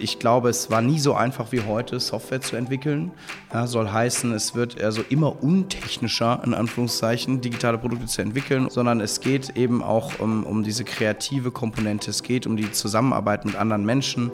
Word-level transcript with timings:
Ich 0.00 0.18
glaube, 0.18 0.48
es 0.48 0.70
war 0.70 0.80
nie 0.80 0.98
so 0.98 1.14
einfach 1.14 1.50
wie 1.50 1.62
heute, 1.62 1.98
Software 1.98 2.40
zu 2.40 2.56
entwickeln. 2.56 3.10
Ja, 3.52 3.66
soll 3.66 3.90
heißen, 3.90 4.32
es 4.32 4.54
wird 4.54 4.80
also 4.80 5.02
immer 5.08 5.42
untechnischer, 5.42 6.40
in 6.44 6.54
Anführungszeichen, 6.54 7.40
digitale 7.40 7.78
Produkte 7.78 8.06
zu 8.06 8.22
entwickeln, 8.22 8.70
sondern 8.70 9.00
es 9.00 9.20
geht 9.20 9.56
eben 9.56 9.82
auch 9.82 10.20
um, 10.20 10.44
um 10.44 10.62
diese 10.62 10.84
kreative 10.84 11.50
Komponente. 11.50 12.10
Es 12.10 12.22
geht 12.22 12.46
um 12.46 12.56
die 12.56 12.70
Zusammenarbeit 12.70 13.44
mit 13.44 13.56
anderen 13.56 13.84
Menschen. 13.84 14.30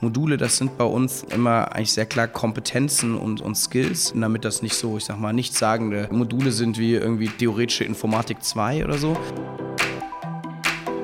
Module, 0.00 0.36
das 0.36 0.56
sind 0.56 0.76
bei 0.78 0.84
uns 0.84 1.22
immer 1.22 1.72
eigentlich 1.72 1.92
sehr 1.92 2.06
klar 2.06 2.26
Kompetenzen 2.26 3.16
und, 3.16 3.40
und 3.40 3.54
Skills, 3.54 4.12
damit 4.16 4.44
das 4.44 4.62
nicht 4.62 4.74
so, 4.74 4.96
ich 4.96 5.04
sag 5.04 5.20
mal, 5.20 5.32
nichtssagende 5.32 6.08
Module 6.10 6.50
sind 6.50 6.78
wie 6.78 6.94
irgendwie 6.94 7.28
theoretische 7.28 7.84
Informatik 7.84 8.42
2 8.42 8.84
oder 8.84 8.98
so. 8.98 9.16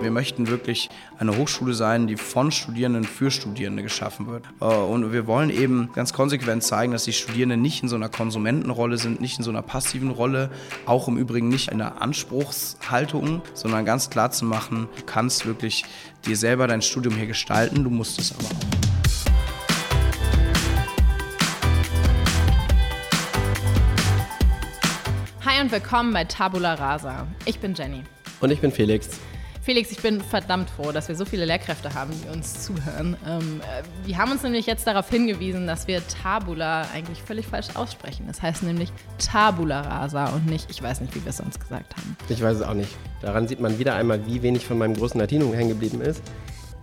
Wir 0.00 0.12
möchten 0.12 0.46
wirklich 0.46 0.90
eine 1.18 1.36
Hochschule 1.36 1.74
sein, 1.74 2.06
die 2.06 2.16
von 2.16 2.52
Studierenden 2.52 3.02
für 3.02 3.32
Studierende 3.32 3.82
geschaffen 3.82 4.28
wird. 4.28 4.44
Äh, 4.60 4.64
und 4.64 5.12
wir 5.12 5.26
wollen 5.26 5.50
eben 5.50 5.90
ganz 5.92 6.12
konsequent 6.12 6.62
zeigen, 6.62 6.92
dass 6.92 7.02
die 7.02 7.12
Studierenden 7.12 7.60
nicht 7.60 7.82
in 7.82 7.88
so 7.88 7.96
einer 7.96 8.08
Konsumentenrolle 8.08 8.96
sind, 8.96 9.20
nicht 9.20 9.38
in 9.38 9.44
so 9.44 9.50
einer 9.50 9.62
passiven 9.62 10.10
Rolle, 10.10 10.50
auch 10.86 11.08
im 11.08 11.16
Übrigen 11.18 11.48
nicht 11.48 11.72
in 11.72 11.82
einer 11.82 12.00
Anspruchshaltung, 12.00 13.42
sondern 13.54 13.84
ganz 13.84 14.08
klar 14.08 14.30
zu 14.30 14.44
machen, 14.44 14.88
du 14.96 15.02
kannst 15.04 15.46
wirklich 15.46 15.84
dir 16.24 16.36
selber 16.36 16.68
dein 16.68 16.80
Studium 16.80 17.16
hier 17.16 17.26
gestalten, 17.26 17.82
du 17.82 17.90
musst 17.90 18.20
es 18.20 18.32
aber 18.32 18.44
auch. 18.44 18.78
Hi 25.44 25.60
und 25.60 25.72
willkommen 25.72 26.12
bei 26.12 26.24
Tabula 26.24 26.74
Rasa. 26.74 27.26
Ich 27.46 27.58
bin 27.58 27.74
Jenny. 27.74 28.04
Und 28.40 28.52
ich 28.52 28.60
bin 28.60 28.70
Felix. 28.70 29.18
Felix, 29.68 29.92
ich 29.92 30.00
bin 30.00 30.22
verdammt 30.22 30.70
froh, 30.70 30.92
dass 30.92 31.08
wir 31.08 31.14
so 31.14 31.26
viele 31.26 31.44
Lehrkräfte 31.44 31.92
haben, 31.92 32.10
die 32.24 32.34
uns 32.34 32.64
zuhören. 32.64 33.18
Ähm, 33.26 33.60
äh, 33.60 33.82
die 34.06 34.16
haben 34.16 34.32
uns 34.32 34.42
nämlich 34.42 34.64
jetzt 34.64 34.86
darauf 34.86 35.10
hingewiesen, 35.10 35.66
dass 35.66 35.86
wir 35.86 36.00
Tabula 36.08 36.88
eigentlich 36.94 37.22
völlig 37.22 37.46
falsch 37.48 37.66
aussprechen. 37.74 38.24
Das 38.26 38.40
heißt 38.40 38.62
nämlich 38.62 38.90
Tabula 39.18 39.82
Rasa 39.82 40.30
und 40.30 40.46
nicht, 40.46 40.70
ich 40.70 40.82
weiß 40.82 41.02
nicht, 41.02 41.14
wie 41.14 41.22
wir 41.22 41.28
es 41.28 41.40
uns 41.40 41.60
gesagt 41.60 41.94
haben. 41.98 42.16
Ich 42.30 42.40
weiß 42.40 42.56
es 42.56 42.62
auch 42.62 42.72
nicht. 42.72 42.96
Daran 43.20 43.46
sieht 43.46 43.60
man 43.60 43.78
wieder 43.78 43.94
einmal, 43.94 44.24
wie 44.26 44.40
wenig 44.40 44.64
von 44.64 44.78
meinem 44.78 44.94
großen 44.94 45.20
Latino 45.20 45.52
hängen 45.52 45.68
geblieben 45.68 46.00
ist. 46.00 46.22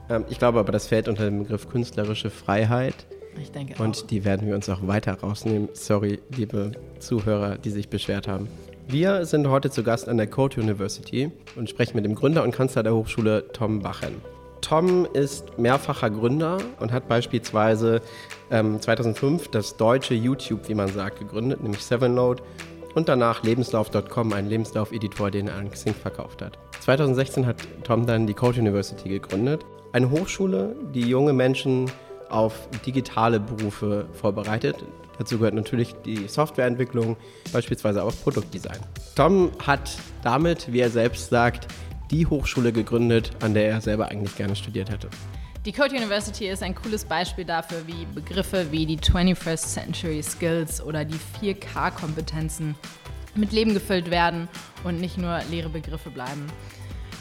Ähm, 0.08 0.26
ich 0.30 0.38
glaube 0.38 0.60
aber, 0.60 0.72
das 0.72 0.86
fällt 0.86 1.08
unter 1.08 1.24
den 1.24 1.40
Begriff 1.40 1.68
künstlerische 1.68 2.30
Freiheit. 2.30 3.08
Ich 3.42 3.52
denke 3.52 3.82
Und 3.82 3.98
auch. 3.98 4.06
die 4.06 4.24
werden 4.26 4.46
wir 4.46 4.54
uns 4.54 4.70
auch 4.70 4.86
weiter 4.86 5.16
rausnehmen. 5.22 5.70
Sorry, 5.74 6.20
liebe 6.38 6.74
Zuhörer, 7.00 7.58
die 7.58 7.72
sich 7.72 7.90
beschwert 7.90 8.28
haben. 8.28 8.48
Wir 8.88 9.26
sind 9.26 9.50
heute 9.50 9.72
zu 9.72 9.82
Gast 9.82 10.08
an 10.08 10.18
der 10.18 10.28
Code 10.28 10.62
University 10.62 11.32
und 11.56 11.68
sprechen 11.68 11.96
mit 11.96 12.06
dem 12.06 12.14
Gründer 12.14 12.44
und 12.44 12.52
Kanzler 12.52 12.84
der 12.84 12.94
Hochschule, 12.94 13.52
Tom 13.52 13.80
Bachen. 13.80 14.22
Tom 14.62 15.08
ist 15.12 15.58
mehrfacher 15.58 16.12
Gründer 16.12 16.60
und 16.80 16.92
hat 16.92 17.08
beispielsweise 17.08 18.02
ähm, 18.52 18.80
2005 18.80 19.48
das 19.48 19.76
deutsche 19.78 20.14
YouTube, 20.14 20.70
wie 20.70 20.76
man 20.76 20.90
sagt, 20.90 21.18
gegründet, 21.18 21.64
nämlich 21.64 21.84
Sevenload 21.84 22.44
und 22.94 23.10
danach 23.10 23.42
Lebenslauf.com, 23.42 24.34
einen 24.34 24.50
Lebenslauf-Editor, 24.50 25.32
den 25.32 25.48
er 25.48 25.56
an 25.56 25.72
Xing 25.72 25.96
verkauft 25.96 26.44
hat. 26.44 26.60
2016 26.82 27.48
hat 27.48 27.58
Tom 27.84 28.06
dann 28.06 28.28
die 28.28 28.36
Code 28.36 28.60
University 28.60 29.10
gegründet, 29.10 29.66
eine 29.94 30.12
Hochschule, 30.12 30.76
die 30.94 31.10
junge 31.10 31.34
Menschen 31.34 31.90
auf 32.30 32.70
digitale 32.86 33.40
Berufe 33.40 34.06
vorbereitet. 34.14 34.76
Dazu 35.18 35.38
gehört 35.38 35.54
natürlich 35.54 35.94
die 36.06 36.28
Softwareentwicklung, 36.28 37.18
beispielsweise 37.54 38.04
auch 38.04 38.14
Produktdesign. 38.24 38.80
Tom 39.16 39.52
hat 39.66 39.98
damit, 40.24 40.72
wie 40.72 40.80
er 40.80 40.90
selbst 40.90 41.30
sagt, 41.30 41.68
die 42.12 42.26
Hochschule 42.26 42.72
gegründet, 42.72 43.32
an 43.42 43.54
der 43.54 43.70
er 43.70 43.82
selber 43.82 44.10
eigentlich 44.10 44.36
gerne 44.36 44.56
studiert 44.56 44.90
hätte. 44.90 45.10
Die 45.66 45.72
Code 45.72 45.96
University 45.96 46.48
ist 46.48 46.62
ein 46.62 46.76
cooles 46.76 47.06
Beispiel 47.06 47.44
dafür, 47.44 47.80
wie 47.88 48.06
Begriffe 48.14 48.68
wie 48.72 48.86
die 48.86 49.00
21st 49.00 49.74
Century 49.74 50.22
Skills 50.22 50.80
oder 50.80 51.04
die 51.06 51.18
4K-Kompetenzen 51.42 52.76
mit 53.34 53.52
Leben 53.52 53.74
gefüllt 53.74 54.12
werden 54.12 54.48
und 54.84 55.02
nicht 55.02 55.18
nur 55.18 55.40
leere 55.50 55.70
Begriffe 55.70 56.12
bleiben. 56.12 56.46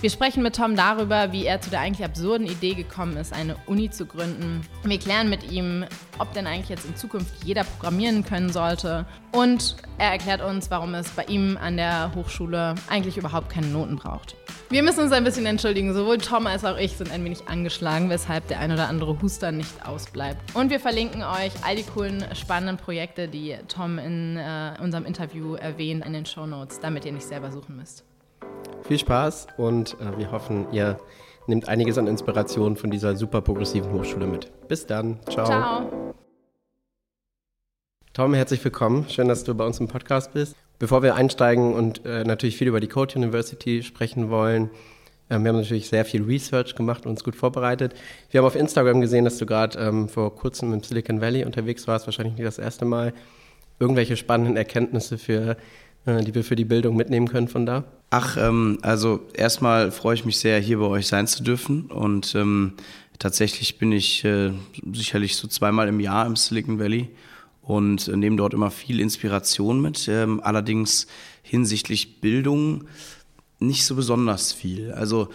Wir 0.04 0.10
sprechen 0.10 0.42
mit 0.42 0.54
Tom 0.54 0.76
darüber, 0.76 1.32
wie 1.32 1.46
er 1.46 1.62
zu 1.62 1.70
der 1.70 1.80
eigentlich 1.80 2.04
absurden 2.04 2.46
Idee 2.46 2.74
gekommen 2.74 3.16
ist, 3.16 3.32
eine 3.32 3.56
Uni 3.64 3.88
zu 3.88 4.04
gründen. 4.04 4.60
Wir 4.82 4.98
klären 4.98 5.30
mit 5.30 5.50
ihm, 5.50 5.86
ob 6.18 6.30
denn 6.34 6.46
eigentlich 6.46 6.68
jetzt 6.68 6.84
in 6.84 6.94
Zukunft 6.94 7.42
jeder 7.42 7.64
programmieren 7.64 8.22
können 8.22 8.52
sollte. 8.52 9.06
Und 9.32 9.76
er 9.96 10.10
erklärt 10.10 10.42
uns, 10.42 10.70
warum 10.70 10.92
es 10.92 11.08
bei 11.08 11.24
ihm 11.24 11.56
an 11.56 11.78
der 11.78 12.14
Hochschule 12.14 12.74
eigentlich 12.90 13.16
überhaupt 13.16 13.48
keine 13.48 13.68
Noten 13.68 13.96
braucht. 13.96 14.36
Wir 14.68 14.82
müssen 14.82 15.04
uns 15.04 15.12
ein 15.12 15.24
bisschen 15.24 15.46
entschuldigen. 15.46 15.94
Sowohl 15.94 16.18
Tom 16.18 16.46
als 16.46 16.66
auch 16.66 16.76
ich 16.76 16.98
sind 16.98 17.10
ein 17.10 17.24
wenig 17.24 17.48
angeschlagen, 17.48 18.10
weshalb 18.10 18.46
der 18.48 18.60
ein 18.60 18.72
oder 18.72 18.90
andere 18.90 19.22
Huster 19.22 19.52
nicht 19.52 19.86
ausbleibt. 19.86 20.54
Und 20.54 20.68
wir 20.68 20.80
verlinken 20.80 21.22
euch 21.22 21.52
all 21.62 21.76
die 21.76 21.82
coolen, 21.82 22.22
spannenden 22.34 22.76
Projekte, 22.76 23.26
die 23.26 23.56
Tom 23.68 23.98
in 23.98 24.36
äh, 24.36 24.74
unserem 24.82 25.06
Interview 25.06 25.54
erwähnt, 25.54 26.04
in 26.04 26.12
den 26.12 26.26
Show 26.26 26.44
Notes, 26.44 26.78
damit 26.78 27.06
ihr 27.06 27.12
nicht 27.12 27.26
selber 27.26 27.50
suchen 27.50 27.76
müsst. 27.76 28.03
Viel 28.82 28.98
Spaß 28.98 29.46
und 29.56 29.96
äh, 30.00 30.18
wir 30.18 30.30
hoffen, 30.30 30.66
ihr 30.72 30.98
nehmt 31.46 31.68
einiges 31.68 31.98
an 31.98 32.06
Inspiration 32.06 32.76
von 32.76 32.90
dieser 32.90 33.16
super 33.16 33.40
progressiven 33.40 33.92
Hochschule 33.92 34.26
mit. 34.26 34.50
Bis 34.68 34.86
dann. 34.86 35.18
Ciao. 35.28 35.46
Ciao. 35.46 36.14
Tom, 38.12 38.34
herzlich 38.34 38.64
willkommen. 38.64 39.06
Schön, 39.08 39.28
dass 39.28 39.44
du 39.44 39.54
bei 39.54 39.66
uns 39.66 39.80
im 39.80 39.88
Podcast 39.88 40.32
bist. 40.32 40.54
Bevor 40.78 41.02
wir 41.02 41.14
einsteigen 41.14 41.74
und 41.74 42.04
äh, 42.04 42.24
natürlich 42.24 42.56
viel 42.56 42.68
über 42.68 42.80
die 42.80 42.88
Code 42.88 43.14
University 43.16 43.82
sprechen 43.82 44.30
wollen, 44.30 44.70
äh, 45.28 45.38
wir 45.38 45.48
haben 45.48 45.56
natürlich 45.56 45.88
sehr 45.88 46.04
viel 46.04 46.22
Research 46.22 46.74
gemacht 46.74 47.06
und 47.06 47.12
uns 47.12 47.24
gut 47.24 47.36
vorbereitet. 47.36 47.94
Wir 48.30 48.38
haben 48.38 48.46
auf 48.46 48.56
Instagram 48.56 49.00
gesehen, 49.00 49.24
dass 49.24 49.38
du 49.38 49.46
gerade 49.46 49.78
ähm, 49.78 50.08
vor 50.08 50.34
kurzem 50.34 50.72
im 50.72 50.82
Silicon 50.82 51.20
Valley 51.20 51.44
unterwegs 51.44 51.86
warst, 51.88 52.06
wahrscheinlich 52.06 52.36
nicht 52.36 52.46
das 52.46 52.58
erste 52.58 52.84
Mal. 52.84 53.12
Irgendwelche 53.80 54.16
spannenden 54.16 54.56
Erkenntnisse, 54.56 55.18
für, 55.18 55.56
die 56.06 56.34
wir 56.34 56.44
für 56.44 56.56
die 56.56 56.64
Bildung 56.64 56.96
mitnehmen 56.96 57.28
können 57.28 57.48
von 57.48 57.66
da? 57.66 57.84
Ach, 58.10 58.36
ähm, 58.36 58.78
also 58.82 59.20
erstmal 59.34 59.90
freue 59.90 60.14
ich 60.14 60.24
mich 60.24 60.38
sehr, 60.38 60.60
hier 60.60 60.78
bei 60.78 60.86
euch 60.86 61.06
sein 61.06 61.26
zu 61.26 61.42
dürfen. 61.42 61.90
Und 61.90 62.34
ähm, 62.34 62.74
tatsächlich 63.18 63.78
bin 63.78 63.92
ich 63.92 64.24
äh, 64.24 64.52
sicherlich 64.92 65.36
so 65.36 65.48
zweimal 65.48 65.88
im 65.88 66.00
Jahr 66.00 66.26
im 66.26 66.36
Silicon 66.36 66.78
Valley 66.78 67.08
und 67.62 68.08
äh, 68.08 68.16
nehme 68.16 68.36
dort 68.36 68.54
immer 68.54 68.70
viel 68.70 69.00
Inspiration 69.00 69.80
mit. 69.80 70.06
Ähm, 70.08 70.40
allerdings 70.42 71.06
hinsichtlich 71.42 72.20
Bildung 72.20 72.84
nicht 73.58 73.84
so 73.84 73.94
besonders 73.94 74.52
viel. 74.52 74.92
Also 74.92 75.28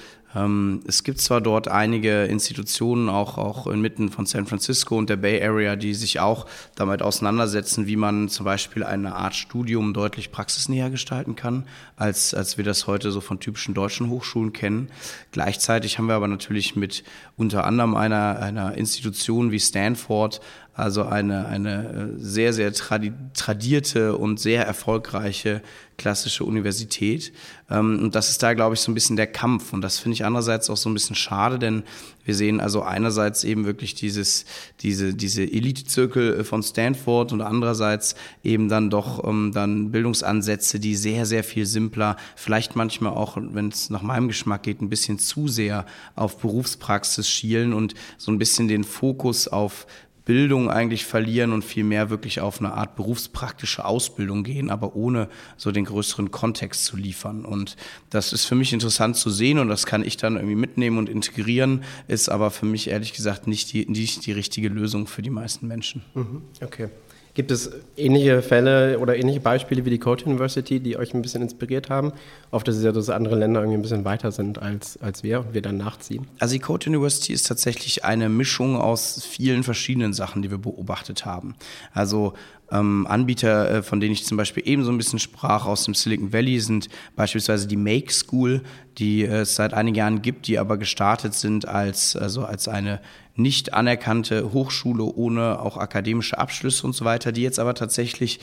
es 0.85 1.03
gibt 1.03 1.22
zwar 1.22 1.41
dort 1.41 1.67
einige 1.69 2.25
Institutionen, 2.25 3.09
auch, 3.09 3.40
auch 3.40 3.66
inmitten 3.66 4.12
von 4.12 4.28
San 4.28 4.45
Francisco 4.45 4.95
und 4.95 5.09
der 5.09 5.17
Bay 5.17 5.41
Area, 5.41 5.75
die 5.75 5.95
sich 5.95 6.19
auch 6.19 6.45
damit 6.75 7.01
auseinandersetzen, 7.01 7.88
wie 7.88 7.95
man 7.95 8.29
zum 8.29 8.45
Beispiel 8.45 8.84
eine 8.84 9.16
Art 9.16 9.35
Studium 9.35 9.91
deutlich 9.91 10.31
praxisnäher 10.31 10.91
gestalten 10.91 11.35
kann, 11.35 11.66
als, 11.95 12.35
als 12.35 12.57
wir 12.57 12.63
das 12.63 12.85
heute 12.85 13.12
so 13.12 13.22
von 13.22 13.40
typischen 13.40 13.73
deutschen 13.73 14.09
Hochschulen 14.09 14.53
kennen. 14.53 14.90
Gleichzeitig 15.31 15.97
haben 15.97 16.06
wir 16.06 16.16
aber 16.16 16.28
natürlich 16.28 16.75
mit 16.75 17.03
unter 17.35 17.63
anderem 17.63 17.96
einer, 17.96 18.38
einer 18.40 18.75
Institution 18.75 19.51
wie 19.51 19.59
Stanford 19.59 20.41
also 20.79 21.03
eine, 21.03 21.47
eine 21.47 22.13
sehr, 22.17 22.53
sehr 22.53 22.73
tradi 22.73 23.13
tradierte 23.34 24.17
und 24.17 24.40
sehr 24.40 24.66
erfolgreiche 24.66 25.62
klassische 26.00 26.45
Universität. 26.45 27.31
Ähm, 27.69 28.00
und 28.01 28.16
das 28.16 28.31
ist 28.31 28.41
da, 28.41 28.56
glaube 28.56 28.73
ich, 28.73 28.81
so 28.81 28.91
ein 28.91 28.95
bisschen 28.95 29.17
der 29.17 29.28
Kampf. 29.28 29.73
Und 29.73 29.81
das 29.81 30.00
finde 30.00 30.16
ich 30.16 30.25
andererseits 30.25 30.69
auch 30.72 30.78
so 30.78 30.90
ein 30.90 30.95
bisschen 30.95 31.16
schade, 31.16 31.59
denn 31.59 31.84
wir 32.23 32.34
sehen 32.34 32.59
also 32.59 32.81
einerseits 32.81 33.44
eben 33.44 33.66
wirklich 33.66 33.94
dieses, 33.94 34.45
diese, 34.81 35.13
diese 35.13 35.44
Elitezirkel 35.44 36.44
von 36.44 36.63
Stanford 36.63 37.34
und 37.34 37.41
andererseits 37.41 38.16
eben 38.44 38.69
dann 38.69 38.90
doch 38.90 39.28
ähm, 39.28 39.51
dann 39.53 39.91
Bildungsansätze, 39.91 40.79
die 40.79 40.96
sehr, 40.96 41.25
sehr 41.25 41.44
viel 41.44 41.66
simpler, 41.66 42.17
vielleicht 42.35 42.75
manchmal 42.75 43.13
auch, 43.13 43.38
wenn 43.38 43.69
es 43.69 43.90
nach 43.90 44.01
meinem 44.01 44.28
Geschmack 44.28 44.63
geht, 44.63 44.81
ein 44.81 44.90
bisschen 44.90 45.19
zu 45.19 45.47
sehr 45.47 45.85
auf 46.16 46.38
Berufspraxis 46.38 47.29
schielen 47.29 47.73
und 47.73 47.93
so 48.17 48.31
ein 48.31 48.40
bisschen 48.40 48.67
den 48.67 48.84
Fokus 48.84 49.47
auf 49.47 49.85
Bildung 50.29 50.70
eigentlich 50.70 51.05
verlieren 51.05 51.53
und 51.53 51.66
viel 51.66 51.84
mehr 51.84 52.11
wirklich 52.11 52.40
auf 52.40 52.59
eine 52.59 52.73
Art 52.76 52.96
berufspraktische 52.96 53.84
Ausbildung 53.84 54.43
gehen, 54.43 54.70
aber 54.70 54.96
ohne 54.96 55.28
so 55.58 55.72
den 55.72 55.85
größeren 55.85 56.29
Kontext 56.29 56.85
zu 56.85 56.97
liefern. 56.97 57.46
Und 57.46 57.76
das 58.11 58.31
ist 58.31 58.46
für 58.46 58.53
mich 58.53 58.72
interessant 58.72 59.16
zu 59.17 59.31
sehen 59.31 59.58
und 59.58 59.70
das 59.70 59.87
kann 59.87 60.03
ich 60.05 60.17
dann 60.17 60.35
irgendwie 60.35 60.53
mitnehmen 60.53 60.99
und 60.99 61.09
integrieren, 61.09 61.84
ist 62.08 62.29
aber 62.29 62.52
für 62.52 62.67
mich 62.67 62.90
ehrlich 62.90 63.14
gesagt 63.14 63.47
nicht 63.47 63.73
die, 63.73 63.87
nicht 63.87 64.23
die 64.28 64.31
richtige 64.31 64.70
Lösung 64.70 65.08
für 65.08 65.23
die 65.23 65.31
meisten 65.31 65.66
Menschen. 65.67 66.03
Mhm, 66.14 66.43
okay. 66.61 66.90
Gibt 67.34 67.52
es 67.52 67.72
ähnliche 67.96 68.41
Fälle 68.41 68.99
oder 68.99 69.16
ähnliche 69.16 69.40
Beispiele 69.40 69.85
wie 69.85 69.90
die 69.90 69.99
Code 69.99 70.26
University, 70.26 70.79
die 70.79 70.97
euch 70.97 71.14
ein 71.14 71.22
bisschen 71.22 71.41
inspiriert 71.41 71.90
haben? 71.90 72.11
Oft 72.52 72.67
ist 72.67 72.78
es 72.78 72.84
ja, 72.84 72.91
dass 72.91 73.09
andere 73.09 73.35
Länder 73.35 73.61
irgendwie 73.61 73.78
ein 73.78 73.81
bisschen 73.81 74.05
weiter 74.05 74.31
sind 74.31 74.61
als, 74.61 74.97
als 75.02 75.23
wir 75.23 75.41
und 75.41 75.53
wir 75.53 75.61
dann 75.61 75.78
nachziehen. 75.78 76.28
Also 76.40 76.53
die 76.53 76.59
Code 76.59 76.90
University 76.90 77.34
ist 77.34 77.47
tatsächlich 77.47 78.03
eine 78.03 78.29
Mischung 78.29 78.76
aus 78.76 79.23
vielen 79.23 79.64
verschiedenen 79.64 80.14
Sachen, 80.14 80.41
die 80.41 80.52
wir 80.52 80.58
beobachtet 80.58 81.26
haben. 81.26 81.55
Also 81.93 82.34
Ähm, 82.71 83.07
Anbieter, 83.07 83.71
äh, 83.71 83.83
von 83.83 83.99
denen 83.99 84.13
ich 84.13 84.25
zum 84.25 84.37
Beispiel 84.37 84.67
eben 84.67 84.83
so 84.83 84.91
ein 84.91 84.97
bisschen 84.97 85.19
sprach 85.19 85.66
aus 85.66 85.85
dem 85.85 85.93
Silicon 85.93 86.33
Valley, 86.33 86.59
sind 86.59 86.89
beispielsweise 87.16 87.67
die 87.67 87.77
Make 87.77 88.13
School, 88.13 88.61
die 88.97 89.23
äh, 89.23 89.41
es 89.41 89.55
seit 89.55 89.73
einigen 89.73 89.95
Jahren 89.95 90.21
gibt, 90.21 90.47
die 90.47 90.59
aber 90.59 90.77
gestartet 90.77 91.33
sind 91.33 91.67
als, 91.67 92.16
also 92.16 92.45
als 92.45 92.67
eine 92.67 93.01
nicht 93.35 93.73
anerkannte 93.73 94.51
Hochschule 94.53 95.03
ohne 95.03 95.59
auch 95.59 95.77
akademische 95.77 96.37
Abschlüsse 96.37 96.85
und 96.85 96.93
so 96.93 97.05
weiter, 97.05 97.31
die 97.31 97.41
jetzt 97.41 97.59
aber 97.59 97.73
tatsächlich 97.73 98.39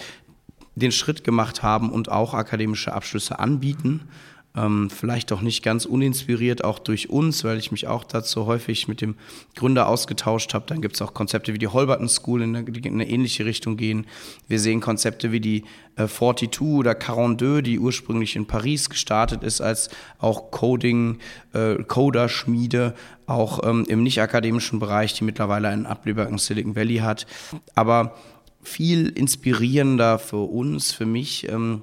den 0.74 0.92
Schritt 0.92 1.24
gemacht 1.24 1.62
haben 1.62 1.90
und 1.90 2.10
auch 2.10 2.34
akademische 2.34 2.92
Abschlüsse 2.92 3.38
anbieten 3.38 4.08
ähm, 4.56 4.88
vielleicht 4.90 5.32
auch 5.32 5.42
nicht 5.42 5.62
ganz 5.62 5.84
uninspiriert, 5.84 6.64
auch 6.64 6.78
durch 6.78 7.10
uns, 7.10 7.44
weil 7.44 7.58
ich 7.58 7.70
mich 7.70 7.86
auch 7.86 8.04
dazu 8.04 8.46
häufig 8.46 8.88
mit 8.88 9.00
dem 9.00 9.16
Gründer 9.54 9.88
ausgetauscht 9.88 10.54
habe. 10.54 10.64
Dann 10.66 10.80
gibt 10.80 10.94
es 10.94 11.02
auch 11.02 11.14
Konzepte 11.14 11.52
wie 11.52 11.58
die 11.58 11.68
Holberton 11.68 12.08
School, 12.08 12.42
in 12.42 12.56
eine, 12.56 12.68
in 12.68 12.94
eine, 12.94 13.08
ähnliche 13.08 13.44
Richtung 13.44 13.76
gehen. 13.76 14.06
Wir 14.48 14.58
sehen 14.58 14.80
Konzepte 14.80 15.30
wie 15.32 15.40
die 15.40 15.64
äh, 15.96 16.08
42 16.08 16.60
oder 16.62 16.98
42, 16.98 17.62
die 17.62 17.78
ursprünglich 17.78 18.36
in 18.36 18.46
Paris 18.46 18.88
gestartet 18.88 19.42
ist, 19.42 19.60
als 19.60 19.90
auch 20.18 20.50
Coding, 20.50 21.18
äh, 21.52 21.82
Coder-Schmiede, 21.82 22.94
auch 23.26 23.66
ähm, 23.68 23.84
im 23.88 24.02
nicht-akademischen 24.02 24.78
Bereich, 24.78 25.12
die 25.14 25.24
mittlerweile 25.24 25.68
einen 25.68 25.86
Ableger 25.86 26.28
in 26.28 26.38
Silicon 26.38 26.76
Valley 26.76 26.98
hat. 26.98 27.26
Aber 27.74 28.14
viel 28.62 29.08
inspirierender 29.08 30.18
für 30.18 30.48
uns, 30.50 30.92
für 30.92 31.06
mich, 31.06 31.48
ähm, 31.48 31.82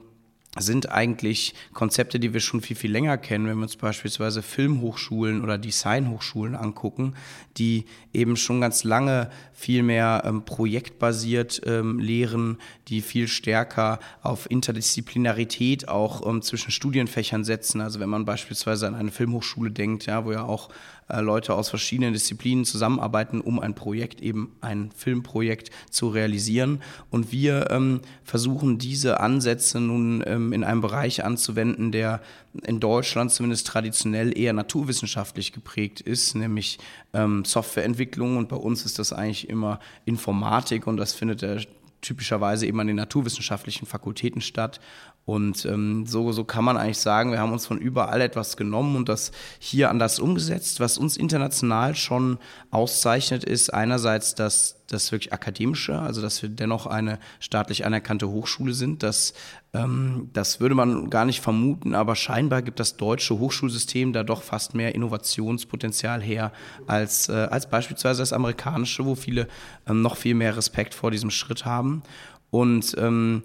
sind 0.59 0.91
eigentlich 0.91 1.55
Konzepte, 1.73 2.19
die 2.19 2.33
wir 2.33 2.39
schon 2.39 2.61
viel, 2.61 2.75
viel 2.75 2.91
länger 2.91 3.17
kennen, 3.17 3.47
wenn 3.47 3.57
wir 3.57 3.63
uns 3.63 3.75
beispielsweise 3.75 4.44
Filmhochschulen 4.44 5.44
oder 5.44 5.57
Designhochschulen 5.57 6.55
angucken, 6.55 7.15
die 7.57 7.85
eben 8.13 8.35
schon 8.38 8.61
ganz 8.61 8.83
lange 8.83 9.31
viel 9.63 9.81
mehr 9.81 10.24
ähm, 10.25 10.44
projektbasiert 10.44 11.62
ähm, 11.65 11.98
lehren, 11.98 12.57
die 12.89 13.00
viel 13.00 13.30
stärker 13.30 14.00
auf 14.21 14.51
Interdisziplinarität 14.51 15.88
auch 15.88 16.27
ähm, 16.27 16.42
zwischen 16.42 16.71
Studienfächern 16.71 17.45
setzen. 17.45 17.80
Also 17.80 18.01
wenn 18.01 18.10
man 18.10 18.25
beispielsweise 18.25 18.88
an 18.88 18.95
eine 18.95 19.12
Filmhochschule 19.12 19.71
denkt, 19.71 20.06
ja, 20.06 20.25
wo 20.25 20.33
ja 20.33 20.44
auch 20.44 20.68
äh, 21.07 21.21
Leute 21.21 21.54
aus 21.54 21.69
verschiedenen 21.69 22.12
Disziplinen 22.12 22.65
zusammenarbeiten, 22.65 23.39
um 23.39 23.60
ein 23.60 23.74
Projekt, 23.74 24.21
eben 24.21 24.56
ein 24.60 24.92
Filmprojekt 24.95 25.69
zu 25.89 26.10
realisieren. 26.10 26.81
Und 27.10 27.31
wir 27.31 27.71
ähm, 27.71 28.01
versuchen 28.25 28.80
diese 28.80 29.21
Ansätze 29.21 29.80
nun 29.80 30.24
ähm, 30.25 30.51
in 30.51 30.65
einem 30.65 30.81
Bereich 30.81 31.24
anzuwenden, 31.24 31.94
der 31.94 32.21
in 32.61 32.79
Deutschland 32.79 33.31
zumindest 33.31 33.67
traditionell 33.67 34.38
eher 34.38 34.53
naturwissenschaftlich 34.53 35.53
geprägt 35.53 36.01
ist, 36.01 36.35
nämlich 36.35 36.77
ähm, 37.13 37.45
Softwareentwicklung. 37.45 38.38
Und 38.38 38.50
bei 38.50 38.55
uns 38.55 38.85
ist 38.85 39.00
das 39.00 39.11
eigentlich 39.11 39.50
immer 39.50 39.79
Informatik 40.05 40.85
und 40.88 40.97
das 40.97 41.13
findet 41.13 41.41
der 41.41 41.61
typischerweise 42.01 42.67
eben 42.67 42.79
an 42.79 42.88
den 42.88 42.97
naturwissenschaftlichen 42.97 43.88
Fakultäten 43.88 44.41
statt. 44.41 44.79
Und 45.25 45.65
ähm, 45.65 46.05
so, 46.05 46.33
so 46.33 46.43
kann 46.43 46.65
man 46.65 46.75
eigentlich 46.75 46.97
sagen, 46.97 47.31
wir 47.31 47.39
haben 47.39 47.53
uns 47.53 47.65
von 47.65 47.77
überall 47.77 48.19
etwas 48.19 48.57
genommen 48.57 48.97
und 48.97 49.07
das 49.07 49.31
hier 49.57 49.89
anders 49.89 50.19
umgesetzt. 50.19 50.81
Was 50.81 50.97
uns 50.97 51.15
international 51.15 51.95
schon 51.95 52.39
auszeichnet, 52.71 53.45
ist 53.45 53.73
einerseits 53.73 54.35
das, 54.35 54.83
das 54.89 55.13
wirklich 55.13 55.31
akademische, 55.31 55.97
also 55.97 56.21
dass 56.21 56.41
wir 56.41 56.49
dennoch 56.49 56.87
eine 56.87 57.19
staatlich 57.39 57.85
anerkannte 57.85 58.27
Hochschule 58.27 58.73
sind. 58.73 59.01
Das, 59.01 59.33
ähm, 59.73 60.29
das 60.33 60.59
würde 60.59 60.75
man 60.75 61.09
gar 61.09 61.23
nicht 61.23 61.39
vermuten, 61.39 61.95
aber 61.95 62.17
scheinbar 62.17 62.61
gibt 62.61 62.81
das 62.81 62.97
deutsche 62.97 63.39
Hochschulsystem 63.39 64.11
da 64.11 64.23
doch 64.23 64.43
fast 64.43 64.75
mehr 64.75 64.93
Innovationspotenzial 64.93 66.21
her 66.21 66.51
als, 66.85 67.29
äh, 67.29 67.47
als 67.49 67.69
beispielsweise 67.69 68.21
das 68.21 68.33
amerikanische, 68.33 69.05
wo 69.05 69.15
viele 69.15 69.47
ähm, 69.87 70.01
noch 70.01 70.17
viel 70.17 70.35
mehr 70.35 70.57
Respekt 70.57 70.93
vor 70.93 71.11
diesem 71.11 71.31
Schritt 71.31 71.63
haben. 71.63 72.03
Und 72.51 72.95
ähm, 72.99 73.43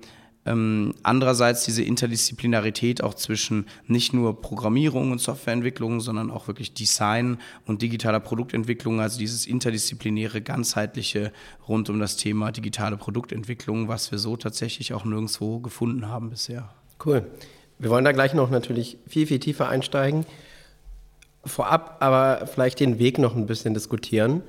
ähm, 0.48 0.94
andererseits 1.02 1.64
diese 1.64 1.82
Interdisziplinarität 1.82 3.02
auch 3.02 3.14
zwischen 3.14 3.66
nicht 3.86 4.14
nur 4.14 4.40
Programmierung 4.40 5.12
und 5.12 5.20
Softwareentwicklung, 5.20 6.00
sondern 6.00 6.30
auch 6.30 6.48
wirklich 6.48 6.72
Design 6.72 7.38
und 7.66 7.82
digitaler 7.82 8.20
Produktentwicklung, 8.20 9.00
also 9.00 9.18
dieses 9.18 9.46
interdisziplinäre, 9.46 10.40
ganzheitliche 10.40 11.32
rund 11.68 11.90
um 11.90 12.00
das 12.00 12.16
Thema 12.16 12.50
digitale 12.50 12.96
Produktentwicklung, 12.96 13.88
was 13.88 14.10
wir 14.10 14.18
so 14.18 14.36
tatsächlich 14.36 14.94
auch 14.94 15.04
nirgendwo 15.04 15.60
gefunden 15.60 16.08
haben 16.08 16.30
bisher. 16.30 16.70
Cool. 17.04 17.26
Wir 17.78 17.90
wollen 17.90 18.04
da 18.04 18.12
gleich 18.12 18.32
noch 18.32 18.50
natürlich 18.50 18.96
viel, 19.06 19.26
viel 19.26 19.38
tiefer 19.38 19.68
einsteigen. 19.68 20.24
Vorab 21.44 21.98
aber 22.00 22.46
vielleicht 22.46 22.80
den 22.80 22.98
Weg 22.98 23.18
noch 23.18 23.36
ein 23.36 23.46
bisschen 23.46 23.74
diskutieren. 23.74 24.42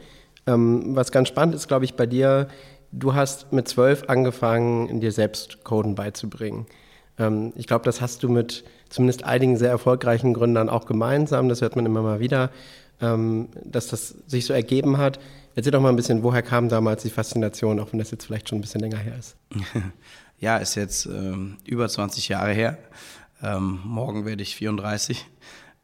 Ähm, 0.47 0.95
was 0.95 1.11
ganz 1.11 1.27
spannend 1.27 1.55
ist, 1.55 1.67
glaube 1.67 1.85
ich, 1.85 1.95
bei 1.95 2.05
dir, 2.05 2.47
du 2.91 3.13
hast 3.13 3.51
mit 3.51 3.67
zwölf 3.67 4.03
angefangen, 4.07 4.99
dir 4.99 5.11
selbst 5.11 5.63
Coden 5.63 5.95
beizubringen. 5.95 6.65
Ähm, 7.17 7.53
ich 7.55 7.67
glaube, 7.67 7.85
das 7.85 8.01
hast 8.01 8.23
du 8.23 8.29
mit 8.29 8.63
zumindest 8.89 9.23
einigen 9.23 9.57
sehr 9.57 9.69
erfolgreichen 9.69 10.33
Gründern 10.33 10.69
auch 10.69 10.85
gemeinsam. 10.85 11.49
Das 11.49 11.61
hört 11.61 11.75
man 11.75 11.85
immer 11.85 12.01
mal 12.01 12.19
wieder, 12.19 12.51
ähm, 13.01 13.49
dass 13.63 13.87
das 13.87 14.15
sich 14.27 14.45
so 14.45 14.53
ergeben 14.53 14.97
hat. 14.97 15.19
Erzähl 15.55 15.71
doch 15.71 15.81
mal 15.81 15.89
ein 15.89 15.95
bisschen, 15.95 16.23
woher 16.23 16.41
kam 16.41 16.69
damals 16.69 17.03
die 17.03 17.09
Faszination, 17.09 17.79
auch 17.79 17.91
wenn 17.91 17.99
das 17.99 18.11
jetzt 18.11 18.25
vielleicht 18.25 18.49
schon 18.49 18.59
ein 18.59 18.61
bisschen 18.61 18.81
länger 18.81 18.97
her 18.97 19.17
ist. 19.17 19.35
Ja, 20.41 20.55
ist 20.55 20.75
jetzt 20.75 21.05
ähm, 21.05 21.57
über 21.65 21.89
20 21.89 22.29
Jahre 22.29 22.53
her. 22.53 22.77
Ähm, 23.43 23.79
morgen 23.83 24.25
werde 24.25 24.41
ich 24.41 24.55
34. 24.55 25.25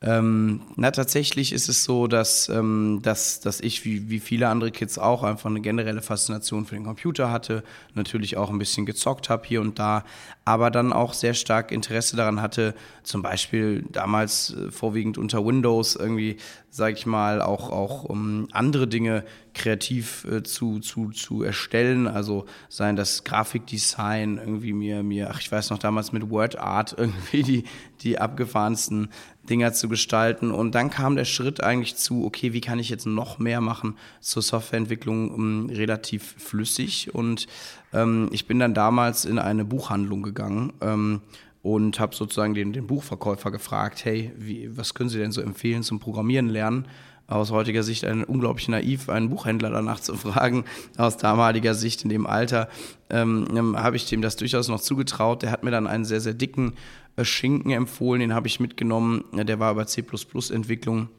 Ähm, 0.06 0.62
na, 0.76 0.92
tatsächlich 0.92 1.52
ist 1.52 1.68
es 1.68 1.84
so, 1.84 2.06
dass, 2.06 2.48
ähm, 2.50 3.00
dass, 3.02 3.40
dass 3.40 3.60
ich, 3.60 3.86
wie, 3.86 4.08
wie 4.08 4.20
viele 4.20 4.50
andere 4.50 4.70
Kids 4.72 5.00
auch, 5.00 5.24
einfach 5.24 5.50
eine 5.50 5.62
generelle 5.62 6.04
Faszination 6.04 6.66
für 6.66 6.76
den 6.76 6.84
Computer 6.84 7.32
hatte, 7.32 7.64
natürlich 7.96 8.38
auch 8.38 8.52
ein 8.52 8.60
bisschen 8.60 8.86
gezockt 8.86 9.30
habe 9.30 9.48
hier 9.48 9.62
und 9.62 9.80
da, 9.80 10.04
aber 10.46 10.70
dann 10.70 10.94
auch 10.94 11.14
sehr 11.14 11.34
stark 11.34 11.72
Interesse 11.72 12.16
daran 12.16 12.40
hatte, 12.40 12.76
zum 13.02 13.24
Beispiel 13.24 13.84
damals 13.92 14.54
äh, 14.54 14.72
vorwiegend 14.72 15.18
unter 15.18 15.44
Windows 15.44 15.96
irgendwie, 15.96 16.38
sage 16.70 16.94
ich 16.94 17.08
mal, 17.08 17.42
auch, 17.42 17.72
auch 17.72 18.04
um 18.04 18.48
andere 18.52 18.88
Dinge 18.88 19.24
kreativ 19.56 20.26
äh, 20.26 20.44
zu, 20.44 20.80
zu, 20.80 21.10
zu 21.10 21.42
erstellen. 21.42 22.08
Also 22.08 22.46
seien 22.70 22.96
das 22.96 23.24
Grafikdesign, 23.24 24.38
irgendwie 24.38 24.74
mir, 24.74 25.02
mir, 25.02 25.32
ach, 25.32 25.40
ich 25.40 25.52
weiß 25.52 25.72
noch 25.72 25.80
damals 25.80 26.12
mit 26.12 26.30
Word 26.30 26.60
Art 26.60 26.94
irgendwie 26.98 27.42
die, 27.42 27.64
die 28.02 28.20
abgefahrensten 28.20 29.10
Dinger 29.50 29.74
zu 29.74 29.90
gestalten. 29.90 30.52
Und 30.52 30.76
dann 30.76 30.90
kam 30.90 31.16
der 31.16 31.26
Schritt 31.26 31.62
eigentlich 31.62 31.96
zu, 31.96 32.26
okay, 32.26 32.54
wie 32.54 32.62
kann 32.62 32.80
ich 32.80 32.90
jetzt 32.90 33.06
noch 33.06 33.40
mehr 33.40 33.62
machen 33.62 33.98
zur 34.22 34.42
Softwareentwicklung 34.42 35.32
um, 35.32 35.70
relativ 35.70 36.36
flüssig. 36.38 37.14
Und 37.14 37.48
ähm, 37.94 38.30
ich 38.32 38.48
bin 38.48 38.60
dann 38.60 38.74
damals 38.74 39.26
in 39.26 39.40
eine 39.40 39.66
Buchhandlung 39.66 40.24
gegangen 40.24 40.74
ähm, 40.82 41.22
und 41.62 42.00
habe 42.00 42.16
sozusagen 42.16 42.54
den, 42.54 42.74
den 42.74 42.88
Buchverkäufer 42.88 43.52
gefragt, 43.52 44.06
hey, 44.06 44.32
wie, 44.38 44.76
was 44.78 44.94
können 44.94 45.10
Sie 45.10 45.20
denn 45.20 45.32
so 45.32 45.42
empfehlen 45.42 45.84
zum 45.84 46.00
Programmieren 46.00 46.50
lernen? 46.50 46.88
Aus 47.28 47.50
heutiger 47.50 47.82
Sicht 47.82 48.06
ein 48.06 48.24
unglaublich 48.24 48.68
naiv, 48.68 49.10
einen 49.10 49.30
Buchhändler 49.30 49.72
danach 49.72 50.00
zu 50.00 50.16
fragen. 50.16 50.64
Aus 50.98 51.18
damaliger 51.18 51.74
Sicht 51.74 52.04
in 52.04 52.10
dem 52.10 52.28
Alter 52.28 52.70
ähm, 53.10 53.48
ähm 53.56 53.78
habe 53.78 53.96
ich 53.96 54.08
dem 54.08 54.22
das 54.22 54.36
durchaus 54.36 54.68
noch 54.68 54.82
zugetraut. 54.82 55.42
Der 55.42 55.52
hat 55.52 55.64
mir 55.64 55.72
dann 55.72 55.88
einen 55.88 56.06
sehr, 56.06 56.22
sehr 56.22 56.36
dicken 56.36 56.74
äh, 57.16 57.26
Schinken 57.26 57.72
empfohlen, 57.72 58.20
den 58.20 58.34
habe 58.34 58.48
ich 58.48 58.60
mitgenommen. 58.60 59.24
Der 59.34 59.60
war 59.60 59.72
über 59.72 59.88
C++-Entwicklung 59.88 61.10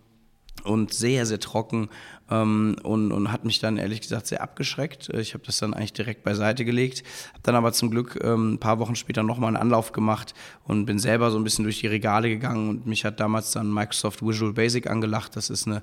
und 0.65 0.93
sehr, 0.93 1.27
sehr 1.27 1.41
trocken 1.41 1.89
ähm, 2.31 2.77
und, 2.83 3.13
und 3.13 3.33
hat 3.33 3.45
mich 3.45 3.59
dann 3.59 3.77
ehrlich 3.77 4.01
gesagt 4.01 4.27
sehr 4.27 4.43
abgeschreckt. 4.43 5.09
Ich 5.11 5.35
habe 5.35 5.45
das 5.45 5.59
dann 5.59 5.75
eigentlich 5.75 5.93
direkt 5.93 6.25
beiseite 6.25 6.65
gelegt, 6.65 7.03
habe 7.31 7.41
dann 7.43 7.55
aber 7.55 7.73
zum 7.73 7.91
Glück 7.91 8.19
ähm, 8.23 8.55
ein 8.55 8.59
paar 8.59 8.79
Wochen 8.79 8.97
später 8.97 9.23
nochmal 9.23 9.49
einen 9.49 9.57
Anlauf 9.57 9.93
gemacht 9.93 10.35
und 10.65 10.87
bin 10.87 10.99
selber 10.99 11.31
so 11.31 11.39
ein 11.39 11.45
bisschen 11.45 11.65
durch 11.65 11.81
die 11.81 11.87
Regale 11.87 12.29
gegangen 12.29 12.69
und 12.69 12.87
mich 12.87 13.05
hat 13.05 13.21
damals 13.21 13.53
dann 13.53 13.73
Microsoft 13.73 14.27
Visual 14.27 14.53
Basic 14.53 14.89
angelacht. 14.89 15.37
Das 15.37 15.51
ist 15.51 15.67
eine 15.67 15.83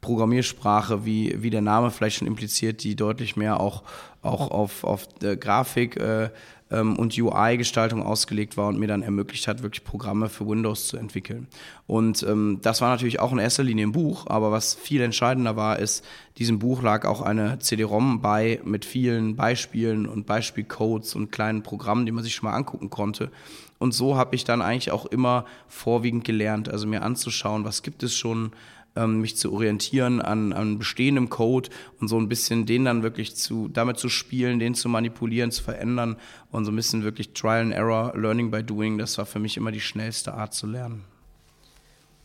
Programmiersprache, 0.00 1.06
wie, 1.06 1.34
wie 1.42 1.50
der 1.50 1.62
Name 1.62 1.90
vielleicht 1.90 2.18
schon 2.18 2.28
impliziert, 2.28 2.84
die 2.84 2.94
deutlich 2.94 3.36
mehr 3.36 3.58
auch, 3.60 3.84
auch 4.20 4.50
auf, 4.50 4.84
auf 4.84 5.08
Grafik 5.18 5.96
äh, 5.96 6.28
ähm, 6.74 6.96
und 6.96 7.16
UI-Gestaltung 7.16 8.02
ausgelegt 8.02 8.56
war 8.56 8.68
und 8.68 8.78
mir 8.78 8.88
dann 8.88 9.02
ermöglicht 9.02 9.46
hat, 9.48 9.62
wirklich 9.62 9.84
Programme 9.84 10.28
für 10.28 10.46
Windows 10.46 10.88
zu 10.88 10.96
entwickeln. 10.96 11.46
Und 11.86 12.22
ähm, 12.24 12.58
das 12.62 12.80
war 12.80 12.90
natürlich 12.90 13.20
auch 13.20 13.32
in 13.32 13.38
erster 13.38 13.62
Linie 13.62 13.86
ein 13.86 13.92
Buch, 13.92 14.26
aber 14.26 14.50
was 14.50 14.74
viel 14.74 15.00
entscheidender 15.00 15.56
war, 15.56 15.78
ist, 15.78 16.04
diesem 16.38 16.58
Buch 16.58 16.82
lag 16.82 17.06
auch 17.06 17.22
eine 17.22 17.58
CD-ROM 17.60 18.20
bei 18.20 18.60
mit 18.64 18.84
vielen 18.84 19.36
Beispielen 19.36 20.06
und 20.06 20.26
Beispielcodes 20.26 21.14
und 21.14 21.30
kleinen 21.30 21.62
Programmen, 21.62 22.06
die 22.06 22.12
man 22.12 22.24
sich 22.24 22.34
schon 22.34 22.48
mal 22.48 22.56
angucken 22.56 22.90
konnte. 22.90 23.30
Und 23.78 23.92
so 23.92 24.16
habe 24.16 24.34
ich 24.34 24.44
dann 24.44 24.62
eigentlich 24.62 24.90
auch 24.90 25.06
immer 25.06 25.44
vorwiegend 25.68 26.24
gelernt, 26.24 26.68
also 26.68 26.86
mir 26.86 27.02
anzuschauen, 27.02 27.64
was 27.64 27.82
gibt 27.82 28.02
es 28.02 28.14
schon, 28.14 28.52
ähm, 28.96 29.20
mich 29.20 29.36
zu 29.36 29.52
orientieren 29.52 30.20
an, 30.20 30.52
an 30.52 30.78
bestehendem 30.78 31.28
Code 31.28 31.70
und 32.00 32.08
so 32.08 32.18
ein 32.18 32.28
bisschen 32.28 32.66
den 32.66 32.84
dann 32.84 33.02
wirklich 33.02 33.36
zu, 33.36 33.68
damit 33.68 33.98
zu 33.98 34.08
spielen, 34.08 34.58
den 34.58 34.74
zu 34.74 34.88
manipulieren, 34.88 35.50
zu 35.50 35.62
verändern 35.62 36.16
und 36.50 36.64
so 36.64 36.72
ein 36.72 36.76
bisschen 36.76 37.04
wirklich 37.04 37.32
Trial 37.32 37.62
and 37.62 37.72
Error, 37.72 38.12
Learning 38.16 38.50
by 38.50 38.62
Doing, 38.62 38.98
das 38.98 39.18
war 39.18 39.26
für 39.26 39.38
mich 39.38 39.56
immer 39.56 39.72
die 39.72 39.80
schnellste 39.80 40.34
Art 40.34 40.54
zu 40.54 40.66
lernen. 40.66 41.04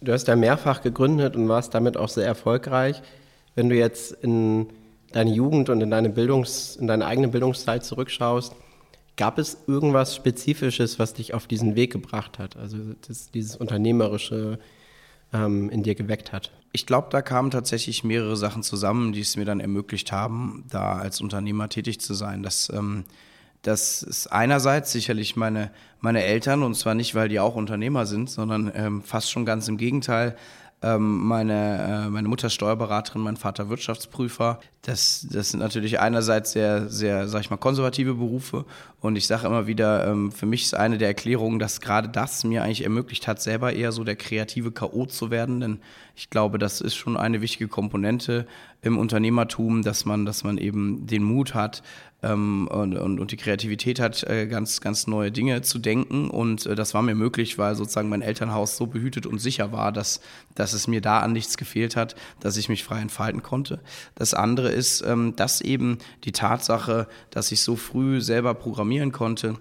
Du 0.01 0.13
hast 0.13 0.27
ja 0.27 0.35
mehrfach 0.35 0.81
gegründet 0.81 1.35
und 1.35 1.49
warst 1.49 1.73
damit 1.73 1.97
auch 1.97 2.09
sehr 2.09 2.25
erfolgreich. 2.25 3.01
Wenn 3.55 3.69
du 3.69 3.75
jetzt 3.75 4.11
in 4.23 4.67
deine 5.11 5.33
Jugend 5.33 5.69
und 5.69 5.81
in 5.81 5.91
deine, 5.91 6.09
Bildungs-, 6.09 6.77
in 6.79 6.87
deine 6.87 7.05
eigene 7.05 7.27
Bildungszeit 7.27 7.83
zurückschaust, 7.83 8.55
Gab 9.19 9.37
es 9.37 9.57
irgendwas 9.67 10.15
Spezifisches, 10.15 10.97
was 10.97 11.13
dich 11.13 11.33
auf 11.33 11.45
diesen 11.45 11.75
Weg 11.75 11.91
gebracht 11.91 12.39
hat? 12.39 12.55
Also 12.55 12.77
das, 13.05 13.29
dieses 13.31 13.57
Unternehmerische 13.57 14.59
ähm, 15.33 15.69
in 15.69 15.83
dir 15.83 15.95
geweckt 15.95 16.31
hat? 16.31 16.51
Ich 16.71 16.85
glaube, 16.85 17.07
da 17.11 17.21
kamen 17.21 17.51
tatsächlich 17.51 18.03
mehrere 18.03 18.37
Sachen 18.37 18.61
zusammen, 18.61 19.11
die 19.11 19.21
es 19.21 19.35
mir 19.35 19.45
dann 19.45 19.59
ermöglicht 19.59 20.11
haben, 20.11 20.65
da 20.69 20.97
als 20.97 21.19
Unternehmer 21.21 21.67
tätig 21.69 21.99
zu 21.99 22.13
sein. 22.13 22.43
Das, 22.43 22.69
ähm, 22.73 23.05
das 23.63 24.03
ist 24.03 24.27
einerseits 24.27 24.91
sicherlich 24.91 25.35
meine, 25.35 25.71
meine 25.99 26.23
Eltern, 26.23 26.63
und 26.63 26.75
zwar 26.75 26.93
nicht, 26.93 27.15
weil 27.15 27.27
die 27.27 27.39
auch 27.39 27.55
Unternehmer 27.55 28.05
sind, 28.05 28.29
sondern 28.29 28.71
ähm, 28.75 29.01
fast 29.01 29.31
schon 29.31 29.45
ganz 29.45 29.67
im 29.67 29.77
Gegenteil. 29.77 30.35
Ähm, 30.81 31.27
meine, 31.27 32.05
äh, 32.05 32.09
meine 32.09 32.29
Mutter 32.29 32.49
Steuerberaterin, 32.49 33.21
mein 33.21 33.35
Vater 33.35 33.67
Wirtschaftsprüfer. 33.67 34.61
Das, 34.81 35.27
das 35.29 35.49
sind 35.49 35.59
natürlich 35.59 35.99
einerseits 35.99 36.53
sehr, 36.53 36.87
sehr, 36.87 37.27
sag 37.27 37.41
ich 37.41 37.49
mal, 37.49 37.57
konservative 37.57 38.13
Berufe. 38.13 38.63
Und 39.01 39.17
ich 39.17 39.27
sage 39.27 39.45
immer 39.45 39.67
wieder, 39.67 40.07
ähm, 40.07 40.31
für 40.31 40.45
mich 40.45 40.63
ist 40.63 40.75
eine 40.75 40.97
der 40.97 41.09
Erklärungen, 41.09 41.59
dass 41.59 41.81
gerade 41.81 42.07
das 42.07 42.45
mir 42.45 42.63
eigentlich 42.63 42.85
ermöglicht 42.85 43.27
hat, 43.27 43.41
selber 43.41 43.73
eher 43.73 43.91
so 43.91 44.05
der 44.05 44.15
kreative 44.15 44.71
K.O. 44.71 45.05
zu 45.05 45.31
werden. 45.31 45.59
Denn 45.59 45.79
ich 46.15 46.29
glaube, 46.29 46.57
das 46.57 46.79
ist 46.79 46.95
schon 46.95 47.17
eine 47.17 47.41
wichtige 47.41 47.67
Komponente 47.67 48.47
im 48.81 48.97
Unternehmertum, 48.97 49.81
dass 49.81 50.05
man, 50.05 50.25
dass 50.25 50.43
man 50.43 50.57
eben 50.57 51.05
den 51.05 51.23
Mut 51.23 51.53
hat, 51.53 51.83
ähm, 52.21 52.67
und, 52.67 52.97
und, 52.97 53.19
und 53.19 53.31
die 53.31 53.37
Kreativität 53.37 53.99
hat, 53.99 54.23
äh, 54.23 54.45
ganz, 54.47 54.81
ganz 54.81 55.07
neue 55.07 55.31
Dinge 55.31 55.61
zu 55.61 55.79
denken. 55.79 56.29
Und 56.29 56.65
äh, 56.65 56.75
das 56.75 56.93
war 56.93 57.01
mir 57.01 57.15
möglich, 57.15 57.57
weil 57.57 57.75
sozusagen 57.75 58.09
mein 58.09 58.21
Elternhaus 58.21 58.75
so 58.75 58.87
behütet 58.87 59.25
und 59.25 59.39
sicher 59.39 59.71
war, 59.71 59.91
dass, 59.91 60.19
dass 60.55 60.73
es 60.73 60.87
mir 60.87 61.01
da 61.01 61.19
an 61.19 61.31
nichts 61.31 61.57
gefehlt 61.57 61.95
hat, 61.95 62.15
dass 62.39 62.57
ich 62.57 62.67
mich 62.67 62.83
frei 62.83 62.99
entfalten 62.99 63.41
konnte. 63.41 63.79
Das 64.15 64.33
andere 64.33 64.69
ist, 64.69 65.01
ähm, 65.01 65.35
dass 65.35 65.61
eben 65.61 65.97
die 66.25 66.33
Tatsache, 66.33 67.07
dass 67.29 67.51
ich 67.51 67.61
so 67.61 67.75
früh 67.75 68.21
selber 68.21 68.53
programmieren 68.53 69.11
konnte, 69.11 69.55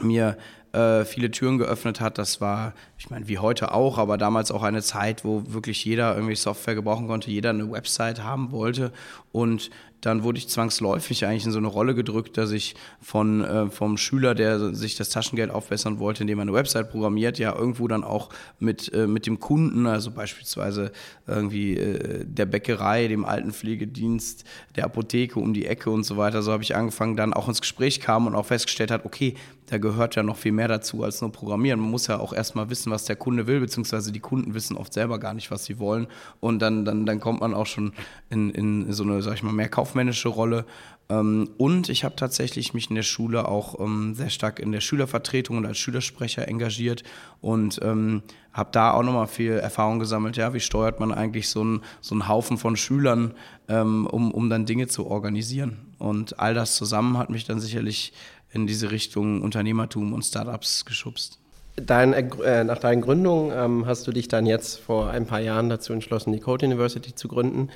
mir 0.00 0.38
äh, 0.72 1.04
viele 1.04 1.30
Türen 1.30 1.58
geöffnet 1.58 2.00
hat. 2.00 2.18
Das 2.18 2.40
war, 2.40 2.72
ich 2.98 3.10
meine, 3.10 3.28
wie 3.28 3.38
heute 3.38 3.72
auch, 3.72 3.98
aber 3.98 4.18
damals 4.18 4.50
auch 4.50 4.62
eine 4.62 4.82
Zeit, 4.82 5.24
wo 5.24 5.42
wirklich 5.52 5.84
jeder 5.84 6.14
irgendwie 6.14 6.36
Software 6.36 6.74
gebrauchen 6.74 7.06
konnte, 7.06 7.30
jeder 7.30 7.50
eine 7.50 7.70
Website 7.70 8.22
haben 8.22 8.52
wollte 8.52 8.92
und 9.32 9.70
dann 10.02 10.24
wurde 10.24 10.38
ich 10.38 10.48
zwangsläufig 10.48 11.24
eigentlich 11.24 11.46
in 11.46 11.52
so 11.52 11.58
eine 11.58 11.68
Rolle 11.68 11.94
gedrückt, 11.94 12.36
dass 12.36 12.50
ich 12.50 12.74
von, 13.00 13.42
äh, 13.42 13.70
vom 13.70 13.96
Schüler, 13.96 14.34
der 14.34 14.74
sich 14.74 14.96
das 14.96 15.08
Taschengeld 15.08 15.50
aufbessern 15.50 16.00
wollte, 16.00 16.24
indem 16.24 16.40
er 16.40 16.42
eine 16.42 16.52
Website 16.52 16.90
programmiert, 16.90 17.38
ja 17.38 17.54
irgendwo 17.54 17.86
dann 17.86 18.02
auch 18.02 18.28
mit, 18.58 18.92
äh, 18.92 19.06
mit 19.06 19.26
dem 19.26 19.38
Kunden, 19.38 19.86
also 19.86 20.10
beispielsweise 20.10 20.90
irgendwie 21.26 21.78
äh, 21.78 22.24
der 22.26 22.46
Bäckerei, 22.46 23.06
dem 23.06 23.24
Altenpflegedienst, 23.24 24.44
der 24.74 24.84
Apotheke 24.84 25.38
um 25.38 25.54
die 25.54 25.66
Ecke 25.66 25.90
und 25.90 26.02
so 26.02 26.16
weiter, 26.16 26.42
so 26.42 26.50
habe 26.50 26.64
ich 26.64 26.74
angefangen, 26.74 27.16
dann 27.16 27.32
auch 27.32 27.48
ins 27.48 27.60
Gespräch 27.60 28.00
kam 28.00 28.26
und 28.26 28.34
auch 28.34 28.46
festgestellt 28.46 28.90
hat, 28.90 29.06
okay, 29.06 29.36
da 29.72 29.78
gehört 29.78 30.16
ja 30.16 30.22
noch 30.22 30.36
viel 30.36 30.52
mehr 30.52 30.68
dazu 30.68 31.02
als 31.02 31.22
nur 31.22 31.32
Programmieren. 31.32 31.80
Man 31.80 31.90
muss 31.90 32.06
ja 32.06 32.18
auch 32.18 32.34
erstmal 32.34 32.68
wissen, 32.68 32.92
was 32.92 33.06
der 33.06 33.16
Kunde 33.16 33.46
will, 33.46 33.58
beziehungsweise 33.58 34.12
die 34.12 34.20
Kunden 34.20 34.52
wissen 34.52 34.76
oft 34.76 34.92
selber 34.92 35.18
gar 35.18 35.32
nicht, 35.32 35.50
was 35.50 35.64
sie 35.64 35.78
wollen. 35.78 36.08
Und 36.40 36.58
dann, 36.60 36.84
dann, 36.84 37.06
dann 37.06 37.20
kommt 37.20 37.40
man 37.40 37.54
auch 37.54 37.64
schon 37.64 37.94
in, 38.28 38.50
in 38.50 38.92
so 38.92 39.02
eine, 39.02 39.22
sag 39.22 39.32
ich 39.32 39.42
mal, 39.42 39.54
mehr 39.54 39.70
kaufmännische 39.92 40.28
Rolle. 40.28 40.64
Ähm, 41.08 41.50
und 41.58 41.88
ich 41.88 42.04
habe 42.04 42.16
tatsächlich 42.16 42.74
mich 42.74 42.88
in 42.88 42.96
der 42.96 43.02
Schule 43.02 43.48
auch 43.48 43.78
ähm, 43.78 44.14
sehr 44.14 44.30
stark 44.30 44.58
in 44.58 44.72
der 44.72 44.80
Schülervertretung 44.80 45.58
und 45.58 45.66
als 45.66 45.78
Schülersprecher 45.78 46.48
engagiert 46.48 47.02
und 47.40 47.80
ähm, 47.82 48.22
habe 48.52 48.70
da 48.72 48.92
auch 48.92 49.02
nochmal 49.02 49.26
viel 49.26 49.52
Erfahrung 49.52 49.98
gesammelt. 49.98 50.36
Ja, 50.36 50.54
wie 50.54 50.60
steuert 50.60 51.00
man 51.00 51.12
eigentlich 51.12 51.48
so 51.48 51.60
einen, 51.60 51.82
so 52.00 52.14
einen 52.14 52.28
Haufen 52.28 52.58
von 52.58 52.76
Schülern, 52.76 53.34
um, 53.66 54.06
um 54.06 54.50
dann 54.50 54.66
Dinge 54.66 54.88
zu 54.88 55.06
organisieren? 55.06 55.78
Und 55.98 56.38
all 56.38 56.52
das 56.52 56.76
zusammen 56.76 57.16
hat 57.16 57.30
mich 57.30 57.46
dann 57.46 57.60
sicherlich 57.60 58.12
in 58.52 58.66
diese 58.66 58.90
Richtung 58.90 59.40
Unternehmertum 59.40 60.12
und 60.12 60.22
Startups 60.22 60.84
geschubst. 60.84 61.38
Dein, 61.76 62.12
äh, 62.12 62.64
nach 62.64 62.78
deinen 62.78 63.00
Gründungen 63.00 63.52
ähm, 63.56 63.86
hast 63.86 64.06
du 64.06 64.12
dich 64.12 64.28
dann 64.28 64.44
jetzt 64.44 64.78
vor 64.78 65.08
ein 65.08 65.24
paar 65.24 65.40
Jahren 65.40 65.70
dazu 65.70 65.94
entschlossen, 65.94 66.30
die 66.34 66.40
Code 66.40 66.66
University 66.66 67.14
zu 67.14 67.28
gründen. 67.28 67.70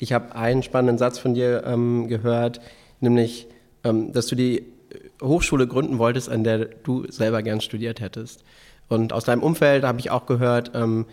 Ich 0.00 0.12
habe 0.12 0.34
einen 0.34 0.62
spannenden 0.62 0.98
Satz 0.98 1.18
von 1.18 1.34
dir 1.34 1.62
ähm, 1.66 2.08
gehört, 2.08 2.60
nämlich, 3.00 3.46
ähm, 3.84 4.12
dass 4.12 4.26
du 4.26 4.34
die 4.34 4.64
Hochschule 5.22 5.66
gründen 5.66 5.98
wolltest, 5.98 6.30
an 6.30 6.42
der 6.42 6.64
du 6.64 7.06
selber 7.10 7.42
gern 7.42 7.60
studiert 7.60 8.00
hättest. 8.00 8.42
Und 8.88 9.12
aus 9.12 9.24
deinem 9.24 9.42
Umfeld 9.42 9.84
habe 9.84 10.00
ich 10.00 10.10
auch 10.10 10.26
gehört, 10.26 10.72
ähm, 10.74 11.06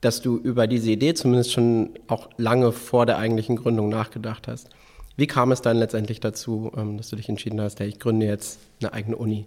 dass 0.00 0.22
du 0.22 0.38
über 0.38 0.66
diese 0.66 0.90
Idee 0.90 1.14
zumindest 1.14 1.52
schon 1.52 1.90
auch 2.08 2.28
lange 2.38 2.72
vor 2.72 3.06
der 3.06 3.18
eigentlichen 3.18 3.56
Gründung 3.56 3.88
nachgedacht 3.90 4.48
hast. 4.48 4.68
Wie 5.16 5.26
kam 5.26 5.52
es 5.52 5.62
dann 5.62 5.76
letztendlich 5.76 6.20
dazu, 6.20 6.72
ähm, 6.76 6.96
dass 6.96 7.10
du 7.10 7.16
dich 7.16 7.28
entschieden 7.28 7.60
hast, 7.60 7.78
hey, 7.78 7.88
ich 7.88 8.00
gründe 8.00 8.26
jetzt 8.26 8.58
eine 8.80 8.92
eigene 8.92 9.16
Uni? 9.16 9.46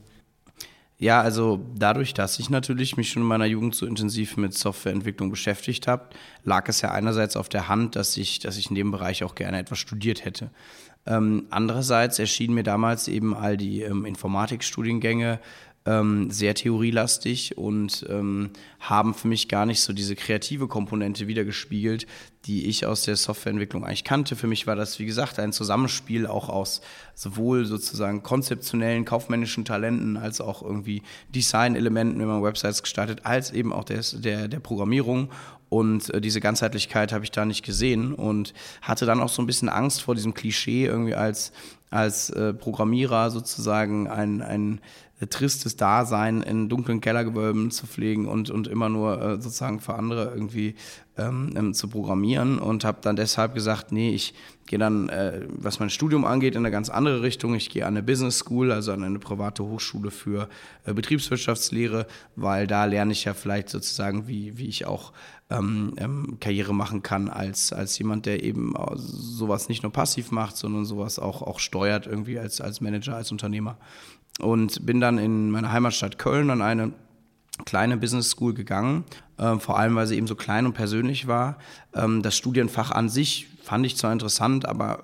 Ja, 1.00 1.22
also 1.22 1.64
dadurch, 1.76 2.16
dass 2.16 2.40
ich 2.40 2.50
natürlich 2.50 2.98
mich 2.98 3.12
schon 3.12 3.22
in 3.22 3.28
meiner 3.28 3.46
Jugend 3.46 3.76
so 3.76 3.86
intensiv 3.86 4.36
mit 4.36 4.56
Softwareentwicklung 4.56 5.30
beschäftigt 5.30 5.88
habe, 5.88 6.10
lag 6.44 6.68
es 6.70 6.82
ja 6.82 6.92
einerseits 6.92 7.38
auf 7.38 7.50
der 7.50 7.68
Hand, 7.68 7.96
dass 7.96 8.18
ich, 8.18 8.40
dass 8.40 8.58
ich 8.58 8.70
in 8.70 8.76
dem 8.76 8.90
Bereich 8.90 9.24
auch 9.24 9.36
gerne 9.36 9.60
etwas 9.60 9.78
studiert 9.78 10.26
hätte. 10.26 10.50
Ähm, 11.06 11.46
andererseits 11.52 12.18
erschienen 12.18 12.56
mir 12.56 12.64
damals 12.64 13.08
eben 13.08 13.36
all 13.36 13.58
die 13.58 13.82
ähm, 13.82 14.06
Informatikstudiengänge 14.06 15.40
ähm, 15.88 16.30
sehr 16.30 16.54
theorielastig 16.54 17.58
und 17.58 18.06
ähm, 18.10 18.52
haben 18.80 19.14
für 19.14 19.28
mich 19.28 19.48
gar 19.48 19.66
nicht 19.66 19.82
so 19.82 19.94
diese 19.94 20.16
kreative 20.16 20.68
Komponente 20.68 21.28
wiedergespiegelt, 21.28 22.06
die 22.46 22.66
ich 22.68 22.86
aus 22.86 23.04
der 23.04 23.16
Softwareentwicklung 23.16 23.86
eigentlich 23.86 24.04
kannte. 24.04 24.36
Für 24.36 24.48
mich 24.48 24.68
war 24.68 24.76
das, 24.76 25.00
wie 25.00 25.06
gesagt, 25.06 25.40
ein 25.40 25.54
Zusammenspiel 25.54 26.28
auch 26.28 26.50
aus 26.50 26.82
sowohl 27.16 27.66
sozusagen 27.66 28.22
konzeptionellen, 28.22 29.06
kaufmännischen 29.06 29.66
Talenten 29.66 30.18
als 30.18 30.42
auch 30.42 30.62
irgendwie 30.62 31.04
Design-Elementen, 31.34 32.20
wenn 32.20 32.28
man 32.28 32.44
Websites 32.44 32.84
gestaltet, 32.84 33.22
als 33.24 33.52
eben 33.52 33.72
auch 33.72 33.86
des, 33.86 34.20
der, 34.22 34.50
der 34.50 34.60
Programmierung. 34.60 35.30
Und 35.70 36.14
äh, 36.14 36.22
diese 36.22 36.40
Ganzheitlichkeit 36.40 37.12
habe 37.12 37.24
ich 37.24 37.32
da 37.32 37.46
nicht 37.46 37.66
gesehen 37.66 38.14
und 38.14 38.54
hatte 38.82 39.06
dann 39.06 39.20
auch 39.22 39.30
so 39.30 39.42
ein 39.42 39.48
bisschen 39.48 39.70
Angst 39.70 40.02
vor 40.02 40.16
diesem 40.16 40.34
Klischee 40.34 40.86
irgendwie 40.86 41.16
als, 41.16 41.52
als 41.90 42.30
äh, 42.30 42.54
Programmierer 42.54 43.32
sozusagen 43.32 44.08
ein, 44.08 44.42
ein 44.42 44.82
tristes 45.26 45.76
Dasein 45.76 46.44
in 46.44 46.70
dunklen 46.70 47.02
Kellergewölben 47.02 47.72
zu 47.72 47.88
pflegen 47.88 48.28
und, 48.28 48.52
und 48.52 48.68
immer 48.68 48.90
nur 48.90 49.20
äh, 49.20 49.42
sozusagen 49.42 49.80
für 49.80 49.96
andere 49.96 50.32
irgendwie 50.34 50.76
ähm, 51.18 51.54
ähm, 51.56 51.74
zu 51.74 51.88
programmieren 51.88 52.60
und 52.60 52.86
habe 52.86 53.00
dann 53.02 53.16
deshalb 53.16 53.56
gesagt, 53.56 53.92
nee, 53.92 54.12
ich 54.12 54.36
gehe 54.68 54.78
dann, 54.78 55.10
äh, 55.10 55.42
was 55.48 55.80
mein 55.80 55.90
Studium 55.90 56.26
angeht, 56.26 56.54
in 56.54 56.60
eine 56.60 56.70
ganz 56.70 56.90
andere 56.90 57.24
Richtung. 57.24 57.56
Ich 57.56 57.72
gehe 57.72 57.86
an 57.86 57.96
eine 57.96 58.04
Business 58.04 58.38
School, 58.38 58.72
also 58.72 58.92
an 58.92 59.04
eine 59.04 59.18
private 59.18 59.64
Hochschule 59.64 60.12
für 60.12 60.48
äh, 60.86 60.94
Betriebswirtschaftslehre, 60.94 62.06
weil 62.36 62.68
da 62.68 62.86
lerne 62.86 63.14
ich 63.14 63.26
ja 63.26 63.34
vielleicht 63.34 63.70
sozusagen, 63.70 64.28
wie, 64.28 64.60
wie 64.60 64.68
ich 64.68 64.86
auch 64.86 65.14
ähm, 65.50 65.94
ähm, 65.98 66.38
Karriere 66.40 66.76
machen 66.76 67.02
kann 67.02 67.30
als, 67.30 67.74
als 67.74 67.98
jemand, 67.98 68.28
der 68.28 68.44
eben 68.44 68.76
sowas 68.96 69.70
nicht 69.70 69.82
nur 69.82 69.92
passiv 69.92 70.32
macht, 70.32 70.58
sondern 70.58 70.86
sowas 70.86 71.18
auch, 71.18 71.42
auch 71.42 71.60
steuert 71.60 72.06
irgendwie 72.06 72.38
als, 72.38 72.62
als 72.62 72.82
Manager, 72.82 73.16
als 73.16 73.32
Unternehmer 73.32 73.78
und 74.40 74.86
bin 74.86 75.00
dann 75.00 75.18
in 75.18 75.52
meine 75.52 75.72
Heimatstadt 75.72 76.18
Köln 76.18 76.50
an 76.50 76.62
eine 76.62 76.94
kleine 77.66 77.98
Business 77.98 78.30
School 78.30 78.54
gegangen, 78.54 79.04
äh, 79.38 79.58
vor 79.58 79.80
allem 79.80 79.96
weil 79.96 80.08
sie 80.08 80.16
eben 80.16 80.28
so 80.28 80.36
klein 80.36 80.66
und 80.66 80.74
persönlich 80.74 81.28
war. 81.28 81.58
Ähm, 81.94 82.22
das 82.22 82.38
Studienfach 82.38 82.92
an 82.92 83.10
sich 83.10 83.48
fand 83.64 83.86
ich 83.86 83.98
zwar 83.98 84.14
interessant, 84.14 84.68
aber 84.68 85.04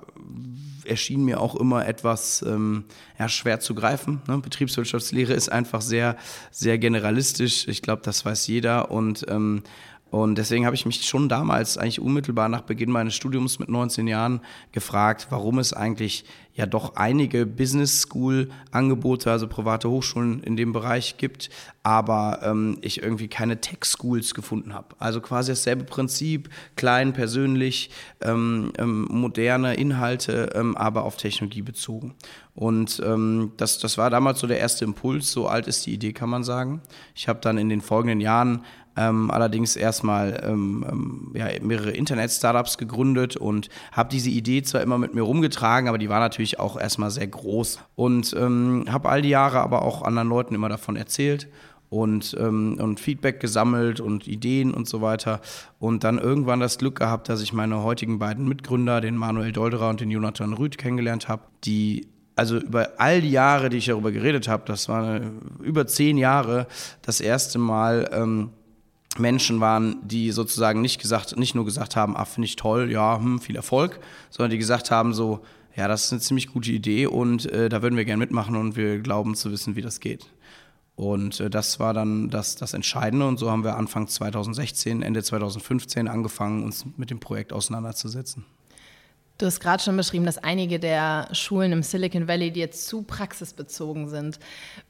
erschien 0.86 1.24
mir 1.24 1.40
auch 1.40 1.56
immer 1.56 1.88
etwas 1.88 2.44
ähm, 2.48 2.86
ja, 3.18 3.30
schwer 3.30 3.60
zu 3.60 3.76
greifen. 3.76 4.22
Ne? 4.28 4.38
Betriebswirtschaftslehre 4.40 5.34
ist 5.34 5.50
einfach 5.50 5.82
sehr, 5.82 6.18
sehr 6.52 6.78
generalistisch. 6.78 7.68
Ich 7.68 7.82
glaube, 7.82 8.02
das 8.04 8.26
weiß 8.26 8.48
jeder 8.48 8.92
und 8.92 9.26
ähm, 9.30 9.64
und 10.14 10.36
deswegen 10.36 10.68
habe 10.68 10.76
ich 10.76 10.86
mich 10.86 11.04
schon 11.08 11.28
damals, 11.28 11.76
eigentlich 11.76 12.00
unmittelbar 12.00 12.48
nach 12.48 12.62
Beginn 12.62 12.92
meines 12.92 13.16
Studiums 13.16 13.58
mit 13.58 13.68
19 13.68 14.06
Jahren, 14.06 14.42
gefragt, 14.72 15.26
warum 15.32 15.58
es 15.58 15.74
eigentlich 15.74 16.26
ja 16.54 16.68
doch 16.68 16.98
einige 16.98 17.48
Business 17.48 18.02
School 18.02 18.50
Angebote, 18.70 19.32
also 19.32 19.48
private 19.48 19.90
Hochschulen 19.90 20.44
in 20.44 20.56
dem 20.56 20.72
Bereich 20.72 21.18
gibt, 21.18 21.50
aber 21.82 22.42
ähm, 22.44 22.78
ich 22.82 23.02
irgendwie 23.02 23.28
keine 23.28 23.60
Tech 23.60 23.86
Schools 23.86 24.36
gefunden 24.36 24.76
habe. 24.76 24.90
Also 25.00 25.20
quasi 25.20 25.52
dasselbe 25.52 25.84
Prinzip, 25.84 26.50
klein, 26.76 27.14
persönlich, 27.14 27.90
ähm, 28.22 28.72
ähm, 28.78 29.08
moderne 29.10 29.74
Inhalte, 29.74 30.52
ähm, 30.54 30.78
aber 30.78 31.06
auf 31.06 31.18
Technologie 31.18 31.64
bezogen. 31.64 32.14
Und 32.54 33.02
ähm, 33.04 33.54
das, 33.58 33.80
das 33.80 33.98
war 33.98 34.12
damals 34.12 34.40
so 34.40 34.46
der 34.46 34.60
erste 34.60 34.86
Impuls, 34.86 35.32
so 35.32 35.48
alt 35.48 35.66
ist 35.66 35.88
die 35.88 35.94
Idee, 35.94 36.14
kann 36.14 36.30
man 36.30 36.44
sagen. 36.44 36.84
Ich 37.16 37.28
habe 37.28 37.40
dann 37.42 37.58
in 37.58 37.70
den 37.70 37.82
folgenden 37.82 38.22
Jahren 38.22 38.64
ähm, 38.96 39.32
allerdings 39.32 39.76
erstmal 39.76 40.42
ähm, 40.46 40.86
ähm, 40.90 41.32
ja, 41.34 41.48
mehrere 41.62 41.92
Internet-Startups 41.92 42.78
gegründet 42.78 43.36
und 43.38 43.70
habe 43.92 44.10
diese 44.10 44.30
Idee 44.30 44.62
zwar 44.64 44.82
immer 44.82 44.98
mit 44.98 45.14
mir 45.14 45.24
rumgetragen, 45.24 45.90
aber 45.90 45.98
die 45.98 46.10
war 46.10 46.20
natürlich 46.20 46.60
auch 46.60 46.80
erstmal 46.80 47.12
sehr 47.12 47.28
groß 47.28 47.80
und 47.96 48.36
ähm, 48.38 48.86
habe 48.90 49.10
all 49.10 49.22
die 49.22 49.30
Jahre 49.30 49.62
aber 49.62 49.84
auch 49.84 50.02
anderen 50.04 50.30
Leuten 50.30 50.56
immer 50.56 50.70
davon 50.70 50.96
erzählt 50.96 51.48
und, 51.94 52.36
ähm, 52.40 52.78
und 52.80 53.00
Feedback 53.00 53.40
gesammelt 53.40 54.00
und 54.00 54.28
Ideen 54.28 54.74
und 54.74 54.88
so 54.88 55.02
weiter. 55.02 55.42
Und 55.80 56.04
dann 56.04 56.18
irgendwann 56.18 56.60
das 56.60 56.80
Glück 56.80 56.98
gehabt, 56.98 57.30
dass 57.30 57.42
ich 57.42 57.54
meine 57.54 57.84
heutigen 57.84 58.18
beiden 58.18 58.48
Mitgründer, 58.48 59.00
den 59.00 59.16
Manuel 59.16 59.52
Dolderer 59.52 59.90
und 59.90 60.02
den 60.02 60.10
Jonathan 60.10 60.54
Rüth, 60.54 60.80
kennengelernt 60.80 61.28
habe, 61.28 61.44
die 61.66 62.08
also 62.36 62.58
über 62.58 62.94
all 62.98 63.22
die 63.22 63.30
Jahre, 63.30 63.70
die 63.70 63.78
ich 63.78 63.86
darüber 63.86 64.12
geredet 64.12 64.48
habe, 64.48 64.64
das 64.66 64.90
waren 64.90 65.40
über 65.62 65.86
zehn 65.86 66.18
Jahre, 66.18 66.66
das 67.04 67.22
erste 67.22 67.60
Mal 67.60 68.10
ähm, 68.12 68.50
Menschen 69.18 69.60
waren, 69.60 69.98
die 70.08 70.32
sozusagen 70.32 70.82
nicht 70.82 71.02
gesagt, 71.02 71.38
nicht 71.38 71.56
nur 71.56 71.66
gesagt 71.66 71.96
haben, 71.96 72.16
ah, 72.16 72.26
finde 72.26 72.46
ich 72.46 72.56
toll, 72.56 72.92
ja, 72.92 73.18
hm, 73.18 73.40
viel 73.40 73.56
Erfolg, 73.56 74.00
sondern 74.30 74.52
die 74.52 74.58
gesagt 74.58 74.92
haben 74.92 75.14
so, 75.14 75.42
ja, 75.76 75.88
das 75.88 76.06
ist 76.06 76.12
eine 76.12 76.22
ziemlich 76.22 76.52
gute 76.52 76.72
Idee 76.72 77.08
und 77.08 77.52
äh, 77.52 77.70
da 77.70 77.82
würden 77.82 77.98
wir 77.98 78.06
gerne 78.06 78.20
mitmachen 78.20 78.56
und 78.56 78.76
wir 78.76 79.00
glauben 79.00 79.36
zu 79.36 79.52
wissen, 79.52 79.76
wie 79.76 79.82
das 79.82 80.00
geht. 80.00 80.28
Und 80.96 81.40
äh, 81.40 81.50
das 81.50 81.80
war 81.80 81.94
dann 81.94 82.30
das, 82.30 82.56
das 82.56 82.74
Entscheidende 82.74 83.28
und 83.28 83.38
so 83.38 83.50
haben 83.50 83.64
wir 83.64 83.78
Anfang 83.78 84.08
2016, 84.08 85.02
Ende 85.02 85.24
2015 85.24 86.08
angefangen, 86.08 86.64
uns 86.64 86.86
mit 86.98 87.10
dem 87.10 87.20
Projekt 87.20 87.54
auseinanderzusetzen. 87.54 88.46
Du 89.40 89.48
hast 89.48 89.60
gerade 89.60 89.82
schon 89.82 89.98
beschrieben, 89.98 90.26
dass 90.26 90.38
einige 90.38 90.80
der 90.80 91.28
Schulen 91.32 91.72
im 91.72 91.82
Silicon 91.82 92.28
Valley, 92.28 92.52
die 92.52 92.60
jetzt 92.60 92.88
zu 92.88 93.02
praxisbezogen 93.02 94.08
sind. 94.08 94.40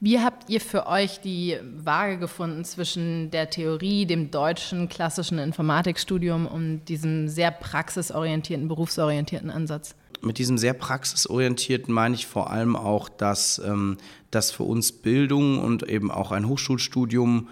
Wie 0.00 0.20
habt 0.20 0.50
ihr 0.50 0.60
für 0.60 0.86
euch 0.86 1.20
die 1.20 1.56
Waage 1.76 2.18
gefunden 2.18 2.62
zwischen 2.66 3.30
der 3.30 3.48
Theorie, 3.48 4.04
dem 4.04 4.30
deutschen 4.30 4.90
klassischen 4.90 5.38
Informatikstudium 5.38 6.46
und 6.46 6.84
diesem 6.84 7.28
sehr 7.28 7.52
praxisorientierten, 7.52 8.68
berufsorientierten 8.68 9.50
Ansatz? 9.50 9.94
Mit 10.20 10.36
diesem 10.36 10.58
sehr 10.58 10.74
praxisorientierten 10.74 11.92
meine 11.92 12.14
ich 12.14 12.26
vor 12.26 12.50
allem 12.50 12.76
auch, 12.76 13.08
dass, 13.08 13.58
ähm, 13.64 13.96
dass 14.30 14.50
für 14.50 14.64
uns 14.64 14.92
Bildung 14.92 15.58
und 15.58 15.84
eben 15.84 16.10
auch 16.10 16.32
ein 16.32 16.48
Hochschulstudium 16.48 17.48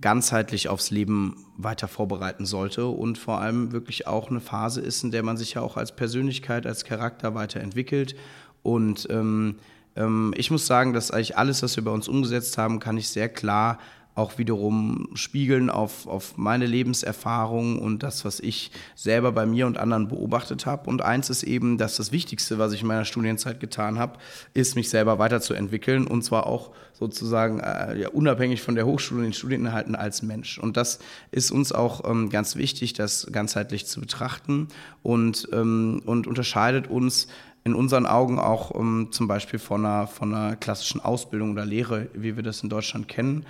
ganzheitlich 0.00 0.68
aufs 0.68 0.90
Leben 0.90 1.46
weiter 1.56 1.88
vorbereiten 1.88 2.46
sollte 2.46 2.86
und 2.86 3.18
vor 3.18 3.40
allem 3.40 3.72
wirklich 3.72 4.06
auch 4.06 4.30
eine 4.30 4.40
Phase 4.40 4.80
ist, 4.80 5.04
in 5.04 5.10
der 5.10 5.22
man 5.22 5.36
sich 5.36 5.54
ja 5.54 5.62
auch 5.62 5.76
als 5.76 5.94
Persönlichkeit, 5.94 6.66
als 6.66 6.84
Charakter 6.84 7.34
weiterentwickelt. 7.34 8.14
Und 8.62 9.06
ähm, 9.10 9.56
ähm, 9.96 10.34
ich 10.36 10.50
muss 10.50 10.66
sagen, 10.66 10.92
dass 10.92 11.10
eigentlich 11.10 11.38
alles, 11.38 11.62
was 11.62 11.76
wir 11.76 11.84
bei 11.84 11.90
uns 11.90 12.08
umgesetzt 12.08 12.58
haben, 12.58 12.78
kann 12.80 12.98
ich 12.98 13.08
sehr 13.08 13.28
klar 13.28 13.78
auch 14.16 14.38
wiederum 14.38 15.10
spiegeln 15.14 15.68
auf, 15.68 16.06
auf 16.06 16.38
meine 16.38 16.64
Lebenserfahrung 16.64 17.78
und 17.78 18.02
das, 18.02 18.24
was 18.24 18.40
ich 18.40 18.70
selber 18.94 19.30
bei 19.30 19.44
mir 19.44 19.66
und 19.66 19.76
anderen 19.76 20.08
beobachtet 20.08 20.64
habe. 20.64 20.88
Und 20.88 21.02
eins 21.02 21.28
ist 21.28 21.42
eben, 21.42 21.76
dass 21.76 21.96
das 21.96 22.12
Wichtigste, 22.12 22.58
was 22.58 22.72
ich 22.72 22.80
in 22.80 22.86
meiner 22.86 23.04
Studienzeit 23.04 23.60
getan 23.60 23.98
habe, 23.98 24.18
ist, 24.54 24.74
mich 24.74 24.88
selber 24.88 25.18
weiterzuentwickeln 25.18 26.06
und 26.06 26.22
zwar 26.22 26.46
auch 26.46 26.70
sozusagen 26.94 27.60
äh, 27.60 27.98
ja, 28.00 28.08
unabhängig 28.08 28.62
von 28.62 28.74
der 28.74 28.86
Hochschule 28.86 29.20
und 29.20 29.26
den 29.26 29.32
Studieninhalten 29.34 29.94
als 29.94 30.22
Mensch. 30.22 30.58
Und 30.58 30.78
das 30.78 30.98
ist 31.30 31.50
uns 31.50 31.72
auch 31.72 32.08
ähm, 32.10 32.30
ganz 32.30 32.56
wichtig, 32.56 32.94
das 32.94 33.28
ganzheitlich 33.30 33.86
zu 33.86 34.00
betrachten 34.00 34.68
und, 35.02 35.46
ähm, 35.52 36.00
und 36.06 36.26
unterscheidet 36.26 36.88
uns 36.88 37.28
in 37.64 37.74
unseren 37.74 38.06
Augen 38.06 38.38
auch 38.38 38.74
ähm, 38.74 39.08
zum 39.10 39.28
Beispiel 39.28 39.58
von 39.58 39.84
einer, 39.84 40.06
von 40.06 40.32
einer 40.32 40.56
klassischen 40.56 41.00
Ausbildung 41.00 41.50
oder 41.50 41.66
Lehre, 41.66 42.08
wie 42.14 42.36
wir 42.36 42.42
das 42.42 42.62
in 42.62 42.70
Deutschland 42.70 43.08
kennen. 43.08 43.44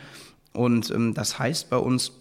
Und 0.56 0.90
ähm, 0.90 1.14
das 1.14 1.38
heißt 1.38 1.70
bei 1.70 1.76
uns, 1.76 2.12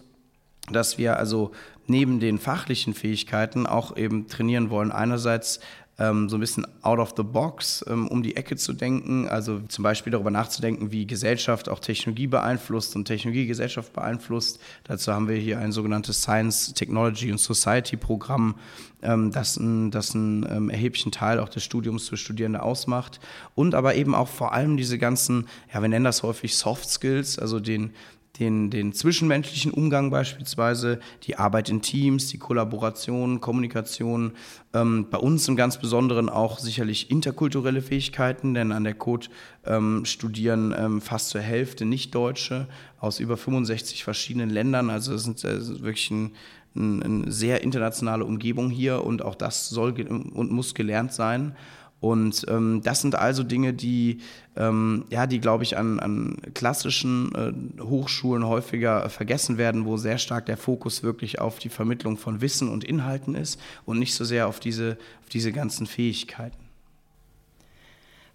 dass 0.70 0.98
wir 0.98 1.18
also 1.18 1.52
neben 1.86 2.20
den 2.20 2.38
fachlichen 2.38 2.94
Fähigkeiten 2.94 3.66
auch 3.66 3.96
eben 3.96 4.28
trainieren 4.28 4.70
wollen. 4.70 4.92
Einerseits 4.92 5.60
ähm, 5.98 6.28
so 6.28 6.36
ein 6.36 6.40
bisschen 6.40 6.66
out 6.82 6.98
of 6.98 7.14
the 7.16 7.22
box, 7.22 7.84
ähm, 7.88 8.06
um 8.08 8.22
die 8.22 8.36
Ecke 8.36 8.56
zu 8.56 8.74
denken, 8.74 9.28
also 9.28 9.60
zum 9.60 9.82
Beispiel 9.82 10.10
darüber 10.10 10.30
nachzudenken, 10.30 10.92
wie 10.92 11.06
Gesellschaft 11.06 11.68
auch 11.68 11.78
Technologie 11.78 12.26
beeinflusst 12.26 12.96
und 12.96 13.06
Technologie 13.06 13.46
Gesellschaft 13.46 13.92
beeinflusst. 13.94 14.60
Dazu 14.84 15.12
haben 15.12 15.28
wir 15.28 15.36
hier 15.36 15.58
ein 15.58 15.72
sogenanntes 15.72 16.20
Science, 16.20 16.74
Technology 16.74 17.32
und 17.32 17.38
Society 17.38 17.96
Programm, 17.96 18.56
ähm, 19.02 19.30
das, 19.32 19.56
ein, 19.56 19.90
das 19.90 20.14
einen 20.14 20.46
ähm, 20.50 20.70
erheblichen 20.70 21.12
Teil 21.12 21.40
auch 21.40 21.48
des 21.48 21.64
Studiums 21.64 22.08
für 22.08 22.18
Studierende 22.18 22.62
ausmacht. 22.62 23.18
Und 23.54 23.74
aber 23.74 23.94
eben 23.94 24.14
auch 24.14 24.28
vor 24.28 24.52
allem 24.52 24.76
diese 24.76 24.98
ganzen, 24.98 25.46
ja, 25.72 25.80
wir 25.80 25.88
nennen 25.88 26.04
das 26.04 26.22
häufig 26.22 26.56
Soft 26.56 26.90
Skills, 26.90 27.38
also 27.38 27.58
den 27.58 27.92
den, 28.38 28.70
den 28.70 28.92
zwischenmenschlichen 28.92 29.72
Umgang 29.72 30.10
beispielsweise, 30.10 31.00
die 31.22 31.36
Arbeit 31.36 31.68
in 31.68 31.82
Teams, 31.82 32.28
die 32.28 32.38
Kollaboration, 32.38 33.40
Kommunikation. 33.40 34.32
Ähm, 34.74 35.06
bei 35.10 35.18
uns 35.18 35.48
im 35.48 35.56
ganz 35.56 35.78
Besonderen 35.78 36.28
auch 36.28 36.58
sicherlich 36.58 37.10
interkulturelle 37.10 37.82
Fähigkeiten, 37.82 38.54
denn 38.54 38.72
an 38.72 38.84
der 38.84 38.94
Code 38.94 39.28
ähm, 39.64 40.04
studieren 40.04 40.74
ähm, 40.76 41.00
fast 41.00 41.30
zur 41.30 41.40
Hälfte 41.40 41.84
Nicht-Deutsche 41.84 42.68
aus 43.00 43.20
über 43.20 43.36
65 43.36 44.04
verschiedenen 44.04 44.50
Ländern. 44.50 44.90
Also 44.90 45.14
es 45.14 45.26
ist, 45.26 45.44
äh, 45.44 45.56
ist 45.56 45.82
wirklich 45.82 46.10
ein, 46.10 46.32
ein, 46.74 47.02
eine 47.02 47.32
sehr 47.32 47.62
internationale 47.62 48.24
Umgebung 48.24 48.70
hier 48.70 49.04
und 49.04 49.22
auch 49.22 49.34
das 49.34 49.68
soll 49.68 49.92
und 50.02 50.50
muss 50.50 50.74
gelernt 50.74 51.12
sein. 51.12 51.54
Und 52.00 52.44
ähm, 52.48 52.82
das 52.84 53.00
sind 53.00 53.14
also 53.14 53.42
Dinge, 53.42 53.72
die, 53.72 54.18
ähm, 54.54 55.06
ja, 55.10 55.26
die 55.26 55.40
glaube 55.40 55.64
ich, 55.64 55.78
an, 55.78 55.98
an 55.98 56.36
klassischen 56.54 57.34
äh, 57.34 57.82
Hochschulen 57.82 58.46
häufiger 58.46 59.08
vergessen 59.08 59.56
werden, 59.56 59.86
wo 59.86 59.96
sehr 59.96 60.18
stark 60.18 60.46
der 60.46 60.58
Fokus 60.58 61.02
wirklich 61.02 61.40
auf 61.40 61.58
die 61.58 61.70
Vermittlung 61.70 62.18
von 62.18 62.40
Wissen 62.40 62.68
und 62.68 62.84
Inhalten 62.84 63.34
ist 63.34 63.58
und 63.86 63.98
nicht 63.98 64.14
so 64.14 64.24
sehr 64.24 64.46
auf 64.46 64.60
diese, 64.60 64.98
auf 65.22 65.30
diese 65.30 65.52
ganzen 65.52 65.86
Fähigkeiten. 65.86 66.66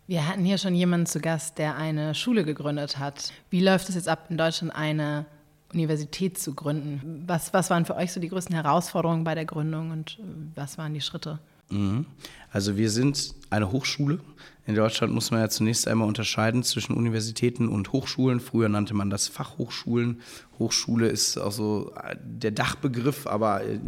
Wir 0.07 0.27
hatten 0.27 0.43
hier 0.43 0.57
schon 0.57 0.75
jemanden 0.75 1.05
zu 1.05 1.21
Gast, 1.21 1.57
der 1.57 1.77
eine 1.77 2.15
Schule 2.15 2.43
gegründet 2.43 2.97
hat. 2.97 3.31
Wie 3.49 3.61
läuft 3.61 3.87
es 3.87 3.95
jetzt 3.95 4.09
ab, 4.09 4.25
in 4.29 4.37
Deutschland 4.37 4.75
eine 4.75 5.25
Universität 5.71 6.37
zu 6.37 6.53
gründen? 6.53 7.23
Was, 7.27 7.53
was 7.53 7.69
waren 7.69 7.85
für 7.85 7.95
euch 7.95 8.11
so 8.11 8.19
die 8.19 8.27
größten 8.27 8.55
Herausforderungen 8.55 9.23
bei 9.23 9.35
der 9.35 9.45
Gründung 9.45 9.91
und 9.91 10.19
äh, 10.19 10.23
was 10.55 10.77
waren 10.77 10.93
die 10.93 11.01
Schritte? 11.01 11.39
Mhm. 11.71 12.05
Also 12.51 12.77
wir 12.77 12.89
sind 12.89 13.33
eine 13.49 13.71
Hochschule. 13.71 14.19
In 14.67 14.75
Deutschland 14.75 15.11
muss 15.11 15.31
man 15.31 15.39
ja 15.39 15.49
zunächst 15.49 15.87
einmal 15.87 16.07
unterscheiden 16.07 16.61
zwischen 16.63 16.93
Universitäten 16.93 17.67
und 17.67 17.91
Hochschulen. 17.93 18.39
Früher 18.39 18.69
nannte 18.69 18.93
man 18.93 19.09
das 19.09 19.27
Fachhochschulen. 19.27 20.21
Hochschule 20.59 21.07
ist 21.07 21.37
auch 21.37 21.51
so 21.51 21.93
äh, 21.95 22.15
der 22.21 22.51
Dachbegriff, 22.51 23.25
aber 23.25 23.63
äh, 23.63 23.79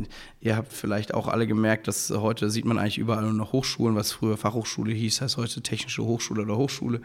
ihr 0.41 0.55
habt 0.57 0.73
vielleicht 0.73 1.13
auch 1.13 1.27
alle 1.27 1.45
gemerkt, 1.45 1.87
dass 1.87 2.09
heute 2.09 2.49
sieht 2.49 2.65
man 2.65 2.79
eigentlich 2.79 2.97
überall 2.97 3.23
nur 3.23 3.33
noch 3.33 3.53
Hochschulen, 3.53 3.95
was 3.95 4.11
früher 4.11 4.35
Fachhochschule 4.35 4.93
hieß, 4.93 5.21
heißt 5.21 5.37
heute 5.37 5.61
Technische 5.61 6.03
Hochschule 6.03 6.41
oder 6.41 6.57
Hochschule. 6.57 7.01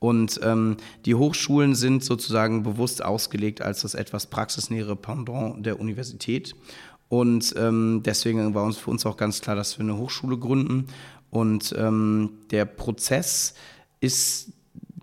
Und 0.00 0.40
ähm, 0.42 0.78
die 1.04 1.14
Hochschulen 1.14 1.74
sind 1.74 2.02
sozusagen 2.02 2.62
bewusst 2.62 3.04
ausgelegt 3.04 3.60
als 3.60 3.82
das 3.82 3.94
etwas 3.94 4.26
praxisnähere 4.28 4.96
Pendant 4.96 5.66
der 5.66 5.78
Universität. 5.78 6.56
Und 7.10 7.54
ähm, 7.58 8.02
deswegen 8.04 8.54
war 8.54 8.62
uns 8.62 8.78
für 8.78 8.90
uns 8.90 9.04
auch 9.04 9.16
ganz 9.16 9.40
klar, 9.40 9.56
dass 9.56 9.76
wir 9.76 9.82
eine 9.82 9.98
Hochschule 9.98 10.38
gründen. 10.38 10.86
Und 11.28 11.74
ähm, 11.76 12.38
der 12.52 12.64
Prozess 12.64 13.54
ist 14.00 14.52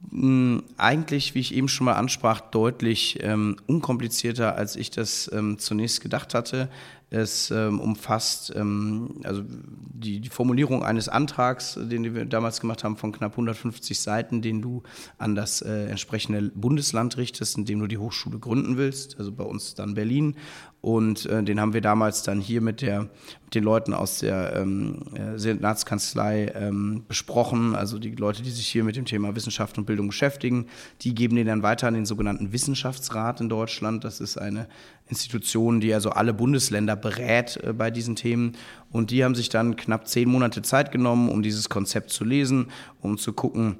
hm, 0.09 0.63
eigentlich, 0.77 1.35
wie 1.35 1.41
ich 1.41 1.53
eben 1.53 1.67
schon 1.67 1.83
mal 1.83 1.95
ansprach, 1.95 2.39
deutlich 2.39 3.19
ähm, 3.21 3.57
unkomplizierter, 3.67 4.55
als 4.55 4.77
ich 4.77 4.89
das 4.89 5.29
ähm, 5.33 5.59
zunächst 5.59 5.99
gedacht 5.99 6.33
hatte. 6.33 6.69
Es 7.09 7.51
ähm, 7.51 7.79
umfasst 7.79 8.53
ähm, 8.55 9.21
also 9.23 9.43
die, 9.45 10.19
die, 10.19 10.29
Formulierung 10.29 10.83
eines 10.83 11.07
Antrags, 11.07 11.79
den 11.81 12.15
wir 12.15 12.25
damals 12.25 12.59
gemacht 12.59 12.83
haben, 12.83 12.97
von 12.97 13.13
knapp 13.13 13.33
150 13.33 13.99
Seiten, 13.99 14.41
den 14.41 14.61
du 14.61 14.83
an 15.17 15.35
das 15.35 15.61
äh, 15.61 15.85
entsprechende 15.85 16.51
Bundesland 16.53 17.15
richtest, 17.17 17.57
in 17.57 17.65
dem 17.65 17.79
du 17.79 17.87
die 17.87 17.97
Hochschule 17.97 18.39
gründen 18.39 18.75
willst, 18.75 19.19
also 19.19 19.31
bei 19.31 19.45
uns 19.45 19.75
dann 19.75 19.93
Berlin. 19.93 20.35
Und 20.81 21.25
äh, 21.25 21.43
den 21.43 21.59
haben 21.59 21.73
wir 21.73 21.81
damals 21.81 22.21
dann 22.21 22.39
hier 22.39 22.61
mit, 22.61 22.81
der, 22.81 23.09
mit 23.43 23.55
den 23.55 23.63
Leuten 23.63 23.93
aus 23.93 24.19
der 24.19 24.55
ähm, 24.55 25.01
äh, 25.15 25.37
Senatskanzlei 25.37 26.51
ähm, 26.55 27.03
besprochen. 27.07 27.75
Also 27.75 27.97
die 27.97 28.11
Leute, 28.11 28.43
die 28.43 28.51
sich 28.51 28.67
hier 28.67 28.83
mit 28.83 28.95
dem 28.95 29.05
Thema 29.05 29.35
Wissenschaft 29.35 29.77
und 29.77 29.85
Bildung 29.85 30.07
beschäftigen, 30.07 30.67
die 31.01 31.15
geben 31.15 31.35
den 31.35 31.47
dann 31.47 31.63
weiter 31.63 31.87
an 31.87 31.95
den 31.95 32.05
sogenannten 32.05 32.53
Wissenschaftsrat 32.53 33.41
in 33.41 33.49
Deutschland. 33.49 34.03
Das 34.03 34.21
ist 34.21 34.37
eine 34.37 34.67
Institution, 35.07 35.79
die 35.79 35.93
also 35.93 36.11
alle 36.11 36.33
Bundesländer 36.33 36.95
berät 36.95 37.57
äh, 37.63 37.73
bei 37.73 37.89
diesen 37.89 38.15
Themen. 38.15 38.55
Und 38.91 39.09
die 39.09 39.23
haben 39.23 39.35
sich 39.35 39.49
dann 39.49 39.77
knapp 39.77 40.07
zehn 40.07 40.29
Monate 40.29 40.61
Zeit 40.61 40.91
genommen, 40.91 41.29
um 41.29 41.41
dieses 41.41 41.69
Konzept 41.69 42.11
zu 42.11 42.23
lesen, 42.23 42.67
um 43.01 43.17
zu 43.17 43.33
gucken, 43.33 43.77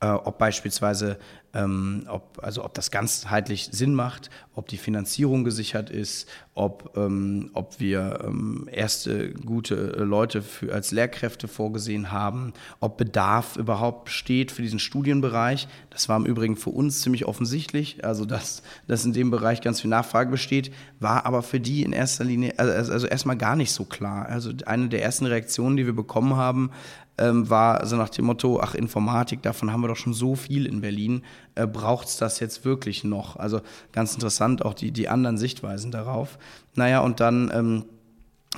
äh, 0.00 0.06
ob 0.06 0.38
beispielsweise 0.38 1.18
ähm, 1.54 2.06
ob, 2.08 2.42
also 2.42 2.64
ob 2.64 2.74
das 2.74 2.90
ganzheitlich 2.90 3.68
Sinn 3.72 3.94
macht, 3.94 4.30
ob 4.54 4.68
die 4.68 4.76
Finanzierung 4.76 5.44
gesichert 5.44 5.90
ist, 5.90 6.28
ob, 6.54 6.96
ähm, 6.96 7.50
ob 7.52 7.80
wir 7.80 8.20
ähm, 8.24 8.68
erste 8.70 9.32
gute 9.32 9.96
äh, 9.96 10.02
Leute 10.02 10.40
für, 10.40 10.72
als 10.72 10.92
Lehrkräfte 10.92 11.48
vorgesehen 11.48 12.12
haben, 12.12 12.52
ob 12.78 12.96
Bedarf 12.96 13.56
überhaupt 13.56 14.04
besteht 14.04 14.52
für 14.52 14.62
diesen 14.62 14.78
Studienbereich. 14.78 15.66
Das 15.90 16.08
war 16.08 16.16
im 16.16 16.26
Übrigen 16.26 16.56
für 16.56 16.70
uns 16.70 17.00
ziemlich 17.00 17.26
offensichtlich, 17.26 18.04
also 18.04 18.24
dass, 18.24 18.62
dass 18.86 19.04
in 19.04 19.12
dem 19.12 19.32
Bereich 19.32 19.62
ganz 19.62 19.80
viel 19.80 19.90
Nachfrage 19.90 20.30
besteht, 20.30 20.72
war 21.00 21.26
aber 21.26 21.42
für 21.42 21.58
die 21.58 21.82
in 21.82 21.92
erster 21.92 22.24
Linie, 22.24 22.54
also, 22.56 22.92
also 22.92 23.06
erstmal 23.08 23.36
gar 23.36 23.56
nicht 23.56 23.72
so 23.72 23.84
klar. 23.84 24.26
Also 24.26 24.52
eine 24.66 24.88
der 24.88 25.02
ersten 25.02 25.26
Reaktionen, 25.26 25.76
die 25.76 25.86
wir 25.86 25.96
bekommen 25.96 26.36
haben, 26.36 26.70
ähm, 27.18 27.48
war 27.48 27.86
so 27.86 27.96
nach 27.96 28.08
dem 28.08 28.24
Motto, 28.24 28.60
ach 28.60 28.74
Informatik, 28.74 29.42
davon 29.42 29.72
haben 29.72 29.82
wir 29.82 29.88
doch 29.88 29.96
schon 29.96 30.14
so 30.14 30.34
viel 30.34 30.66
in 30.66 30.80
Berlin, 30.80 31.22
äh, 31.54 31.66
braucht 31.66 32.08
es 32.08 32.16
das 32.16 32.40
jetzt 32.40 32.64
wirklich 32.64 33.04
noch? 33.04 33.36
Also 33.36 33.60
ganz 33.92 34.14
interessant 34.14 34.64
auch 34.64 34.74
die, 34.74 34.90
die 34.90 35.08
anderen 35.08 35.38
Sichtweisen 35.38 35.90
darauf. 35.90 36.38
Naja, 36.74 37.00
und 37.00 37.20
dann 37.20 37.50
ähm, 37.54 37.84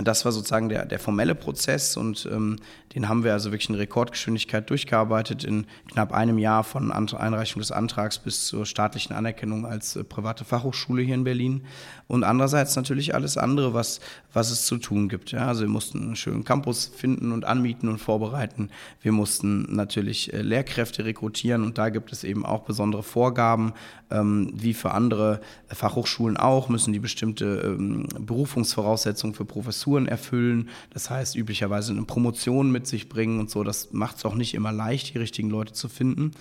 das 0.02 0.24
war 0.26 0.32
sozusagen 0.32 0.68
der, 0.68 0.84
der 0.84 0.98
formelle 0.98 1.34
Prozess 1.34 1.96
und 1.96 2.28
ähm, 2.30 2.56
den 2.94 3.08
haben 3.08 3.24
wir 3.24 3.32
also 3.32 3.50
wirklich 3.50 3.70
in 3.70 3.74
Rekordgeschwindigkeit 3.76 4.68
durchgearbeitet 4.68 5.42
in 5.42 5.66
knapp 5.90 6.12
einem 6.12 6.38
Jahr 6.38 6.64
von 6.64 6.92
Einreichung 6.92 7.60
des 7.60 7.72
Antrags 7.72 8.18
bis 8.18 8.46
zur 8.46 8.66
staatlichen 8.66 9.14
Anerkennung 9.14 9.64
als 9.64 9.96
äh, 9.96 10.04
private 10.04 10.44
Fachhochschule 10.44 11.02
hier 11.02 11.14
in 11.14 11.24
Berlin. 11.24 11.64
Und 12.08 12.24
andererseits 12.24 12.76
natürlich 12.76 13.14
alles 13.14 13.38
andere, 13.38 13.72
was, 13.72 14.00
was 14.32 14.50
es 14.50 14.66
zu 14.66 14.76
tun 14.76 15.08
gibt. 15.08 15.32
Ja, 15.32 15.46
also 15.48 15.62
wir 15.62 15.68
mussten 15.68 16.02
einen 16.02 16.16
schönen 16.16 16.44
Campus 16.44 16.86
finden 16.94 17.32
und 17.32 17.46
anmieten 17.46 17.88
und 17.88 17.98
vorbereiten. 17.98 18.70
Wir 19.00 19.12
mussten 19.12 19.74
natürlich 19.74 20.32
äh, 20.32 20.42
Lehrkräfte 20.42 21.06
rekrutieren 21.06 21.64
und 21.64 21.78
da 21.78 21.88
gibt 21.88 22.12
es 22.12 22.22
eben 22.22 22.44
auch 22.44 22.64
besondere 22.64 23.02
Vorgaben, 23.02 23.72
ähm, 24.10 24.52
wie 24.54 24.74
für 24.74 24.92
andere 24.92 25.40
Fachhochschulen 25.68 26.36
auch, 26.36 26.68
müssen 26.68 26.92
die 26.92 26.98
bestimmte 26.98 27.76
ähm, 27.78 28.08
Berufungsvoraussetzungen 28.18 29.34
für 29.34 29.44
Professuren 29.44 30.06
erfüllen. 30.06 30.68
Das 30.90 31.10
heißt 31.10 31.36
üblicherweise 31.36 31.92
eine 31.92 32.02
Promotion 32.02 32.70
mit 32.70 32.86
sich 32.86 33.08
bringen 33.08 33.40
und 33.40 33.50
so. 33.50 33.64
Das 33.64 33.92
macht 33.92 34.18
es 34.18 34.24
auch 34.24 34.34
nicht 34.34 34.54
immer 34.54 34.72
leicht, 34.72 35.14
die 35.14 35.18
richtigen 35.18 35.50
Leute 35.50 35.72
zu 35.72 35.88
finden. 35.88 36.32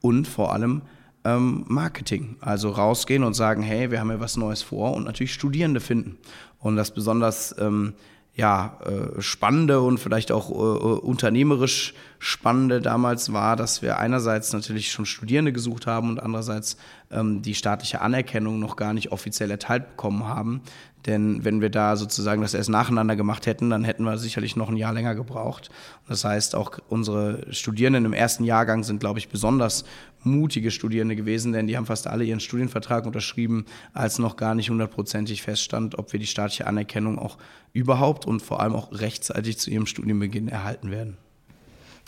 Und 0.00 0.28
vor 0.28 0.52
allem 0.52 0.82
ähm, 1.24 1.64
Marketing. 1.68 2.36
Also 2.40 2.70
rausgehen 2.70 3.22
und 3.22 3.34
sagen, 3.34 3.62
hey, 3.62 3.90
wir 3.90 4.00
haben 4.00 4.10
ja 4.10 4.20
was 4.20 4.36
Neues 4.36 4.62
vor 4.62 4.94
und 4.94 5.04
natürlich 5.04 5.34
Studierende 5.34 5.80
finden. 5.80 6.16
Und 6.58 6.76
das 6.76 6.92
besonders 6.92 7.54
ähm, 7.58 7.94
ja, 8.38 8.78
äh, 8.86 9.20
spannende 9.20 9.80
und 9.80 9.98
vielleicht 9.98 10.30
auch 10.30 10.50
äh, 10.50 10.54
äh, 10.54 10.98
unternehmerisch 11.00 11.92
spannende 12.20 12.80
damals 12.80 13.32
war, 13.32 13.56
dass 13.56 13.82
wir 13.82 13.98
einerseits 13.98 14.52
natürlich 14.52 14.92
schon 14.92 15.06
Studierende 15.06 15.52
gesucht 15.52 15.88
haben 15.88 16.08
und 16.10 16.22
andererseits 16.22 16.76
ähm, 17.10 17.42
die 17.42 17.56
staatliche 17.56 18.00
Anerkennung 18.00 18.60
noch 18.60 18.76
gar 18.76 18.94
nicht 18.94 19.10
offiziell 19.10 19.50
erteilt 19.50 19.88
bekommen 19.88 20.28
haben. 20.28 20.62
Denn 21.06 21.44
wenn 21.44 21.60
wir 21.60 21.70
da 21.70 21.96
sozusagen 21.96 22.40
das 22.40 22.54
erst 22.54 22.70
nacheinander 22.70 23.16
gemacht 23.16 23.46
hätten, 23.46 23.70
dann 23.70 23.82
hätten 23.82 24.04
wir 24.04 24.18
sicherlich 24.18 24.54
noch 24.54 24.68
ein 24.68 24.76
Jahr 24.76 24.92
länger 24.92 25.16
gebraucht. 25.16 25.70
Das 26.08 26.24
heißt, 26.24 26.54
auch 26.54 26.78
unsere 26.88 27.52
Studierenden 27.52 28.04
im 28.04 28.12
ersten 28.12 28.44
Jahrgang 28.44 28.84
sind, 28.84 29.00
glaube 29.00 29.18
ich, 29.18 29.28
besonders 29.28 29.84
mutige 30.22 30.70
Studierende 30.70 31.16
gewesen, 31.16 31.52
denn 31.52 31.66
die 31.66 31.76
haben 31.76 31.86
fast 31.86 32.06
alle 32.06 32.24
ihren 32.24 32.40
Studienvertrag 32.40 33.06
unterschrieben, 33.06 33.66
als 33.92 34.18
noch 34.18 34.36
gar 34.36 34.54
nicht 34.54 34.70
hundertprozentig 34.70 35.42
feststand, 35.42 35.98
ob 35.98 36.12
wir 36.12 36.20
die 36.20 36.26
staatliche 36.26 36.66
Anerkennung 36.66 37.18
auch 37.18 37.38
überhaupt 37.72 38.26
und 38.26 38.40
vor 38.40 38.60
allem 38.60 38.74
auch 38.74 38.92
rechtzeitig 38.92 39.58
zu 39.58 39.70
ihrem 39.70 39.86
Studienbeginn 39.86 40.48
erhalten 40.48 40.90
werden. 40.90 41.16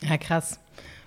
Ja, 0.02 0.16
krass. 0.16 0.58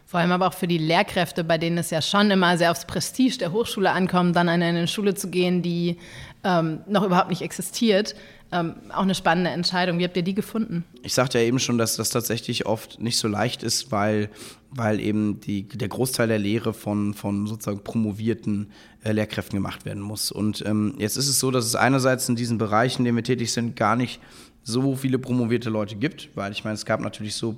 Vor 0.06 0.20
allem 0.20 0.32
aber 0.32 0.48
auch 0.48 0.54
für 0.54 0.68
die 0.68 0.78
Lehrkräfte, 0.78 1.44
bei 1.44 1.58
denen 1.58 1.78
es 1.80 1.90
ja 1.90 2.02
schon 2.02 2.30
immer 2.30 2.58
sehr 2.58 2.70
aufs 2.70 2.86
Prestige 2.86 3.40
der 3.40 3.52
Hochschule 3.52 3.90
ankommt, 3.90 4.36
dann 4.36 4.48
an 4.48 4.62
eine 4.62 4.88
Schule 4.88 5.16
zu 5.16 5.30
gehen, 5.30 5.64
die 5.64 5.98
ähm, 6.44 6.82
noch 6.88 7.04
überhaupt 7.04 7.30
nicht 7.30 7.42
existiert. 7.42 8.16
Ähm, 8.54 8.76
auch 8.90 9.02
eine 9.02 9.16
spannende 9.16 9.50
Entscheidung. 9.50 9.98
Wie 9.98 10.04
habt 10.04 10.16
ihr 10.16 10.22
die 10.22 10.36
gefunden? 10.36 10.86
Ich 11.02 11.16
sagte 11.16 11.40
ja 11.40 11.44
eben 11.44 11.58
schon, 11.58 11.80
dass 11.80 11.96
das 11.96 12.12
tatsächlich 12.12 12.68
oft 12.68 13.02
nicht 13.02 13.18
so 13.18 13.28
leicht 13.28 13.64
ist, 13.64 13.92
weil, 13.92 14.30
weil 14.70 15.00
eben 15.00 15.40
die, 15.40 15.64
der 15.68 15.88
Großteil 15.88 16.28
der 16.28 16.38
Lehre 16.38 16.72
von, 16.72 17.16
von 17.16 17.48
sozusagen 17.48 17.84
promovierten 17.84 18.72
äh, 19.04 19.12
Lehrkräften 19.12 19.58
gemacht 19.58 19.86
werden 19.86 20.04
muss. 20.04 20.32
Und 20.32 20.64
ähm, 20.68 20.94
jetzt 21.00 21.18
ist 21.18 21.30
es 21.30 21.40
so, 21.40 21.50
dass 21.50 21.66
es 21.66 21.74
einerseits 21.74 22.30
in 22.30 22.36
diesen 22.36 22.60
Bereichen, 22.60 23.02
in 23.02 23.06
denen 23.06 23.18
wir 23.18 23.24
tätig 23.24 23.52
sind, 23.52 23.76
gar 23.76 23.96
nicht 23.96 24.20
so 24.62 24.96
viele 24.96 25.18
promovierte 25.18 25.72
Leute 25.72 25.96
gibt, 25.96 26.30
weil 26.36 26.52
ich 26.52 26.64
meine, 26.64 26.76
es 26.76 26.86
gab 26.86 27.00
natürlich 27.00 27.34
so 27.34 27.58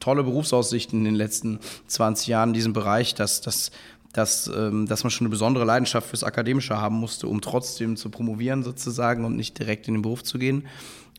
tolle 0.00 0.24
Berufsaussichten 0.24 0.98
in 0.98 1.04
den 1.04 1.14
letzten 1.14 1.60
20 1.86 2.26
Jahren 2.26 2.50
in 2.50 2.54
diesem 2.54 2.72
Bereich, 2.72 3.14
dass, 3.14 3.40
dass, 3.40 3.70
dass, 4.14 4.50
ähm, 4.56 4.86
dass 4.86 5.04
man 5.04 5.10
schon 5.10 5.26
eine 5.26 5.30
besondere 5.30 5.64
Leidenschaft 5.64 6.08
fürs 6.08 6.24
Akademische 6.24 6.80
haben 6.80 6.96
musste, 6.96 7.26
um 7.26 7.42
trotzdem 7.42 7.96
zu 7.96 8.08
promovieren 8.08 8.62
sozusagen 8.62 9.24
und 9.24 9.36
nicht 9.36 9.58
direkt 9.58 9.86
in 9.88 9.94
den 9.94 10.02
Beruf 10.02 10.22
zu 10.22 10.38
gehen. 10.38 10.64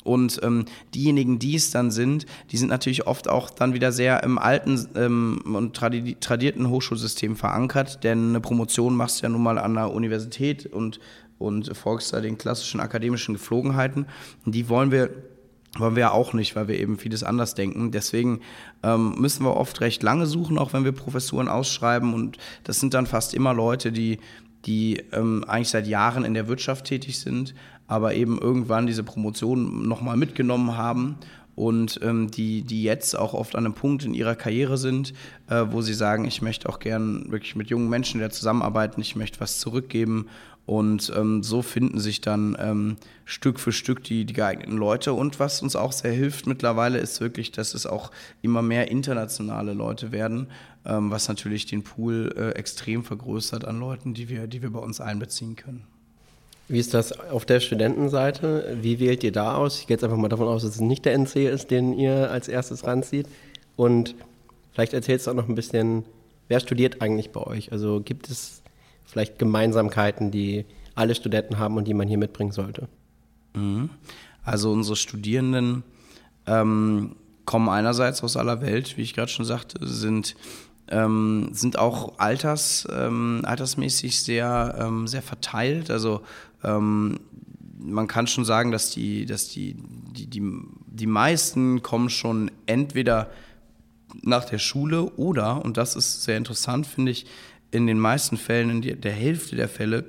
Und 0.03 0.39
ähm, 0.43 0.65
diejenigen, 0.93 1.39
die 1.39 1.55
es 1.55 1.71
dann 1.71 1.89
sind, 1.91 2.27
die 2.51 2.58
sind 2.58 2.69
natürlich 2.69 3.08
oft 3.08 3.27
auch 3.27 3.49
dann 3.49 3.73
wieder 3.73 3.91
sehr 3.91 4.23
im 4.23 4.38
alten 4.38 4.88
ähm, 4.95 5.41
und 5.55 5.75
tradi 5.75 6.15
tradierten 6.19 6.69
Hochschulsystem 6.69 7.36
verankert, 7.36 8.03
denn 8.03 8.29
eine 8.29 8.39
Promotion 8.39 8.95
machst 8.95 9.19
du 9.19 9.23
ja 9.23 9.29
nun 9.29 9.41
mal 9.41 9.58
an 9.58 9.73
der 9.73 9.91
Universität 9.91 10.67
und, 10.67 10.99
und 11.39 11.75
folgst 11.75 12.13
da 12.13 12.21
den 12.21 12.38
klassischen 12.38 12.79
akademischen 12.79 13.34
Geflogenheiten. 13.34 14.05
Und 14.45 14.53
die 14.53 14.69
wollen 14.69 14.91
wir 14.91 15.10
wollen 15.79 15.95
wir 15.95 16.01
ja 16.01 16.11
auch 16.11 16.33
nicht, 16.33 16.55
weil 16.55 16.67
wir 16.67 16.79
eben 16.79 16.97
vieles 16.97 17.23
anders 17.23 17.55
denken. 17.55 17.91
Deswegen 17.91 18.41
ähm, 18.83 19.15
müssen 19.17 19.45
wir 19.45 19.55
oft 19.55 19.81
recht 19.81 20.03
lange 20.03 20.25
suchen, 20.25 20.57
auch 20.57 20.73
wenn 20.73 20.85
wir 20.85 20.91
Professuren 20.91 21.47
ausschreiben. 21.47 22.13
Und 22.13 22.38
das 22.63 22.79
sind 22.79 22.93
dann 22.93 23.05
fast 23.05 23.33
immer 23.33 23.53
Leute, 23.53 23.91
die, 23.91 24.19
die 24.65 25.03
ähm, 25.11 25.43
eigentlich 25.47 25.69
seit 25.69 25.88
Jahren 25.88 26.25
in 26.25 26.33
der 26.33 26.47
Wirtschaft 26.47 26.85
tätig 26.85 27.19
sind, 27.19 27.53
aber 27.88 28.15
eben 28.15 28.39
irgendwann 28.39 28.88
diese 28.88 29.03
Promotion 29.03 29.88
nochmal 29.88 30.17
mitgenommen 30.17 30.77
haben 30.77 31.17
und 31.55 31.99
ähm, 32.03 32.29
die, 32.29 32.63
die 32.63 32.83
jetzt 32.83 33.17
auch 33.17 33.33
oft 33.33 33.55
an 33.55 33.65
einem 33.65 33.73
Punkt 33.73 34.03
in 34.03 34.13
ihrer 34.13 34.35
Karriere 34.35 34.77
sind, 34.77 35.13
äh, 35.49 35.65
wo 35.69 35.81
sie 35.81 35.93
sagen, 35.93 36.25
ich 36.25 36.41
möchte 36.41 36.67
auch 36.67 36.79
gern 36.79 37.31
wirklich 37.31 37.55
mit 37.55 37.69
jungen 37.69 37.89
Menschen 37.89 38.19
wieder 38.19 38.29
zusammenarbeiten, 38.29 39.01
ich 39.01 39.15
möchte 39.15 39.39
was 39.39 39.59
zurückgeben 39.59 40.27
und 40.65 41.13
ähm, 41.15 41.43
so 41.43 41.62
finden 41.62 41.99
sich 41.99 42.21
dann 42.21 42.58
ähm, 42.60 42.95
Stück 43.23 43.60
für 43.60 43.71
Stück 43.71 44.04
die, 44.04 44.25
die 44.25 44.34
geeigneten 44.34 44.78
Leute. 44.78 45.13
Und 45.13 45.39
was 45.39 45.62
uns 45.62 45.75
auch 45.75 45.91
sehr 45.91 46.12
hilft 46.12 46.47
mittlerweile, 46.47 46.97
ist 46.97 47.21
wirklich, 47.21 47.51
dass 47.51 47.75
es 47.75 47.86
auch 47.86 48.12
immer 48.41 48.63
mehr 48.63 48.89
internationale 48.89 49.73
Leute 49.73 50.12
werden, 50.12 50.47
ähm, 50.86 51.12
was 51.12 51.28
natürlich 51.28 51.67
den 51.67 51.84
Pool 51.84 52.34
äh, 52.36 52.49
extrem 52.51 53.04
vergrößert 53.04 53.65
an 53.65 53.80
Leuten, 53.80 54.15
die 54.15 54.28
wir, 54.28 54.47
die 54.47 54.63
wir 54.63 54.71
bei 54.71 54.80
uns 54.80 54.99
einbeziehen 54.99 55.56
können. 55.56 55.84
Wie 56.67 56.80
ist 56.80 56.95
das 56.95 57.12
auf 57.12 57.45
der 57.45 57.60
Studentenseite? 57.60 58.78
Wie 58.82 58.99
wählt 58.99 59.23
ihr 59.23 59.32
da 59.32 59.56
aus? 59.56 59.80
Ich 59.80 59.86
gehe 59.86 59.95
jetzt 59.95 60.04
einfach 60.04 60.17
mal 60.17 60.30
davon 60.30 60.47
aus, 60.47 60.63
dass 60.63 60.75
es 60.75 60.82
nicht 60.82 61.06
der 61.06 61.13
NC 61.13 61.47
ist, 61.47 61.69
den 61.69 61.93
ihr 61.93 62.32
als 62.32 62.47
erstes 62.47 62.88
ranzieht. 62.88 63.28
Und 63.75 64.15
vielleicht 64.71 64.93
erzählst 64.93 65.28
du 65.28 65.32
auch 65.32 65.36
noch 65.36 65.47
ein 65.47 65.54
bisschen, 65.54 66.06
wer 66.47 66.60
studiert 66.60 67.04
eigentlich 67.04 67.30
bei 67.30 67.41
euch? 67.41 67.71
Also 67.71 68.01
gibt 68.04 68.32
es 68.32 68.63
vielleicht 69.15 69.39
Gemeinsamkeiten, 69.39 70.30
die 70.30 70.65
alle 70.93 71.15
Studenten 71.15 71.58
haben 71.58 71.78
und 71.78 71.88
die 71.88 71.93
man 71.93 72.06
hier 72.06 72.17
mitbringen 72.17 72.51
sollte? 72.51 72.89
Mhm. 73.56 73.89
Also 74.43 74.73
unsere 74.73 74.97
Studierenden 74.97 75.84
ähm, 76.45 77.15
kommen 77.45 77.69
einerseits 77.69 78.21
aus 78.25 78.36
aller 78.36 78.60
Welt, 78.60 78.97
wie 78.97 79.04
ich 79.04 79.13
gerade 79.13 79.32
schon 79.32 79.45
sagte, 79.45 79.88
sind, 79.88 80.36
ähm, 80.89 81.47
sind 81.54 81.80
auch 81.80 82.19
alters, 82.19 82.89
ähm, 82.91 83.39
altersmäßig 83.45 84.21
sehr, 84.21 84.75
ähm, 84.82 85.08
sehr 85.08 85.21
verteilt. 85.21 85.89
Also 85.89 86.19
ähm, 86.65 87.21
man 87.80 88.08
kann 88.08 88.28
schon 88.28 88.43
sagen, 88.43 88.71
dass 88.71 88.91
die, 88.91 89.25
dass 89.25 89.47
die, 89.47 89.78
die, 90.12 90.28
die, 90.28 90.43
die 90.88 91.08
meisten 91.08 91.82
kommen 91.82 92.10
schon 92.10 92.51
entweder 92.65 93.30
nach 94.23 94.43
der 94.43 94.60
Schule 94.60 95.06
oder, 95.15 95.63
und 95.63 95.78
das 95.78 95.95
ist 95.95 96.23
sehr 96.23 96.36
interessant, 96.36 96.86
finde 96.86 97.13
ich, 97.13 97.25
in 97.75 97.88
den 97.88 97.99
meisten 97.99 98.38
Fällen, 98.38 98.81
in 98.81 99.01
der 99.01 99.11
Hälfte 99.11 99.57
der 99.57 99.67
Fälle, 99.67 100.05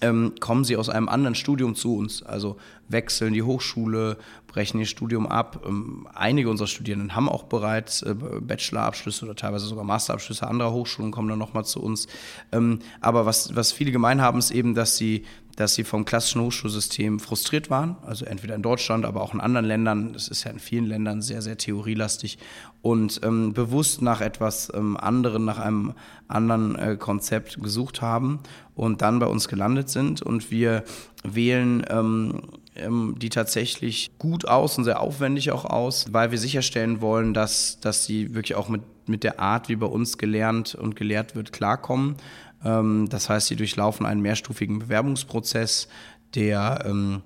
ähm, 0.00 0.34
kommen 0.40 0.64
sie 0.64 0.76
aus 0.76 0.88
einem 0.88 1.08
anderen 1.08 1.34
Studium 1.34 1.74
zu 1.74 1.96
uns. 1.96 2.22
Also 2.22 2.56
wechseln 2.88 3.32
die 3.32 3.42
Hochschule, 3.42 4.16
brechen 4.46 4.78
ihr 4.78 4.86
Studium 4.86 5.26
ab. 5.26 5.64
Ähm, 5.66 6.06
einige 6.12 6.50
unserer 6.50 6.66
Studierenden 6.68 7.16
haben 7.16 7.28
auch 7.28 7.44
bereits 7.44 8.02
äh, 8.02 8.14
Bachelorabschlüsse 8.14 9.24
oder 9.24 9.36
teilweise 9.36 9.66
sogar 9.66 9.84
Masterabschlüsse 9.84 10.46
anderer 10.46 10.72
Hochschulen, 10.72 11.12
kommen 11.12 11.28
dann 11.28 11.38
nochmal 11.38 11.64
zu 11.64 11.80
uns. 11.80 12.06
Ähm, 12.52 12.80
aber 13.00 13.26
was, 13.26 13.54
was 13.56 13.72
viele 13.72 13.92
gemein 13.92 14.20
haben, 14.20 14.38
ist 14.38 14.50
eben, 14.50 14.74
dass 14.74 14.96
sie 14.96 15.24
dass 15.56 15.74
sie 15.74 15.84
vom 15.84 16.04
klassischen 16.04 16.40
Hochschulsystem 16.42 17.20
frustriert 17.20 17.68
waren, 17.68 17.96
also 18.06 18.24
entweder 18.24 18.54
in 18.54 18.62
Deutschland, 18.62 19.04
aber 19.04 19.22
auch 19.22 19.34
in 19.34 19.40
anderen 19.40 19.66
Ländern. 19.66 20.12
Das 20.12 20.28
ist 20.28 20.44
ja 20.44 20.50
in 20.50 20.58
vielen 20.58 20.86
Ländern 20.86 21.20
sehr, 21.20 21.42
sehr 21.42 21.58
theorielastig. 21.58 22.38
Und 22.80 23.20
ähm, 23.22 23.52
bewusst 23.52 24.02
nach 24.02 24.20
etwas 24.20 24.72
ähm, 24.74 24.96
anderem, 24.96 25.44
nach 25.44 25.58
einem 25.58 25.92
anderen 26.26 26.76
äh, 26.76 26.96
Konzept 26.96 27.62
gesucht 27.62 28.02
haben 28.02 28.40
und 28.74 29.02
dann 29.02 29.18
bei 29.18 29.26
uns 29.26 29.48
gelandet 29.48 29.88
sind. 29.88 30.22
Und 30.22 30.50
wir 30.50 30.84
wählen 31.22 31.84
ähm, 31.90 32.42
ähm 32.74 33.14
die 33.18 33.28
tatsächlich 33.28 34.10
gut 34.18 34.48
aus 34.48 34.78
und 34.78 34.84
sehr 34.84 35.00
aufwendig 35.00 35.52
auch 35.52 35.64
aus, 35.64 36.06
weil 36.12 36.30
wir 36.30 36.38
sicherstellen 36.38 37.00
wollen, 37.00 37.34
dass, 37.34 37.78
dass 37.80 38.06
sie 38.06 38.34
wirklich 38.34 38.56
auch 38.56 38.68
mit, 38.68 38.82
mit 39.06 39.22
der 39.22 39.38
Art, 39.38 39.68
wie 39.68 39.76
bei 39.76 39.86
uns 39.86 40.18
gelernt 40.18 40.74
und 40.74 40.96
gelehrt 40.96 41.36
wird, 41.36 41.52
klarkommen 41.52 42.16
das 42.62 43.28
heißt, 43.28 43.48
sie 43.48 43.56
durchlaufen 43.56 44.06
einen 44.06 44.20
mehrstufigen 44.20 44.78
Bewerbungsprozess, 44.78 45.88
der, 46.34 46.84
ähm, 46.86 47.22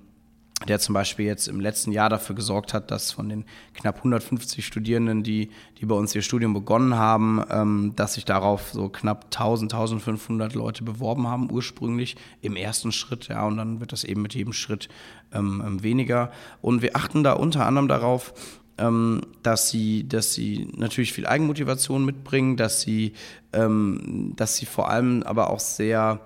der 0.67 0.79
zum 0.79 0.93
Beispiel 0.93 1.27
jetzt 1.27 1.47
im 1.47 1.59
letzten 1.59 1.91
Jahr 1.91 2.09
dafür 2.09 2.35
gesorgt 2.35 2.73
hat, 2.73 2.89
dass 2.89 3.11
von 3.11 3.29
den 3.29 3.45
knapp 3.75 3.97
150 3.97 4.65
Studierenden, 4.65 5.21
die, 5.21 5.51
die 5.79 5.85
bei 5.85 5.93
uns 5.93 6.15
ihr 6.15 6.23
Studium 6.23 6.53
begonnen 6.53 6.95
haben, 6.95 7.43
ähm, 7.51 7.93
dass 7.95 8.15
sich 8.15 8.25
darauf 8.25 8.71
so 8.71 8.89
knapp 8.89 9.25
1000, 9.25 9.73
1500 9.73 10.55
Leute 10.55 10.83
beworben 10.83 11.27
haben 11.27 11.51
ursprünglich 11.51 12.15
im 12.41 12.55
ersten 12.55 12.91
Schritt. 12.91 13.27
Ja, 13.27 13.45
und 13.45 13.57
dann 13.57 13.79
wird 13.79 13.91
das 13.91 14.03
eben 14.03 14.23
mit 14.23 14.33
jedem 14.33 14.53
Schritt 14.53 14.89
weniger. 15.29 16.31
Und 16.61 16.81
wir 16.81 16.95
achten 16.95 17.21
da 17.21 17.33
unter 17.33 17.65
anderem 17.65 17.89
darauf, 17.89 18.33
ähm, 18.33 18.66
dass 18.77 19.69
sie, 19.69 20.07
dass 20.07 20.33
sie 20.33 20.67
natürlich 20.75 21.11
viel 21.11 21.25
Eigenmotivation 21.25 22.05
mitbringen, 22.05 22.57
dass 22.57 22.81
sie, 22.81 23.13
ähm, 23.51 24.33
dass 24.35 24.55
sie 24.55 24.67
vor 24.67 24.89
allem 24.89 25.23
aber 25.23 25.49
auch 25.49 25.59
sehr, 25.59 26.19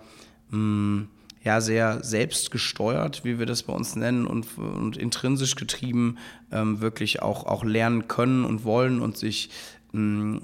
mm, 0.49 1.03
ja 1.43 1.61
sehr 1.61 2.03
selbstgesteuert, 2.03 3.23
wie 3.23 3.39
wir 3.39 3.45
das 3.45 3.63
bei 3.63 3.73
uns 3.73 3.95
nennen, 3.95 4.27
und, 4.27 4.57
und 4.57 4.97
intrinsisch 4.97 5.55
getrieben 5.55 6.17
ähm, 6.51 6.81
wirklich 6.81 7.21
auch, 7.21 7.45
auch 7.45 7.63
lernen 7.63 8.09
können 8.09 8.43
und 8.43 8.65
wollen 8.65 9.01
und 9.01 9.17
sich 9.17 9.49
ähm, 9.93 10.41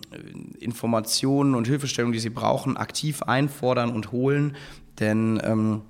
Informationen 0.59 1.55
und 1.55 1.67
Hilfestellungen, 1.67 2.13
die 2.13 2.19
sie 2.19 2.29
brauchen, 2.29 2.77
aktiv 2.77 3.21
einfordern 3.23 3.91
und 3.91 4.13
holen. 4.13 4.55
Denn, 4.99 5.41
ähm, 5.43 5.81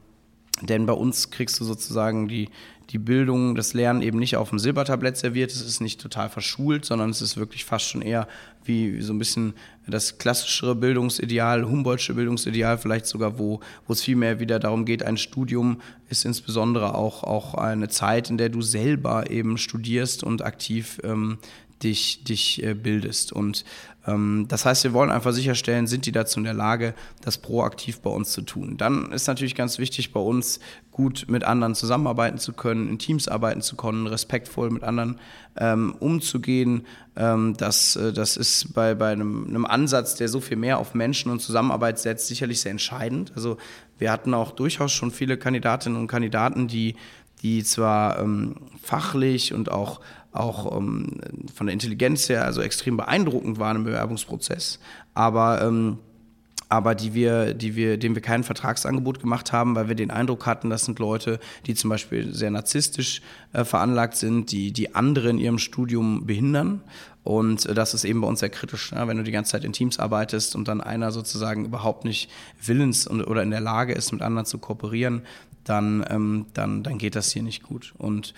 denn 0.61 0.85
bei 0.85 0.93
uns 0.93 1.29
kriegst 1.29 1.59
du 1.59 1.65
sozusagen 1.65 2.27
die, 2.27 2.49
die 2.89 2.97
Bildung, 2.97 3.55
das 3.55 3.73
Lernen 3.73 4.01
eben 4.01 4.17
nicht 4.17 4.37
auf 4.37 4.49
dem 4.49 4.59
Silbertablett 4.59 5.17
serviert. 5.17 5.51
Es 5.51 5.61
ist 5.61 5.81
nicht 5.81 5.99
total 5.99 6.29
verschult, 6.29 6.85
sondern 6.85 7.09
es 7.09 7.21
ist 7.21 7.37
wirklich 7.37 7.65
fast 7.65 7.89
schon 7.89 8.01
eher 8.01 8.27
wie 8.63 9.01
so 9.01 9.13
ein 9.13 9.19
bisschen 9.19 9.53
das 9.87 10.17
klassischere 10.17 10.75
Bildungsideal, 10.75 11.65
Humboldtsche 11.65 12.13
Bildungsideal, 12.13 12.77
vielleicht 12.77 13.05
sogar, 13.05 13.39
wo, 13.39 13.61
wo 13.85 13.93
es 13.93 14.03
vielmehr 14.03 14.39
wieder 14.39 14.59
darum 14.59 14.85
geht, 14.85 15.03
ein 15.03 15.17
Studium 15.17 15.81
ist 16.09 16.25
insbesondere 16.25 16.95
auch, 16.95 17.23
auch 17.23 17.53
eine 17.53 17.87
Zeit, 17.87 18.29
in 18.29 18.37
der 18.37 18.49
du 18.49 18.61
selber 18.61 19.29
eben 19.29 19.57
studierst 19.57 20.23
und 20.23 20.43
aktiv 20.43 20.99
ähm, 21.03 21.37
dich, 21.83 22.23
dich 22.23 22.63
äh, 22.63 22.73
bildest. 22.73 23.31
Und 23.31 23.63
das 24.07 24.63
heißt, 24.63 24.85
wir 24.85 24.93
wollen 24.93 25.11
einfach 25.11 25.33
sicherstellen, 25.33 25.85
sind 25.85 26.05
die 26.05 26.13
dazu 26.13 26.39
in 26.39 26.45
der 26.45 26.53
Lage, 26.53 26.93
das 27.21 27.37
proaktiv 27.37 27.99
bei 27.99 28.09
uns 28.09 28.31
zu 28.31 28.41
tun. 28.41 28.77
Dann 28.77 29.11
ist 29.11 29.27
natürlich 29.27 29.53
ganz 29.53 29.79
wichtig 29.79 30.13
bei 30.13 30.19
uns, 30.21 30.61
gut 30.91 31.25
mit 31.27 31.43
anderen 31.43 31.75
zusammenarbeiten 31.75 32.37
zu 32.37 32.53
können, 32.53 32.89
in 32.89 32.99
Teams 32.99 33.27
arbeiten 33.27 33.61
zu 33.61 33.75
können, 33.75 34.07
respektvoll 34.07 34.69
mit 34.69 34.83
anderen 34.83 35.19
ähm, 35.57 35.93
umzugehen. 35.99 36.87
Ähm, 37.17 37.55
das, 37.57 37.97
äh, 37.97 38.13
das 38.13 38.37
ist 38.37 38.73
bei, 38.73 38.95
bei 38.95 39.11
einem, 39.11 39.45
einem 39.47 39.65
Ansatz, 39.65 40.15
der 40.15 40.29
so 40.29 40.39
viel 40.39 40.57
mehr 40.57 40.79
auf 40.79 40.93
Menschen 40.93 41.29
und 41.29 41.41
Zusammenarbeit 41.41 41.99
setzt, 41.99 42.27
sicherlich 42.27 42.61
sehr 42.61 42.71
entscheidend. 42.71 43.33
Also 43.35 43.57
wir 43.99 44.11
hatten 44.11 44.33
auch 44.33 44.51
durchaus 44.51 44.93
schon 44.93 45.11
viele 45.11 45.37
Kandidatinnen 45.37 45.99
und 45.99 46.07
Kandidaten, 46.07 46.67
die 46.67 46.95
die 47.41 47.63
zwar 47.63 48.19
ähm, 48.19 48.55
fachlich 48.81 49.53
und 49.53 49.71
auch 49.71 50.01
auch 50.31 50.77
ähm, 50.77 51.19
von 51.53 51.67
der 51.67 51.73
Intelligenz 51.73 52.29
her 52.29 52.45
also 52.45 52.61
extrem 52.61 52.97
beeindruckend 52.97 53.59
waren 53.59 53.77
im 53.77 53.83
Bewerbungsprozess, 53.83 54.79
aber 55.13 55.61
ähm, 55.61 55.99
aber 56.69 56.95
die 56.95 57.13
wir, 57.13 57.53
die 57.53 57.75
wir, 57.75 57.97
dem 57.97 58.15
wir 58.15 58.21
kein 58.21 58.43
Vertragsangebot 58.43 59.21
gemacht 59.21 59.53
haben, 59.53 59.75
weil 59.75 59.87
wir 59.87 59.95
den 59.95 60.11
Eindruck 60.11 60.45
hatten, 60.45 60.69
das 60.69 60.85
sind 60.85 60.99
Leute, 60.99 61.39
die 61.65 61.75
zum 61.75 61.89
Beispiel 61.89 62.33
sehr 62.33 62.51
narzisstisch 62.51 63.21
äh, 63.53 63.63
veranlagt 63.63 64.17
sind, 64.17 64.51
die 64.51 64.73
die 64.73 64.93
andere 64.93 65.29
in 65.29 65.37
ihrem 65.37 65.59
Studium 65.59 66.25
behindern. 66.25 66.81
Und 67.23 67.65
äh, 67.65 67.73
das 67.73 67.93
ist 67.93 68.03
eben 68.03 68.21
bei 68.21 68.27
uns 68.27 68.41
sehr 68.41 68.49
kritisch, 68.49 68.91
ne? 68.91 69.07
wenn 69.07 69.17
du 69.17 69.23
die 69.23 69.31
ganze 69.31 69.51
Zeit 69.51 69.63
in 69.63 69.71
Teams 69.71 69.97
arbeitest 69.97 70.55
und 70.55 70.67
dann 70.67 70.81
einer 70.81 71.11
sozusagen 71.11 71.65
überhaupt 71.65 72.03
nicht 72.03 72.29
willens 72.61 73.07
und, 73.07 73.21
oder 73.21 73.43
in 73.43 73.51
der 73.51 73.61
Lage 73.61 73.93
ist, 73.93 74.11
mit 74.11 74.21
anderen 74.21 74.45
zu 74.45 74.57
kooperieren, 74.57 75.21
dann, 75.63 76.05
ähm, 76.09 76.47
dann, 76.53 76.83
dann 76.83 76.97
geht 76.97 77.15
das 77.15 77.31
hier 77.31 77.43
nicht 77.43 77.63
gut. 77.63 77.93
Und 77.97 78.33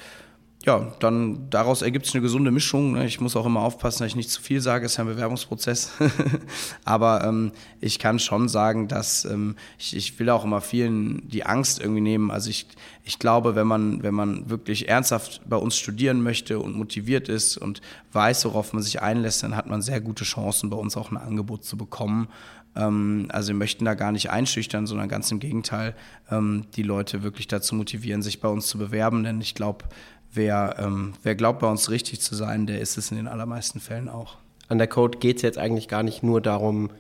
ja, 0.66 0.92
dann 1.00 1.50
daraus 1.50 1.82
ergibt 1.82 2.06
sich 2.06 2.16
eine 2.16 2.22
gesunde 2.22 2.52
Mischung. 2.52 2.92
Ne? 2.92 3.06
Ich 3.06 3.22
muss 3.22 3.38
auch 3.38 3.46
immer 3.46 3.62
aufpassen, 3.62 4.00
dass 4.00 4.10
ich 4.10 4.18
nicht 4.18 4.30
zu 4.30 4.42
viel 4.42 4.60
sage, 4.60 4.86
ist 4.86 4.98
ja 4.98 5.06
ein 5.06 5.10
Bewerbungsprozess. 5.10 5.94
Aber 6.84 7.24
ähm, 7.24 7.54
ich 7.80 7.98
kann 7.98 8.20
schon 8.20 8.50
sagen, 8.50 8.90
dass 8.90 9.24
ähm, 9.24 9.56
ich, 9.78 9.96
ich 9.96 10.20
will 10.20 10.30
auch 10.30 10.44
immer 10.44 10.60
vielen 10.60 11.28
die 11.30 11.46
Angst 11.46 11.80
irgendwie 11.80 12.02
nehmen. 12.02 12.30
Also 12.30 12.50
ich, 12.50 12.68
ich 13.06 13.20
glaube, 13.20 13.56
wenn 13.56 13.68
man, 13.68 14.04
wenn 14.04 14.14
man 14.14 14.50
wirklich 14.50 14.90
ernsthaft 14.90 15.42
bei 15.48 15.56
uns 15.56 15.78
studieren 15.78 16.22
möchte 16.22 16.60
und 16.60 16.76
motiviert 16.76 17.30
ist 17.30 17.56
und 17.56 17.80
weiß, 18.12 18.44
worauf 18.44 18.74
man 18.74 18.84
sich 18.84 19.02
einlässt, 19.02 19.44
dann 19.44 19.56
hat 19.56 19.68
man 19.68 19.82
sehr 19.82 20.02
gute 20.02 20.26
Chancen, 20.26 20.70
bei 20.70 20.78
uns 20.78 20.98
auch 20.98 21.10
ein 21.10 21.18
Angebot 21.18 21.64
zu 21.64 21.78
bekommen. 21.78 22.28
Ähm, 22.76 23.28
also 23.30 23.50
wir 23.50 23.56
möchten 23.56 23.86
da 23.86 23.94
gar 23.94 24.12
nicht 24.12 24.30
einschüchtern, 24.30 24.88
sondern 24.88 25.08
ganz 25.08 25.32
im 25.32 25.40
Gegenteil, 25.40 25.96
ähm, 26.30 26.66
die 26.76 26.84
Leute 26.84 27.24
wirklich 27.24 27.48
dazu 27.48 27.76
motivieren, 27.76 28.22
sich 28.22 28.42
bei 28.42 28.50
uns 28.50 28.68
zu 28.68 28.78
bewerben. 28.78 29.24
Denn 29.24 29.40
ich 29.42 29.56
glaube, 29.56 29.86
wer, 30.34 30.76
ähm, 30.80 31.14
wer 31.24 31.36
glaubt, 31.36 31.60
bei 31.60 31.70
uns 31.70 31.90
richtig 31.90 32.22
zu 32.22 32.36
sein, 32.36 32.68
der 32.68 32.80
ist 32.80 32.98
es 32.98 33.12
in 33.12 33.18
den 33.18 33.28
allermeisten 33.28 33.80
Fällen 33.80 34.10
auch. 34.10 34.38
An 34.68 34.78
der 34.78 34.88
Code 34.88 35.18
geht 35.18 35.38
es 35.38 35.42
jetzt 35.42 35.58
eigentlich 35.58 35.88
gar 35.88 36.04
nicht 36.04 36.24
nur 36.24 36.42
darum, 36.42 36.92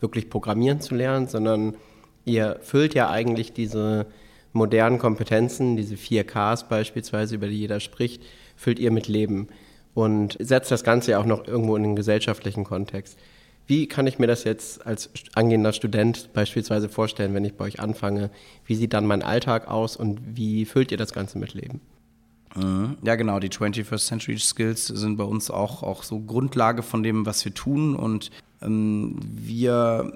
wirklich 0.00 0.30
programmieren 0.30 0.80
zu 0.80 0.94
lernen, 0.94 1.28
sondern 1.28 1.74
ihr 2.24 2.58
füllt 2.62 2.94
ja 2.94 3.10
eigentlich 3.10 3.52
diese 3.52 4.06
modernen 4.52 4.98
Kompetenzen, 4.98 5.76
diese 5.76 5.96
4Ks 5.96 6.68
beispielsweise, 6.68 7.34
über 7.34 7.48
die 7.48 7.58
jeder 7.58 7.80
spricht, 7.80 8.22
füllt 8.56 8.78
ihr 8.78 8.90
mit 8.90 9.08
Leben 9.08 9.48
und 9.94 10.36
setzt 10.40 10.70
das 10.70 10.84
Ganze 10.84 11.12
ja 11.12 11.20
auch 11.20 11.26
noch 11.26 11.46
irgendwo 11.46 11.76
in 11.76 11.82
den 11.82 11.96
gesellschaftlichen 11.96 12.64
Kontext. 12.64 13.18
Wie 13.66 13.86
kann 13.86 14.06
ich 14.06 14.18
mir 14.18 14.26
das 14.26 14.44
jetzt 14.44 14.86
als 14.86 15.10
angehender 15.34 15.74
Student 15.74 16.32
beispielsweise 16.32 16.88
vorstellen, 16.88 17.34
wenn 17.34 17.44
ich 17.44 17.54
bei 17.54 17.66
euch 17.66 17.80
anfange? 17.80 18.30
Wie 18.64 18.74
sieht 18.74 18.94
dann 18.94 19.06
mein 19.06 19.22
Alltag 19.22 19.68
aus 19.68 19.96
und 19.96 20.20
wie 20.24 20.64
füllt 20.64 20.90
ihr 20.90 20.96
das 20.96 21.12
Ganze 21.12 21.38
mit 21.38 21.52
Leben? 21.52 21.82
Mhm. 22.54 22.96
Ja, 23.02 23.16
genau. 23.16 23.38
Die 23.38 23.50
21st 23.50 24.06
Century 24.06 24.38
Skills 24.38 24.86
sind 24.86 25.16
bei 25.16 25.24
uns 25.24 25.50
auch, 25.50 25.82
auch 25.82 26.02
so 26.02 26.20
Grundlage 26.20 26.82
von 26.82 27.02
dem, 27.02 27.26
was 27.26 27.44
wir 27.44 27.54
tun. 27.54 27.94
Und 27.94 28.30
ähm, 28.62 29.18
wir, 29.22 30.12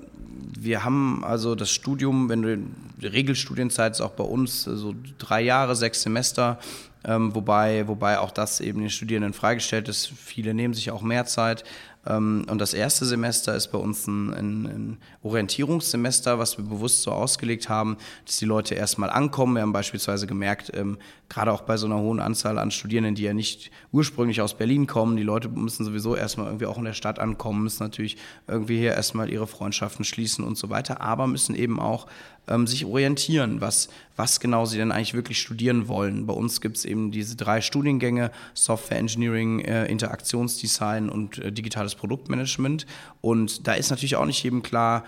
wir 0.59 0.85
haben 0.85 1.25
also 1.25 1.55
das 1.55 1.71
Studium, 1.71 2.29
wenn 2.29 2.43
du 2.43 2.59
die 3.01 3.07
Regelstudienzeit 3.07 3.93
ist 3.93 4.01
auch 4.01 4.13
bei 4.13 4.25
uns 4.25 4.65
so 4.65 4.95
drei 5.19 5.43
Jahre, 5.43 5.77
sechs 5.77 6.03
Semester. 6.03 6.59
Ähm, 7.05 7.35
wobei, 7.35 7.89
wobei 7.89 8.19
auch 8.21 8.31
das 8.31 8.61
eben 8.61 8.81
den 8.81 8.91
Studierenden 8.91 9.33
freigestellt 9.33 9.89
ist. 9.89 10.07
Viele 10.07 10.55
nehmen 10.55 10.73
sich 10.73 10.91
auch 10.93 11.03
mehr 11.03 11.27
Zeit. 11.27 11.65
Ähm, 12.07 12.45
und 12.51 12.59
das 12.59 12.75
erste 12.75 13.05
Semester 13.05 13.55
ist 13.55 13.69
bei 13.69 13.79
uns 13.79 14.07
ein, 14.07 14.35
ein, 14.35 14.67
ein, 14.67 14.99
Orientierungssemester, 15.23 16.39
was 16.39 16.59
wir 16.59 16.65
bewusst 16.65 17.03
so 17.03 17.13
ausgelegt 17.13 17.69
haben, 17.69 17.97
dass 18.27 18.39
die 18.39 18.45
Leute 18.45 18.75
erstmal 18.75 19.11
ankommen. 19.11 19.55
Wir 19.55 19.63
haben 19.63 19.73
beispielsweise 19.73 20.27
gemerkt, 20.27 20.73
ähm, 20.75 20.99
gerade 21.29 21.53
auch 21.53 21.63
bei 21.63 21.77
so 21.77 21.87
einer 21.87 21.99
hohen 21.99 22.21
Anzahl 22.21 22.59
an 22.59 22.71
Studierenden, 22.71 23.15
die 23.15 23.23
ja 23.23 23.35
nicht 23.35 23.71
ursprünglich 23.93 24.41
aus 24.41 24.55
Berlin 24.55 24.87
kommen, 24.87 25.17
die 25.17 25.23
Leute 25.23 25.49
müssen 25.49 25.85
sowieso 25.85 26.17
erstmal 26.17 26.47
irgendwie 26.47 26.67
auch 26.67 26.79
in 26.79 26.85
der 26.85 26.93
Stadt 26.93 27.19
ankommen, 27.19 27.63
müssen 27.63 27.85
natürlich 27.85 28.17
irgendwie 28.49 28.79
hier 28.79 28.93
erstmal 28.93 29.31
ihre 29.31 29.47
Freundschaften 29.47 30.05
schließen 30.05 30.45
und 30.45 30.59
so 30.59 30.71
weiter, 30.71 31.01
aber 31.01 31.27
müssen 31.27 31.55
eben 31.55 31.79
auch 31.79 32.07
ähm, 32.49 32.67
sich 32.67 32.85
orientieren, 32.85 33.61
was, 33.61 33.89
was 34.17 34.41
genau 34.41 34.67
sie 34.67 34.77
denn 34.77 34.93
eigentlich 34.93 35.15
wirklich 35.15 35.41
studieren 35.41 35.89
wollen. 35.89 36.27
Bei 36.27 36.35
uns 36.35 36.61
gibt 36.61 36.77
es 36.77 36.85
eben 36.85 37.13
diese 37.13 37.37
drei 37.37 37.61
Studiengänge, 37.61 38.31
Software 38.55 38.99
Engineering, 38.99 39.61
äh, 39.61 39.87
Interaktionsdesign 39.87 41.09
und 41.09 41.39
äh, 41.39 41.53
digitales 41.53 41.92
Produktmanagement. 41.95 42.87
Und 43.21 43.67
da 43.67 43.75
ist 43.75 43.91
natürlich 43.91 44.17
auch 44.17 44.27
nicht 44.27 44.43
jedem 44.43 44.63
klar, 44.63 45.05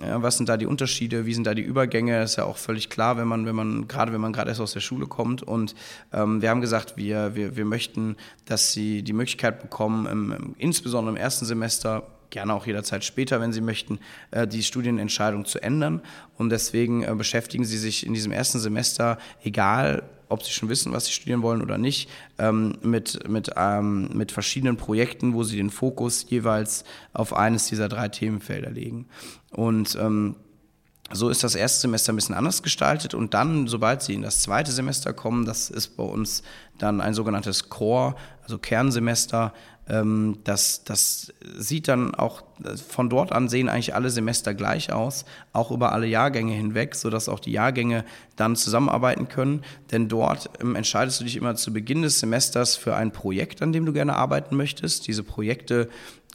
ja, 0.00 0.22
was 0.22 0.36
sind 0.36 0.48
da 0.48 0.56
die 0.56 0.66
Unterschiede? 0.66 1.26
Wie 1.26 1.34
sind 1.34 1.46
da 1.46 1.54
die 1.54 1.62
Übergänge? 1.62 2.20
Das 2.20 2.32
ist 2.32 2.36
ja 2.36 2.44
auch 2.44 2.56
völlig 2.56 2.88
klar, 2.88 3.16
wenn 3.16 3.28
man, 3.28 3.44
wenn 3.44 3.56
man, 3.56 3.88
gerade 3.88 4.12
wenn 4.12 4.20
man 4.20 4.32
gerade 4.32 4.48
erst 4.48 4.60
aus 4.60 4.72
der 4.72 4.80
Schule 4.80 5.06
kommt. 5.06 5.42
Und 5.42 5.74
ähm, 6.12 6.40
wir 6.40 6.48
haben 6.50 6.60
gesagt, 6.60 6.96
wir, 6.96 7.34
wir, 7.34 7.56
wir 7.56 7.64
möchten, 7.64 8.16
dass 8.46 8.72
sie 8.72 9.02
die 9.02 9.12
Möglichkeit 9.12 9.60
bekommen, 9.60 10.06
im, 10.06 10.54
insbesondere 10.58 11.16
im 11.16 11.20
ersten 11.20 11.44
Semester 11.44 12.06
gerne 12.30 12.54
auch 12.54 12.66
jederzeit 12.66 13.04
später, 13.04 13.40
wenn 13.40 13.52
Sie 13.52 13.60
möchten, 13.60 13.98
äh, 14.30 14.46
die 14.46 14.62
Studienentscheidung 14.62 15.44
zu 15.44 15.60
ändern. 15.60 16.00
Und 16.36 16.50
deswegen 16.50 17.02
äh, 17.02 17.12
beschäftigen 17.14 17.64
Sie 17.64 17.76
sich 17.76 18.06
in 18.06 18.14
diesem 18.14 18.32
ersten 18.32 18.60
Semester, 18.60 19.18
egal 19.42 20.04
ob 20.30 20.42
Sie 20.42 20.52
schon 20.52 20.68
wissen, 20.68 20.92
was 20.92 21.06
Sie 21.06 21.12
studieren 21.12 21.42
wollen 21.42 21.62
oder 21.62 21.78
nicht, 21.78 22.08
ähm, 22.38 22.78
mit, 22.82 23.28
mit, 23.28 23.50
ähm, 23.56 24.10
mit 24.14 24.32
verschiedenen 24.32 24.76
Projekten, 24.76 25.34
wo 25.34 25.42
Sie 25.42 25.56
den 25.56 25.70
Fokus 25.70 26.26
jeweils 26.28 26.84
auf 27.12 27.34
eines 27.34 27.66
dieser 27.66 27.88
drei 27.88 28.08
Themenfelder 28.08 28.70
legen. 28.70 29.06
Und 29.50 29.96
ähm, 30.00 30.36
so 31.12 31.28
ist 31.28 31.42
das 31.42 31.56
erste 31.56 31.80
Semester 31.80 32.12
ein 32.12 32.16
bisschen 32.16 32.36
anders 32.36 32.62
gestaltet 32.62 33.14
und 33.14 33.34
dann, 33.34 33.66
sobald 33.66 34.02
Sie 34.02 34.14
in 34.14 34.22
das 34.22 34.42
zweite 34.42 34.70
Semester 34.70 35.12
kommen, 35.12 35.44
das 35.44 35.68
ist 35.68 35.96
bei 35.96 36.04
uns 36.04 36.42
dann 36.78 37.00
ein 37.00 37.14
sogenanntes 37.14 37.68
Core, 37.68 38.14
also 38.42 38.58
Kernsemester, 38.58 39.52
ähm, 39.90 40.38
das, 40.44 40.84
das 40.84 41.32
sieht 41.56 41.88
dann 41.88 42.14
auch, 42.14 42.42
von 42.88 43.10
dort 43.10 43.32
an 43.32 43.48
sehen 43.48 43.68
eigentlich 43.68 43.94
alle 43.94 44.10
Semester 44.10 44.54
gleich 44.54 44.92
aus, 44.92 45.24
auch 45.52 45.70
über 45.70 45.92
alle 45.92 46.06
Jahrgänge 46.06 46.52
hinweg, 46.52 46.94
sodass 46.94 47.28
auch 47.28 47.40
die 47.40 47.52
Jahrgänge 47.52 48.04
dann 48.36 48.54
zusammenarbeiten 48.56 49.28
können. 49.28 49.62
Denn 49.90 50.08
dort 50.08 50.50
ähm, 50.60 50.76
entscheidest 50.76 51.20
du 51.20 51.24
dich 51.24 51.36
immer 51.36 51.56
zu 51.56 51.72
Beginn 51.72 52.02
des 52.02 52.20
Semesters 52.20 52.76
für 52.76 52.94
ein 52.94 53.12
Projekt, 53.12 53.62
an 53.62 53.72
dem 53.72 53.84
du 53.84 53.92
gerne 53.92 54.16
arbeiten 54.16 54.56
möchtest. 54.56 55.08
Diese 55.08 55.24
Projekte 55.24 55.88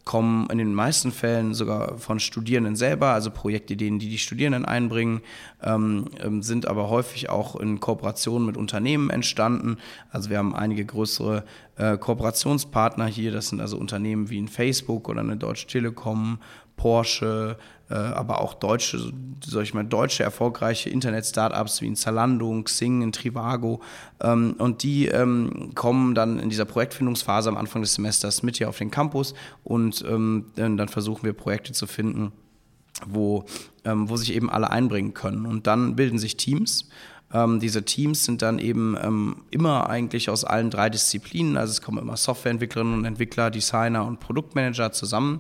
kommen 0.06 0.48
in 0.52 0.60
den 0.60 0.74
meisten 0.74 1.12
Fällen 1.12 1.56
sogar 1.56 1.98
von 1.98 2.20
Studierenden 2.20 2.76
selber, 2.76 3.08
also 3.08 3.32
Projektideen, 3.32 3.98
die 3.98 4.08
die 4.08 4.20
Studierenden 4.20 4.63
einbringen, 4.63 5.22
ähm, 5.63 6.06
ähm, 6.24 6.44
sind 6.44 6.68
aber 6.68 6.89
häufig 6.89 7.30
auch 7.30 7.56
in 7.56 7.80
Kooperation 7.80 8.46
mit 8.46 8.56
Unternehmen 8.56 9.10
entstanden. 9.10 9.78
Also 10.12 10.30
wir 10.30 10.38
haben 10.38 10.56
einige 10.56 10.86
größere 10.86 11.44
äh, 11.78 11.98
Kooperationspartner 11.98 13.06
hier, 13.06 13.32
das 13.32 13.50
sind 13.50 13.62
also 13.62 13.78
Unternehmen 13.78 14.30
wie 14.30 14.42
ein 14.42 14.48
Facebook 14.48 15.10
oder 15.10 15.22
eine 15.22 15.38
Deutsche 15.38 15.68
Telekom, 15.68 16.40
Porsche, 16.78 17.58
äh, 17.90 17.94
aber 17.94 18.42
auch 18.42 18.54
deutsche, 18.54 19.12
sag 19.46 19.64
ich 19.64 19.74
mal, 19.74 19.84
deutsche 19.84 20.24
erfolgreiche 20.24 20.90
Internet-Startups 20.90 21.82
wie 21.82 21.88
ein 21.88 21.96
Zalando, 21.96 22.52
ein 22.54 22.64
Xing, 22.64 23.02
ein 23.02 23.12
Trivago. 23.12 23.82
Ähm, 24.22 24.56
und 24.58 24.84
die 24.84 25.08
ähm, 25.08 25.72
kommen 25.76 26.16
dann 26.16 26.40
in 26.40 26.50
dieser 26.50 26.66
Projektfindungsphase 26.66 27.50
am 27.50 27.58
Anfang 27.58 27.82
des 27.82 27.94
Semesters 27.94 28.44
mit 28.44 28.58
hier 28.58 28.70
auf 28.70 28.78
den 28.78 28.92
Campus 28.92 29.34
und 29.64 30.04
ähm, 30.08 30.48
dann 30.56 30.88
versuchen 30.90 31.24
wir 31.24 31.34
Projekte 31.34 31.74
zu 31.74 31.88
finden 31.88 32.32
wo, 33.06 33.46
ähm, 33.84 34.10
wo 34.10 34.18
sich 34.18 34.34
eben 34.34 34.50
alle 34.50 34.70
einbringen 34.70 35.14
können. 35.14 35.46
Und 35.46 35.68
dann 35.68 35.96
bilden 35.96 36.18
sich 36.18 36.38
Teams. 36.38 36.90
Ähm, 37.36 37.60
diese 37.60 37.84
Teams 37.84 38.24
sind 38.24 38.41
dann 38.41 38.60
eben 38.60 38.95
ähm, 39.02 39.43
immer 39.52 39.89
eigentlich 39.89 40.30
aus 40.30 40.45
allen 40.45 40.69
drei 40.69 40.89
Disziplinen. 40.89 41.58
Also 41.58 41.71
es 41.71 41.82
kommen 41.82 41.98
immer 41.98 42.15
Softwareentwicklerinnen 42.15 42.93
und 42.93 43.04
Entwickler, 43.04 43.52
Designer 43.52 44.06
und 44.06 44.21
Produktmanager 44.21 44.93
zusammen 44.93 45.39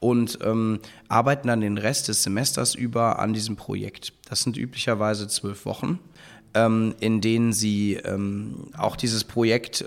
und 0.00 0.40
ähm, 0.42 0.80
arbeiten 1.08 1.46
dann 1.46 1.60
den 1.60 1.78
Rest 1.78 2.08
des 2.08 2.24
Semesters 2.24 2.74
über 2.74 3.20
an 3.20 3.32
diesem 3.32 3.54
Projekt. 3.54 4.12
Das 4.28 4.40
sind 4.40 4.56
üblicherweise 4.56 5.28
zwölf 5.28 5.66
Wochen, 5.66 6.00
ähm, 6.54 6.96
in 6.98 7.20
denen 7.20 7.52
sie 7.52 7.94
ähm, 7.94 8.72
auch 8.76 8.96
dieses 8.96 9.22
Projekt 9.22 9.84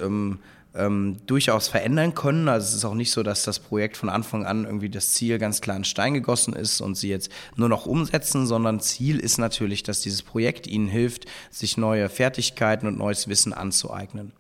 ähm, 0.80 1.18
durchaus 1.28 1.68
verändern 1.68 2.16
können. 2.16 2.48
Also 2.48 2.70
es 2.70 2.74
ist 2.76 2.86
auch 2.86 2.96
nicht 2.96 3.12
so, 3.12 3.22
dass 3.22 3.44
das 3.44 3.60
Projekt 3.60 3.98
von 3.98 4.10
Anfang 4.10 4.46
an 4.46 4.66
irgendwie 4.66 4.90
das 4.90 5.12
Ziel 5.12 5.38
ganz 5.38 5.62
klar 5.62 5.78
in 5.78 5.84
Stein 5.84 6.14
gegossen 6.14 6.54
ist 6.54 6.82
und 6.82 6.96
sie 6.96 7.10
jetzt 7.10 7.32
nur 7.56 7.70
noch 7.70 7.86
umsetzen, 7.86 8.48
sondern 8.48 8.80
Ziel 8.80 9.20
ist 9.20 9.38
natürlich, 9.38 9.84
dass 9.84 10.02
dieses 10.02 10.24
Projekt 10.24 10.66
ihnen 10.68 10.88
hilft, 10.88 11.26
sich 11.52 11.78
neue 11.78 12.10
Fertigkeiten 12.10 12.88
und 12.88 12.98
neues 12.98 13.28
Wissen 13.28 13.54
anzueignen. 13.54 14.32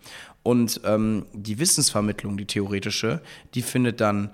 Und 0.41 0.81
ähm, 0.85 1.25
die 1.33 1.59
Wissensvermittlung, 1.59 2.37
die 2.37 2.45
theoretische, 2.45 3.21
die 3.53 3.61
findet 3.61 3.99
dann 3.99 4.31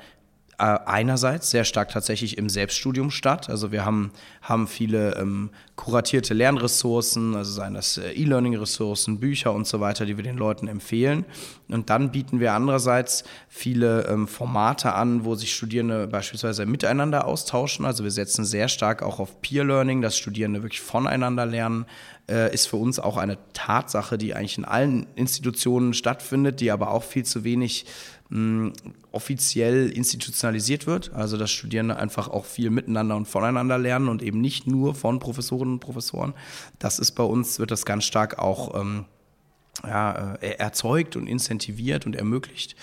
einerseits 0.57 1.49
sehr 1.49 1.65
stark 1.65 1.89
tatsächlich 1.89 2.37
im 2.37 2.49
Selbststudium 2.49 3.11
statt. 3.11 3.49
Also 3.49 3.71
wir 3.71 3.85
haben, 3.85 4.11
haben 4.41 4.67
viele 4.67 5.15
ähm, 5.15 5.49
kuratierte 5.75 6.33
Lernressourcen, 6.33 7.35
also 7.35 7.51
seien 7.51 7.73
das 7.73 7.97
äh, 7.97 8.11
E-Learning-Ressourcen, 8.11 9.19
Bücher 9.19 9.53
und 9.53 9.67
so 9.67 9.79
weiter, 9.79 10.05
die 10.05 10.17
wir 10.17 10.23
den 10.23 10.37
Leuten 10.37 10.67
empfehlen. 10.67 11.25
Und 11.67 11.89
dann 11.89 12.11
bieten 12.11 12.39
wir 12.39 12.53
andererseits 12.53 13.23
viele 13.49 14.07
ähm, 14.07 14.27
Formate 14.27 14.93
an, 14.93 15.25
wo 15.25 15.35
sich 15.35 15.53
Studierende 15.53 16.07
beispielsweise 16.07 16.65
miteinander 16.65 17.25
austauschen. 17.25 17.85
Also 17.85 18.03
wir 18.03 18.11
setzen 18.11 18.45
sehr 18.45 18.69
stark 18.69 19.03
auch 19.03 19.19
auf 19.19 19.41
Peer-Learning, 19.41 20.01
dass 20.01 20.17
Studierende 20.17 20.63
wirklich 20.63 20.81
voneinander 20.81 21.45
lernen. 21.45 21.85
Äh, 22.27 22.51
ist 22.55 22.65
für 22.65 22.77
uns 22.77 22.97
auch 22.97 23.17
eine 23.17 23.37
Tatsache, 23.53 24.17
die 24.17 24.33
eigentlich 24.33 24.57
in 24.57 24.65
allen 24.65 25.05
Institutionen 25.15 25.93
stattfindet, 25.93 26.59
die 26.59 26.71
aber 26.71 26.89
auch 26.89 27.03
viel 27.03 27.23
zu 27.23 27.43
wenig 27.43 27.85
offiziell 29.11 29.89
institutionalisiert 29.89 30.87
wird, 30.87 31.13
also 31.13 31.37
dass 31.37 31.51
Studierende 31.51 31.97
einfach 31.97 32.27
auch 32.27 32.45
viel 32.45 32.69
miteinander 32.69 33.15
und 33.15 33.27
voneinander 33.27 33.77
lernen 33.77 34.09
und 34.09 34.23
eben 34.23 34.41
nicht 34.41 34.67
nur 34.67 34.95
von 34.95 35.19
Professorinnen 35.19 35.75
und 35.75 35.79
Professoren. 35.79 36.33
Das 36.79 36.99
ist 36.99 37.11
bei 37.11 37.23
uns, 37.23 37.59
wird 37.59 37.71
das 37.71 37.85
ganz 37.85 38.03
stark 38.03 38.39
auch 38.39 38.79
ähm, 38.79 39.05
ja, 39.83 40.35
äh, 40.35 40.55
erzeugt 40.57 41.15
und 41.15 41.27
incentiviert 41.27 42.05
und 42.05 42.15
ermöglicht. 42.15 42.75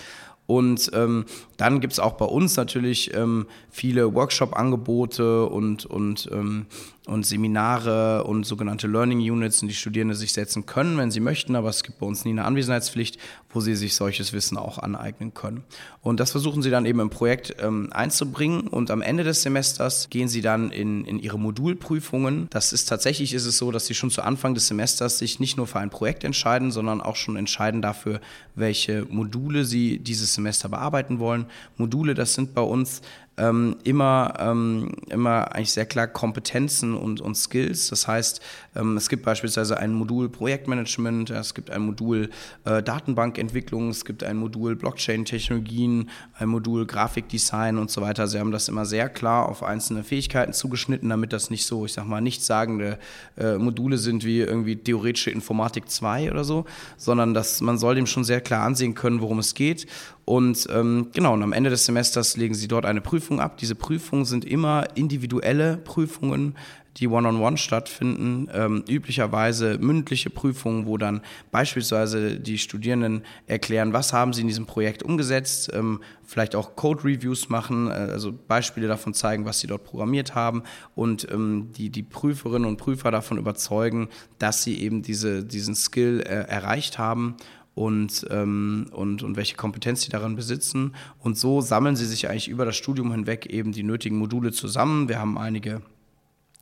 Und 0.47 0.91
ähm, 0.93 1.25
dann 1.57 1.81
gibt 1.81 1.93
es 1.95 2.01
auch 2.01 2.15
bei 2.15 2.25
uns 2.25 2.57
natürlich 2.57 3.15
ähm, 3.15 3.47
viele 3.71 4.15
Workshop-Angebote 4.15 5.47
und, 5.47 5.87
und, 5.87 6.29
ähm, 6.33 6.67
und 7.07 7.27
Seminare 7.27 8.25
und 8.25 8.45
sogenannte 8.45 8.87
Learning 8.87 9.19
Units, 9.19 9.61
in 9.61 9.69
die 9.69 9.75
Studierende 9.75 10.15
sich 10.15 10.33
setzen 10.33 10.67
können, 10.67 10.97
wenn 10.99 11.11
sie 11.11 11.21
möchten, 11.21 11.57
aber 11.57 11.69
es 11.69 11.83
gibt 11.83 11.99
bei 11.99 12.07
uns 12.07 12.25
nie 12.25 12.31
eine 12.31 12.45
Anwesenheitspflicht, 12.45 13.19
wo 13.51 13.61
sie 13.61 13.75
sich 13.75 13.97
solches 13.97 14.33
Wissen 14.33 14.57
auch 14.57 14.79
aneignen 14.79 15.35
können. 15.35 15.65
Und 16.01 16.21
das 16.21 16.31
versuchen 16.31 16.63
sie 16.63 16.71
dann 16.71 16.87
eben 16.87 17.01
im 17.01 17.11
Projekt 17.11 17.57
ähm, 17.61 17.89
einzubringen 17.93 18.69
und 18.69 18.91
am 18.91 19.03
Ende 19.03 19.25
des 19.25 19.43
Semesters 19.43 20.11
gehen 20.11 20.29
sie 20.29 20.43
dann 20.43 20.71
in, 20.71 21.05
in 21.05 21.19
ihre 21.19 21.41
Modulprüfungen. 21.41 22.47
Das 22.51 22.73
ist 22.73 22.89
tatsächlich 22.89 23.35
ist 23.35 23.47
es 23.47 23.59
so, 23.59 23.73
dass 23.73 23.87
sie 23.87 23.95
schon 23.95 24.11
zu 24.11 24.23
Anfang 24.23 24.55
des 24.55 24.69
Semesters 24.69 25.19
sich 25.19 25.41
nicht 25.41 25.57
nur 25.57 25.67
für 25.67 25.81
ein 25.81 25.91
Projekt 25.91 26.23
entscheiden, 26.23 26.71
sondern 26.71 27.01
auch 27.01 27.17
schon 27.17 27.37
entscheiden 27.37 27.83
dafür, 27.83 28.21
welche 28.55 29.07
Module 29.11 29.65
sie 29.65 29.99
dieses 29.99 30.35
Semester 30.35 30.69
bearbeiten 30.69 31.19
wollen. 31.19 31.47
Module, 31.77 32.15
das 32.15 32.35
sind 32.35 32.55
bei 32.55 32.63
uns 32.63 33.03
ähm, 33.39 33.77
immer, 33.85 34.35
ähm, 34.39 34.91
immer 35.09 35.55
eigentlich 35.55 35.73
sehr 35.73 35.87
klar 35.87 36.07
Kompetenzen 36.07 36.95
und, 36.95 37.21
und 37.21 37.35
Skills. 37.35 37.89
Das 37.89 38.07
heißt, 38.07 38.41
ähm, 38.77 38.97
es 38.97 39.09
gibt 39.09 39.25
beispielsweise 39.25 39.79
ein 39.79 39.95
Modul 39.95 40.29
Projektmanagement, 40.29 41.31
es 41.31 41.55
gibt 41.55 41.71
ein 41.71 41.83
Modul 41.83 42.29
äh, 42.65 42.83
Datenbankentwicklung, 42.83 43.89
es 43.89 44.05
gibt 44.05 44.23
ein 44.23 44.37
Modul 44.37 44.77
Blockchain-Technologien, 44.77 46.11
ein 46.39 46.49
Modul 46.49 46.87
Grafikdesign 46.87 47.79
und 47.79 47.91
so 47.91 48.03
weiter. 48.03 48.29
Sie 48.29 48.39
haben 48.39 48.53
das 48.53 48.69
immer 48.69 48.85
sehr 48.85 49.09
klar 49.09 49.49
auf 49.49 49.63
einzelne 49.63 50.05
Fähigkeiten 50.05 50.53
zugeschnitten, 50.53 51.09
damit 51.09 51.33
das 51.33 51.49
nicht 51.49 51.65
so, 51.65 51.87
ich 51.87 51.95
sag 51.95 52.07
mal, 52.07 52.21
nichtssagende 52.21 52.99
äh, 53.39 53.57
Module 53.57 53.97
sind 53.97 54.25
wie 54.25 54.41
irgendwie 54.41 54.77
theoretische 54.77 55.31
Informatik 55.31 55.89
2 55.89 56.31
oder 56.31 56.45
so, 56.45 56.67
sondern 56.99 57.33
dass 57.33 57.63
man 57.63 57.79
soll 57.79 57.95
dem 57.95 58.07
schon 58.07 58.25
sehr 58.25 58.43
klar 58.43 58.65
ansehen 58.65 58.95
können, 58.95 59.23
worum 59.23 59.39
es 59.39 59.55
geht. 59.55 59.87
Und 60.25 60.69
ähm, 60.71 61.09
genau, 61.13 61.35
und 61.35 61.43
am 61.43 61.53
Ende 61.53 61.71
des 61.71 61.85
Semesters 61.85 62.37
legen 62.37 62.55
sie 62.55 62.69
dort 62.69 62.87
eine 62.87 63.01
Prüfung 63.01 63.41
ab. 63.41 63.57
Diese 63.59 63.75
Prüfungen 63.75 64.25
sind 64.25 64.45
immer 64.45 64.87
individuelle 64.95 65.79
Prüfungen, 65.79 66.55
die 66.99 67.09
one-on-one 67.09 67.39
-on 67.39 67.55
-one 67.55 67.57
stattfinden, 67.57 68.49
ähm, 68.53 68.85
üblicherweise 68.89 69.79
mündliche 69.79 70.31
Prüfungen, 70.31 70.87
wo 70.87 70.99
dann 70.99 71.23
beispielsweise 71.51 72.39
die 72.39 72.59
Studierenden 72.59 73.25
erklären, 73.47 73.93
was 73.93 74.13
haben 74.13 74.33
sie 74.33 74.43
in 74.43 74.49
diesem 74.49 74.67
Projekt 74.67 75.03
umgesetzt, 75.03 75.71
ähm, 75.73 76.01
vielleicht 76.23 76.55
auch 76.55 76.77
Code-Reviews 76.77 77.49
machen, 77.49 77.89
äh, 77.89 77.93
also 77.93 78.33
Beispiele 78.33 78.89
davon 78.89 79.15
zeigen, 79.15 79.47
was 79.47 79.61
sie 79.61 79.67
dort 79.67 79.85
programmiert 79.85 80.35
haben 80.35 80.65
und 80.95 81.27
ähm, 81.31 81.71
die, 81.77 81.89
die 81.89 82.03
Prüferinnen 82.03 82.69
und 82.69 82.77
Prüfer 82.77 83.11
davon 83.11 83.39
überzeugen, 83.39 84.09
dass 84.39 84.63
sie 84.63 84.79
eben 84.81 85.03
diese, 85.03 85.45
diesen 85.45 85.75
Skill 85.75 86.21
äh, 86.21 86.47
erreicht 86.49 86.99
haben 86.99 87.37
und, 87.75 88.27
ähm, 88.31 88.87
und, 88.91 89.23
und 89.23 89.37
welche 89.37 89.57
Kompetenz 89.57 90.03
sie 90.03 90.11
darin 90.11 90.37
besitzen. 90.37 90.95
Und 91.19 91.39
so 91.39 91.61
sammeln 91.61 91.97
sie 91.97 92.07
sich 92.07 92.29
eigentlich 92.29 92.49
über 92.49 92.65
das 92.65 92.77
Studium 92.77 93.13
hinweg 93.13 93.47
eben 93.47 93.73
die 93.73 93.83
nötigen 93.83 94.19
Module 94.19 94.53
zusammen. 94.53 95.09
Wir 95.09 95.19
haben 95.19 95.39
einige 95.39 95.83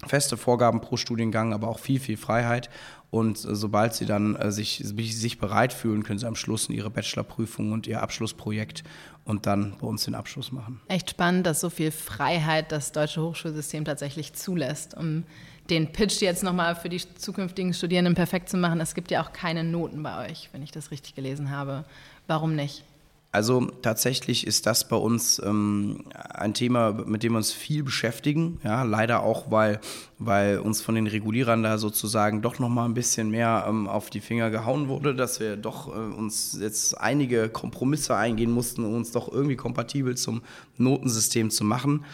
feste 0.07 0.37
Vorgaben 0.37 0.81
pro 0.81 0.97
Studiengang, 0.97 1.53
aber 1.53 1.69
auch 1.69 1.79
viel, 1.79 2.01
viel 2.01 2.17
Freiheit. 2.17 2.71
Und 3.11 3.45
äh, 3.45 3.55
sobald 3.55 3.95
sie 3.95 4.07
dann 4.07 4.37
äh, 4.37 4.53
sich, 4.53 4.83
sich 4.85 5.39
bereit 5.39 5.73
fühlen, 5.73 6.05
können 6.05 6.19
sie 6.19 6.27
am 6.27 6.37
Schluss 6.37 6.69
in 6.69 6.75
ihre 6.75 6.91
Bachelorprüfung 6.91 7.73
und 7.73 7.87
ihr 7.87 8.03
Abschlussprojekt 8.03 8.85
und 9.25 9.47
dann 9.47 9.75
bei 9.81 9.87
uns 9.87 10.05
den 10.05 10.15
Abschluss 10.15 10.53
machen. 10.53 10.81
Echt 10.89 11.11
spannend, 11.11 11.47
dass 11.47 11.61
so 11.61 11.71
viel 11.71 11.91
Freiheit 11.91 12.73
das 12.73 12.93
deutsche 12.93 13.21
Hochschulsystem 13.21 13.85
tatsächlich 13.85 14.33
zulässt, 14.33 14.95
um 14.97 15.25
den 15.71 15.93
Pitch 15.93 16.21
jetzt 16.21 16.43
nochmal 16.43 16.75
für 16.75 16.89
die 16.89 17.01
zukünftigen 17.15 17.73
Studierenden 17.73 18.15
perfekt 18.15 18.49
zu 18.49 18.57
machen. 18.57 18.81
Es 18.81 18.95
gibt 18.95 19.11
ja 19.11 19.23
auch 19.23 19.33
keine 19.33 19.65
Noten 19.65 20.03
bei 20.03 20.29
euch, 20.29 20.51
wenn 20.53 20.63
ich 20.63 20.73
das 20.73 20.91
richtig 20.91 21.15
gelesen 21.15 21.51
habe. 21.51 21.85
Warum 22.27 22.55
nicht? 22.55 22.85
Also 23.33 23.67
tatsächlich 23.83 24.45
ist 24.45 24.67
das 24.67 24.89
bei 24.89 24.97
uns 24.97 25.41
ähm, 25.45 26.05
ein 26.35 26.53
Thema, 26.53 26.93
mit 27.07 27.23
dem 27.23 27.35
wir 27.35 27.37
uns 27.37 27.53
viel 27.53 27.85
beschäftigen. 27.85 28.59
Ja, 28.65 28.83
leider 28.83 29.23
auch, 29.23 29.53
weil, 29.53 29.81
weil 30.19 30.59
uns 30.59 30.83
von 30.83 30.97
den 30.97 31.07
Regulierern 31.07 31.63
da 31.63 31.79
sozusagen 31.79 32.43
doch 32.43 32.59
nochmal 32.59 32.89
ein 32.89 32.95
bisschen 32.95 33.31
mehr 33.31 33.67
ähm, 33.69 33.87
auf 33.87 34.11
die 34.11 34.19
Finger 34.19 34.51
gehauen 34.51 34.89
wurde, 34.89 35.15
dass 35.15 35.39
wir 35.39 35.57
doch 35.57 35.87
äh, 35.87 35.93
uns 35.93 36.59
jetzt 36.61 37.01
einige 37.01 37.49
Kompromisse 37.49 38.17
eingehen 38.17 38.51
mussten, 38.51 38.85
um 38.85 38.95
uns 38.95 39.13
doch 39.13 39.31
irgendwie 39.31 39.57
kompatibel 39.57 40.17
zum 40.17 40.43
Notensystem 40.77 41.51
zu 41.51 41.63
machen. 41.63 42.05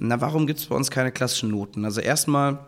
Na, 0.00 0.20
warum 0.20 0.48
gibt 0.48 0.58
es 0.58 0.66
bei 0.66 0.74
uns 0.74 0.90
keine 0.90 1.12
klassischen 1.12 1.50
Noten? 1.50 1.84
Also 1.84 2.00
erstmal 2.00 2.58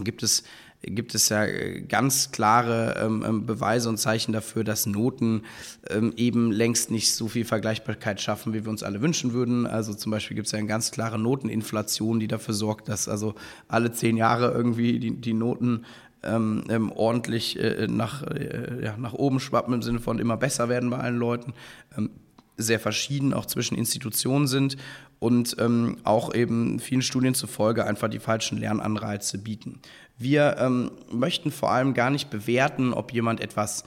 gibt 0.00 0.22
es 0.22 0.44
gibt 0.82 1.14
es 1.14 1.28
ja 1.28 1.44
äh, 1.44 1.82
ganz 1.82 2.32
klare 2.32 2.96
ähm, 3.00 3.24
ähm, 3.26 3.46
Beweise 3.46 3.88
und 3.88 3.98
Zeichen 3.98 4.32
dafür, 4.32 4.64
dass 4.64 4.86
Noten 4.86 5.42
ähm, 5.88 6.12
eben 6.16 6.50
längst 6.50 6.90
nicht 6.90 7.14
so 7.14 7.28
viel 7.28 7.44
Vergleichbarkeit 7.44 8.20
schaffen, 8.20 8.52
wie 8.52 8.64
wir 8.64 8.70
uns 8.70 8.82
alle 8.82 9.00
wünschen 9.00 9.32
würden. 9.32 9.66
Also 9.66 9.94
zum 9.94 10.10
Beispiel 10.10 10.34
gibt 10.34 10.46
es 10.46 10.52
ja 10.52 10.58
eine 10.58 10.68
ganz 10.68 10.90
klare 10.90 11.18
Noteninflation, 11.18 12.20
die 12.20 12.28
dafür 12.28 12.54
sorgt, 12.54 12.88
dass 12.88 13.08
also 13.08 13.34
alle 13.68 13.92
zehn 13.92 14.16
Jahre 14.16 14.50
irgendwie 14.52 14.98
die, 14.98 15.12
die 15.12 15.34
Noten 15.34 15.84
ähm, 16.24 16.64
ähm, 16.68 16.92
ordentlich 16.92 17.58
äh, 17.58 17.86
nach, 17.88 18.22
äh, 18.22 18.84
ja, 18.84 18.96
nach 18.96 19.12
oben 19.12 19.40
schwappen 19.40 19.74
im 19.74 19.82
Sinne 19.82 20.00
von 20.00 20.18
immer 20.18 20.36
besser 20.36 20.68
werden 20.68 20.90
bei 20.90 20.98
allen 20.98 21.16
Leuten. 21.16 21.52
Ähm, 21.96 22.10
sehr 22.56 22.80
verschieden 22.80 23.34
auch 23.34 23.46
zwischen 23.46 23.76
Institutionen 23.76 24.46
sind 24.46 24.76
und 25.18 25.56
ähm, 25.58 25.98
auch 26.04 26.34
eben 26.34 26.80
vielen 26.80 27.02
Studien 27.02 27.34
zufolge 27.34 27.84
einfach 27.84 28.08
die 28.08 28.18
falschen 28.18 28.58
Lernanreize 28.58 29.38
bieten. 29.38 29.80
Wir 30.18 30.56
ähm, 30.58 30.90
möchten 31.10 31.50
vor 31.50 31.70
allem 31.70 31.94
gar 31.94 32.10
nicht 32.10 32.30
bewerten, 32.30 32.92
ob 32.92 33.12
jemand 33.12 33.40
etwas, 33.40 33.84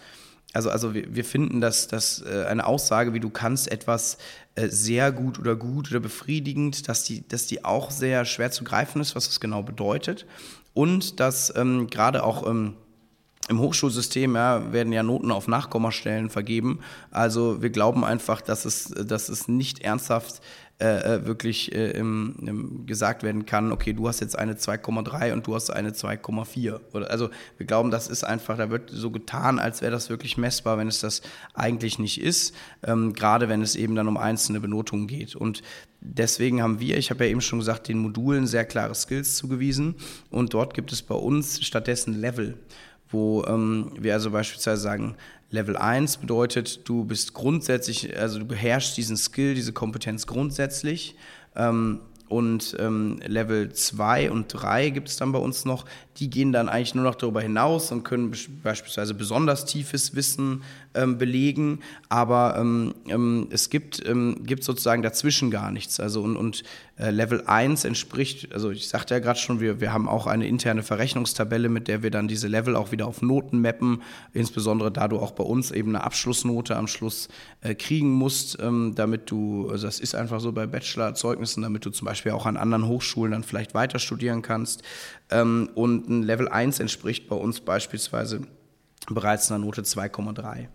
also, 0.54 0.70
also 0.70 0.94
wir, 0.94 1.14
wir 1.14 1.26
finden, 1.26 1.62
dass, 1.62 1.88
dass 1.88 2.22
äh, 2.22 2.46
eine 2.48 2.66
Aussage, 2.66 3.14
wie 3.14 3.20
du 3.20 3.30
kannst 3.30 3.72
etwas 3.72 4.18
äh, 4.56 4.70
sehr 4.70 5.12
gut 5.12 5.38
oder 5.38 5.56
gut 5.56 5.92
oder 5.92 6.00
befriedigend, 6.00 6.88
dass 6.88 7.04
die, 7.04 7.28
dass 7.28 7.48
die 7.48 7.66
auch 7.66 7.92
sehr 7.92 8.26
schwer 8.26 8.52
zu 8.52 8.64
greifen 8.64 9.02
ist, 9.02 9.16
was 9.16 9.28
das 9.28 9.40
genau 9.40 9.62
bedeutet. 9.62 10.26
Und 10.74 11.20
dass 11.20 11.54
ähm, 11.56 11.88
gerade 11.90 12.24
auch 12.24 12.48
ähm, 12.50 12.76
im 13.48 13.60
Hochschulsystem 13.60 14.36
ja, 14.36 14.74
werden 14.74 14.92
ja 14.92 15.04
Noten 15.04 15.32
auf 15.32 15.48
Nachkommastellen 15.48 16.30
vergeben. 16.30 16.80
Also 17.12 17.62
wir 17.62 17.70
glauben 17.70 18.04
einfach, 18.04 18.42
dass 18.42 18.66
es, 18.66 18.90
dass 18.90 19.30
es 19.30 19.48
nicht 19.48 19.82
ernsthaft 19.82 20.42
äh, 20.82 21.16
äh 21.16 21.26
wirklich 21.26 21.74
äh, 21.74 21.92
im, 21.92 22.36
im 22.46 22.86
gesagt 22.88 23.22
werden 23.22 23.46
kann, 23.46 23.72
okay, 23.72 23.94
du 23.94 24.08
hast 24.08 24.20
jetzt 24.20 24.38
eine 24.38 24.56
2,3 24.56 25.32
und 25.32 25.46
du 25.46 25.54
hast 25.54 25.70
eine 25.70 25.92
2,4. 25.92 27.06
Also 27.06 27.30
wir 27.58 27.66
glauben, 27.68 27.92
das 27.92 28.08
ist 28.08 28.24
einfach, 28.24 28.58
da 28.58 28.72
wird 28.72 28.90
so 28.90 29.12
getan, 29.12 29.60
als 29.60 29.82
wäre 29.82 29.92
das 29.92 30.10
wirklich 30.10 30.38
messbar, 30.38 30.80
wenn 30.80 30.88
es 30.88 31.00
das 31.00 31.22
eigentlich 31.54 32.00
nicht 32.00 32.20
ist, 32.20 32.56
ähm, 32.84 33.14
gerade 33.14 33.48
wenn 33.48 33.62
es 33.62 33.76
eben 33.76 33.96
dann 33.96 34.08
um 34.08 34.18
einzelne 34.18 34.60
Benotungen 34.60 35.06
geht. 35.06 35.36
Und 35.36 35.62
deswegen 36.02 36.64
haben 36.64 36.80
wir, 36.80 36.98
ich 36.98 37.12
habe 37.12 37.26
ja 37.26 37.32
eben 37.32 37.42
schon 37.42 37.60
gesagt, 37.60 37.88
den 37.90 38.00
Modulen 38.00 38.48
sehr 38.48 38.66
klare 38.66 38.96
Skills 38.96 39.36
zugewiesen 39.36 39.96
und 40.32 40.54
dort 40.56 40.74
gibt 40.74 40.92
es 40.92 41.04
bei 41.04 41.16
uns 41.16 41.64
stattdessen 41.64 42.20
Level 42.20 42.58
wo 43.10 43.44
ähm, 43.46 43.92
wir 44.00 44.14
also 44.14 44.32
beispielsweise 44.32 44.82
sagen, 44.82 45.16
Level 45.52 45.78
1 45.78 46.18
bedeutet, 46.18 46.88
du 46.88 47.06
bist 47.06 47.34
grundsätzlich, 47.34 48.18
also 48.18 48.40
du 48.40 48.46
beherrschst 48.46 48.98
diesen 48.98 49.16
Skill, 49.16 49.56
diese 49.56 49.74
Kompetenz 49.74 50.28
grundsätzlich. 50.28 51.16
Ähm, 51.56 52.02
und 52.28 52.76
ähm, 52.80 53.20
Level 53.26 53.72
2 53.72 54.32
und 54.32 54.48
3 54.48 54.90
gibt 54.90 55.10
es 55.10 55.18
dann 55.18 55.32
bei 55.32 55.38
uns 55.38 55.64
noch. 55.64 55.86
Die 56.18 56.30
gehen 56.30 56.52
dann 56.52 56.70
eigentlich 56.70 56.96
nur 56.96 57.04
noch 57.04 57.16
darüber 57.16 57.40
hinaus 57.40 57.92
und 57.92 58.04
können 58.04 58.36
beispielsweise 58.64 59.14
besonders 59.14 59.66
tiefes 59.66 60.16
Wissen 60.16 60.64
ähm, 60.96 61.20
belegen. 61.20 61.82
Aber 62.10 62.58
ähm, 62.58 62.96
ähm 63.08 63.48
es 63.52 63.70
gibt, 63.70 64.04
ähm, 64.08 64.44
gibt 64.44 64.64
sozusagen 64.64 65.04
dazwischen 65.04 65.52
gar 65.52 65.70
nichts. 65.72 66.00
Also 66.00 66.24
und, 66.24 66.36
und 66.36 66.64
Level 66.98 67.44
1 67.46 67.86
entspricht, 67.86 68.54
also 68.54 68.72
ich 68.72 68.88
sagte 68.88 69.14
ja 69.14 69.20
gerade 69.20 69.40
schon, 69.40 69.60
wir, 69.60 69.82
wir 69.82 69.94
haben 69.94 70.08
auch 70.08 70.28
eine 70.28 70.48
interne 70.48 70.82
Verrechnungstabelle, 70.82 71.70
mit 71.70 71.88
der 71.88 72.04
wir 72.04 72.12
dann 72.12 72.28
diese 72.28 72.48
Level 72.48 72.76
auch 72.76 72.92
wieder 72.92 73.06
auf 73.06 73.22
Noten 73.22 73.62
mappen. 73.62 74.02
Insbesondere 74.34 74.92
da 74.92 75.08
du 75.08 75.20
auch 75.20 75.32
bei 75.32 75.44
uns 75.44 75.72
eben 75.72 75.96
eine 75.96 76.04
Abschlussnote 76.04 76.76
am 76.76 76.88
Schluss 76.88 77.28
äh, 77.62 77.76
kriegen 77.76 78.12
musst, 78.12 78.58
ähm, 78.62 78.94
damit 78.96 79.30
du, 79.30 79.70
also 79.70 79.88
das 79.88 80.00
ist 80.00 80.16
einfach 80.16 80.40
so 80.40 80.52
bei 80.52 80.68
Bachelorzeugnissen, 80.68 81.64
damit 81.64 81.86
du 81.86 81.90
zum 81.90 82.06
Beispiel 82.06 82.16
Beispiel 82.16 82.32
auch 82.32 82.46
an 82.46 82.56
anderen 82.56 82.88
Hochschulen 82.88 83.34
dann 83.34 83.44
vielleicht 83.44 83.74
weiter 83.74 84.00
studieren 84.00 84.42
kannst. 84.42 84.82
Ähm, 85.30 85.70
und 85.76 86.10
ein 86.10 86.24
Level 86.24 86.48
1 86.48 86.80
entspricht 86.80 87.28
bei 87.28 87.36
uns 87.36 87.60
beispielsweise 87.60 88.42
bereits 89.10 89.52
einer 89.52 89.64
Note 89.64 89.82
2,3. 89.82 90.68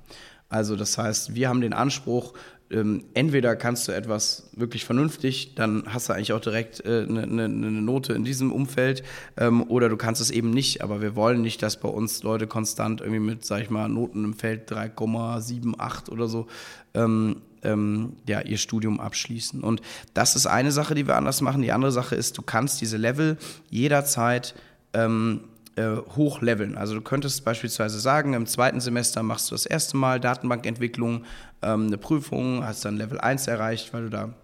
Also 0.50 0.76
das 0.76 0.98
heißt, 0.98 1.34
wir 1.34 1.48
haben 1.48 1.60
den 1.60 1.72
Anspruch, 1.72 2.34
ähm, 2.70 3.04
entweder 3.14 3.56
kannst 3.56 3.88
du 3.88 3.92
etwas 3.92 4.50
wirklich 4.54 4.84
vernünftig, 4.84 5.54
dann 5.56 5.84
hast 5.86 6.08
du 6.08 6.12
eigentlich 6.12 6.32
auch 6.32 6.40
direkt 6.40 6.84
eine, 6.84 7.20
äh, 7.20 7.22
eine, 7.22 7.44
eine 7.44 7.70
Note 7.70 8.12
in 8.12 8.24
diesem 8.24 8.52
Umfeld, 8.52 9.02
ähm, 9.36 9.62
oder 9.68 9.88
du 9.88 9.96
kannst 9.96 10.20
es 10.20 10.30
eben 10.30 10.50
nicht. 10.50 10.82
Aber 10.82 11.02
wir 11.02 11.16
wollen 11.16 11.42
nicht, 11.42 11.62
dass 11.62 11.80
bei 11.80 11.88
uns 11.88 12.22
Leute 12.22 12.46
konstant 12.46 13.00
irgendwie 13.00 13.20
mit, 13.20 13.44
sag 13.44 13.62
ich 13.62 13.70
mal, 13.70 13.88
Noten 13.88 14.24
im 14.24 14.34
Feld 14.34 14.70
3,78 14.70 16.10
oder 16.10 16.28
so 16.28 16.46
ähm, 16.94 17.42
ähm, 17.62 18.16
ja, 18.26 18.40
ihr 18.40 18.58
Studium 18.58 19.00
abschließen. 19.00 19.62
Und 19.62 19.82
das 20.14 20.36
ist 20.36 20.46
eine 20.46 20.72
Sache, 20.72 20.94
die 20.94 21.06
wir 21.06 21.16
anders 21.16 21.40
machen. 21.40 21.62
Die 21.62 21.72
andere 21.72 21.92
Sache 21.92 22.14
ist, 22.14 22.38
du 22.38 22.42
kannst 22.42 22.80
diese 22.80 22.96
Level 22.96 23.36
jederzeit 23.68 24.54
ähm, 24.92 25.40
äh, 25.76 25.96
hochleveln. 26.16 26.76
Also 26.76 26.94
du 26.94 27.00
könntest 27.00 27.44
beispielsweise 27.44 28.00
sagen, 28.00 28.34
im 28.34 28.46
zweiten 28.46 28.80
Semester 28.80 29.22
machst 29.22 29.50
du 29.50 29.54
das 29.54 29.66
erste 29.66 29.96
Mal 29.96 30.20
Datenbankentwicklung, 30.20 31.24
ähm, 31.62 31.86
eine 31.86 31.98
Prüfung, 31.98 32.64
hast 32.64 32.84
dann 32.84 32.96
Level 32.96 33.20
1 33.20 33.46
erreicht, 33.46 33.92
weil 33.92 34.04
du 34.04 34.10
da 34.10 34.34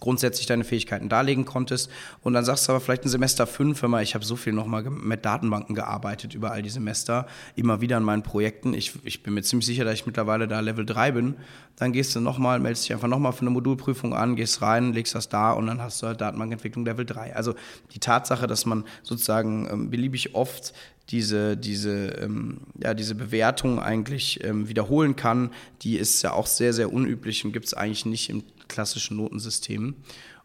grundsätzlich 0.00 0.46
deine 0.46 0.64
Fähigkeiten 0.64 1.08
darlegen 1.08 1.44
konntest. 1.44 1.90
Und 2.22 2.34
dann 2.34 2.44
sagst 2.44 2.68
du 2.68 2.72
aber 2.72 2.80
vielleicht 2.80 3.04
ein 3.04 3.08
Semester 3.08 3.46
fünf, 3.46 3.82
wenn 3.82 3.94
ich 4.00 4.14
habe 4.14 4.24
so 4.24 4.36
viel 4.36 4.52
nochmal 4.52 4.82
mit 4.84 5.24
Datenbanken 5.24 5.74
gearbeitet 5.74 6.34
über 6.34 6.52
all 6.52 6.62
die 6.62 6.68
Semester, 6.68 7.26
immer 7.56 7.80
wieder 7.80 7.96
an 7.96 8.04
meinen 8.04 8.22
Projekten. 8.22 8.74
Ich, 8.74 8.92
ich 9.04 9.22
bin 9.22 9.34
mir 9.34 9.42
ziemlich 9.42 9.66
sicher, 9.66 9.84
dass 9.84 9.94
ich 9.94 10.06
mittlerweile 10.06 10.46
da 10.46 10.60
Level 10.60 10.84
3 10.84 11.12
bin. 11.12 11.36
Dann 11.76 11.92
gehst 11.92 12.14
du 12.14 12.20
nochmal, 12.20 12.60
meldest 12.60 12.84
dich 12.84 12.92
einfach 12.92 13.08
nochmal 13.08 13.32
für 13.32 13.42
eine 13.42 13.50
Modulprüfung 13.50 14.14
an, 14.14 14.36
gehst 14.36 14.60
rein, 14.62 14.92
legst 14.92 15.14
das 15.14 15.28
da 15.28 15.52
und 15.52 15.66
dann 15.66 15.80
hast 15.80 16.02
du 16.02 16.06
halt 16.06 16.20
Datenbankentwicklung 16.20 16.84
Level 16.84 17.06
3. 17.06 17.34
Also 17.34 17.54
die 17.94 17.98
Tatsache, 17.98 18.46
dass 18.46 18.66
man 18.66 18.84
sozusagen 19.02 19.68
ähm, 19.70 19.90
beliebig 19.90 20.34
oft 20.34 20.74
diese, 21.10 21.56
diese, 21.56 22.08
ähm, 22.20 22.58
ja, 22.82 22.92
diese 22.92 23.14
Bewertung 23.14 23.80
eigentlich 23.80 24.44
ähm, 24.44 24.68
wiederholen 24.68 25.16
kann, 25.16 25.50
die 25.80 25.96
ist 25.96 26.20
ja 26.22 26.32
auch 26.32 26.46
sehr, 26.46 26.74
sehr 26.74 26.92
unüblich 26.92 27.44
und 27.46 27.52
gibt 27.52 27.66
es 27.66 27.74
eigentlich 27.74 28.04
nicht 28.04 28.28
im 28.28 28.42
klassischen 28.68 29.16
Notensystem. 29.16 29.96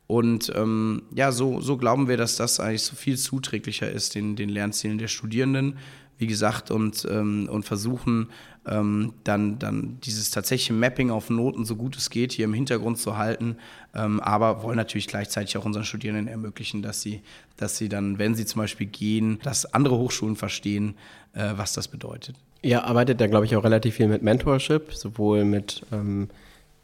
Und 0.08 0.52
ähm, 0.56 1.04
ja, 1.16 1.32
so, 1.32 1.62
so 1.62 1.78
glauben 1.78 2.08
wir, 2.08 2.18
dass 2.18 2.36
das 2.36 2.60
eigentlich 2.60 2.84
so 2.84 2.96
viel 2.96 3.18
zuträglicher 3.18 3.90
ist 3.90 4.16
den, 4.16 4.36
den 4.36 4.50
Lernzielen 4.50 4.98
der 4.98 5.08
Studierenden, 5.08 5.78
wie 6.18 6.28
gesagt, 6.28 6.72
und, 6.72 7.08
ähm, 7.10 7.48
und 7.50 7.64
versuchen 7.64 8.28
ähm, 8.66 9.14
dann, 9.24 9.60
dann 9.60 9.98
dieses 10.02 10.30
tatsächliche 10.30 10.74
Mapping 10.74 11.10
auf 11.10 11.30
Noten 11.30 11.66
so 11.66 11.76
gut 11.76 11.98
es 11.98 12.10
geht 12.10 12.32
hier 12.32 12.46
im 12.46 12.54
Hintergrund 12.54 12.98
zu 12.98 13.18
halten, 13.18 13.58
ähm, 13.94 14.20
aber 14.20 14.64
wollen 14.64 14.78
natürlich 14.78 15.08
gleichzeitig 15.08 15.58
auch 15.58 15.66
unseren 15.66 15.84
Studierenden 15.84 16.28
ermöglichen, 16.28 16.82
dass 16.82 17.02
sie, 17.02 17.22
dass 17.58 17.78
sie 17.78 17.90
dann, 17.90 18.20
wenn 18.20 18.36
sie 18.36 18.46
zum 18.46 18.62
Beispiel 18.62 18.88
gehen, 18.88 19.40
dass 19.44 19.74
andere 19.74 19.98
Hochschulen 19.98 20.36
verstehen, 20.36 20.96
äh, 21.34 21.54
was 21.56 21.74
das 21.74 21.88
bedeutet. 21.88 22.36
Ihr 22.62 22.86
arbeitet 22.86 23.20
da, 23.20 23.28
glaube 23.28 23.46
ich, 23.46 23.56
auch 23.56 23.64
relativ 23.64 23.96
viel 23.96 24.08
mit 24.08 24.22
Mentorship, 24.22 24.94
sowohl 24.94 25.44
mit 25.44 25.86
ähm, 25.92 26.30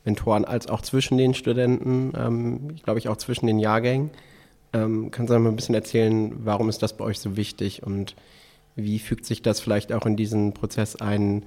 Mentoren 0.06 0.46
als 0.46 0.68
auch 0.68 0.82
zwischen 0.82 1.18
den 1.18 1.34
Studenten, 1.34 2.14
ähm, 2.18 2.76
glaube 2.84 3.00
ich 3.00 3.08
auch 3.08 3.18
zwischen 3.18 3.48
den 3.48 3.60
Jahrgängen. 3.60 4.12
Ähm, 4.74 5.12
kannst 5.12 5.32
du 5.32 5.40
mal 5.40 5.50
ein 5.50 5.56
bisschen 5.56 5.76
erzählen, 5.76 6.34
warum 6.46 6.70
ist 6.70 6.82
das 6.82 6.96
bei 6.96 7.06
euch 7.06 7.20
so 7.20 7.36
wichtig 7.36 7.84
und 7.84 8.16
wie 8.76 9.00
fügt 9.00 9.26
sich 9.26 9.42
das 9.42 9.60
vielleicht 9.60 9.92
auch 9.92 10.06
in 10.06 10.16
diesen 10.16 10.54
Prozess 10.54 10.96
ein, 10.96 11.46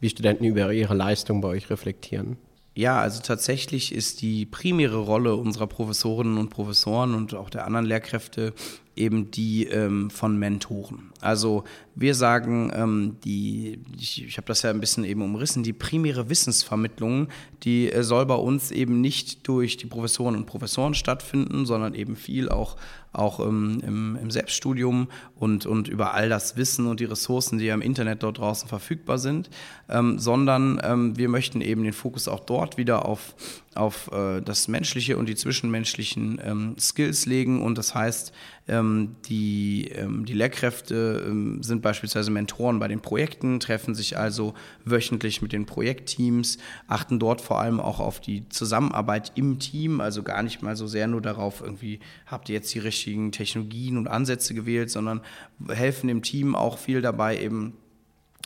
wie 0.00 0.08
Studenten 0.08 0.44
über 0.44 0.72
ihre 0.72 0.94
Leistung 0.94 1.40
bei 1.40 1.48
euch 1.48 1.70
reflektieren? 1.70 2.38
Ja, 2.74 3.00
also 3.00 3.20
tatsächlich 3.20 3.94
ist 3.94 4.22
die 4.22 4.46
primäre 4.46 4.96
Rolle 4.96 5.36
unserer 5.36 5.66
Professorinnen 5.66 6.38
und 6.38 6.48
Professoren 6.48 7.14
und 7.14 7.34
auch 7.34 7.50
der 7.50 7.66
anderen 7.66 7.84
Lehrkräfte 7.84 8.54
eben 8.96 9.30
die 9.30 9.66
ähm, 9.66 10.08
von 10.08 10.38
Mentoren. 10.38 11.12
Also 11.20 11.64
wir 11.94 12.14
sagen, 12.14 12.72
ähm, 12.74 13.16
die, 13.24 13.80
ich, 13.98 14.24
ich 14.24 14.36
habe 14.36 14.46
das 14.46 14.62
ja 14.62 14.70
ein 14.70 14.80
bisschen 14.80 15.04
eben 15.04 15.22
umrissen, 15.22 15.62
die 15.62 15.72
primäre 15.72 16.30
Wissensvermittlung, 16.30 17.28
die 17.64 17.92
äh, 17.92 18.02
soll 18.02 18.26
bei 18.26 18.34
uns 18.34 18.70
eben 18.70 19.00
nicht 19.00 19.46
durch 19.46 19.76
die 19.76 19.86
Professoren 19.86 20.36
und 20.36 20.46
Professoren 20.46 20.94
stattfinden, 20.94 21.66
sondern 21.66 21.94
eben 21.94 22.16
viel 22.16 22.48
auch, 22.48 22.76
auch 23.12 23.40
ähm, 23.40 23.80
im, 23.86 24.16
im, 24.16 24.30
Selbststudium 24.30 25.08
und, 25.36 25.66
und 25.66 25.88
über 25.88 26.14
all 26.14 26.28
das 26.28 26.56
Wissen 26.56 26.86
und 26.86 27.00
die 27.00 27.04
Ressourcen, 27.04 27.58
die 27.58 27.66
ja 27.66 27.74
im 27.74 27.82
Internet 27.82 28.22
dort 28.22 28.38
draußen 28.38 28.68
verfügbar 28.68 29.18
sind, 29.18 29.50
ähm, 29.90 30.18
sondern 30.18 30.80
ähm, 30.82 31.18
wir 31.18 31.28
möchten 31.28 31.60
eben 31.60 31.84
den 31.84 31.92
Fokus 31.92 32.26
auch 32.26 32.40
dort 32.40 32.78
wieder 32.78 33.04
auf, 33.04 33.34
auf 33.74 34.10
äh, 34.12 34.40
das 34.40 34.66
Menschliche 34.66 35.18
und 35.18 35.28
die 35.28 35.34
zwischenmenschlichen 35.34 36.40
ähm, 36.42 36.74
Skills 36.78 37.26
legen. 37.26 37.62
Und 37.62 37.76
das 37.76 37.94
heißt, 37.94 38.32
ähm, 38.68 39.16
die, 39.26 39.92
die 39.98 40.34
Lehrkräfte 40.34 41.24
ähm, 41.26 41.62
beispielsweise 41.82 42.30
Mentoren 42.30 42.78
bei 42.78 42.88
den 42.88 43.00
Projekten, 43.00 43.60
treffen 43.60 43.94
sich 43.94 44.16
also 44.16 44.54
wöchentlich 44.84 45.42
mit 45.42 45.52
den 45.52 45.66
Projektteams, 45.66 46.58
achten 46.86 47.18
dort 47.18 47.40
vor 47.40 47.60
allem 47.60 47.80
auch 47.80 48.00
auf 48.00 48.20
die 48.20 48.48
Zusammenarbeit 48.48 49.32
im 49.34 49.58
Team, 49.58 50.00
also 50.00 50.22
gar 50.22 50.42
nicht 50.42 50.62
mal 50.62 50.76
so 50.76 50.86
sehr 50.86 51.06
nur 51.06 51.20
darauf, 51.20 51.60
irgendwie 51.60 52.00
habt 52.26 52.48
ihr 52.48 52.54
jetzt 52.54 52.72
die 52.74 52.78
richtigen 52.78 53.32
Technologien 53.32 53.98
und 53.98 54.08
Ansätze 54.08 54.54
gewählt, 54.54 54.90
sondern 54.90 55.20
helfen 55.68 56.08
dem 56.08 56.22
Team 56.22 56.54
auch 56.54 56.78
viel 56.78 57.02
dabei, 57.02 57.38
eben 57.38 57.74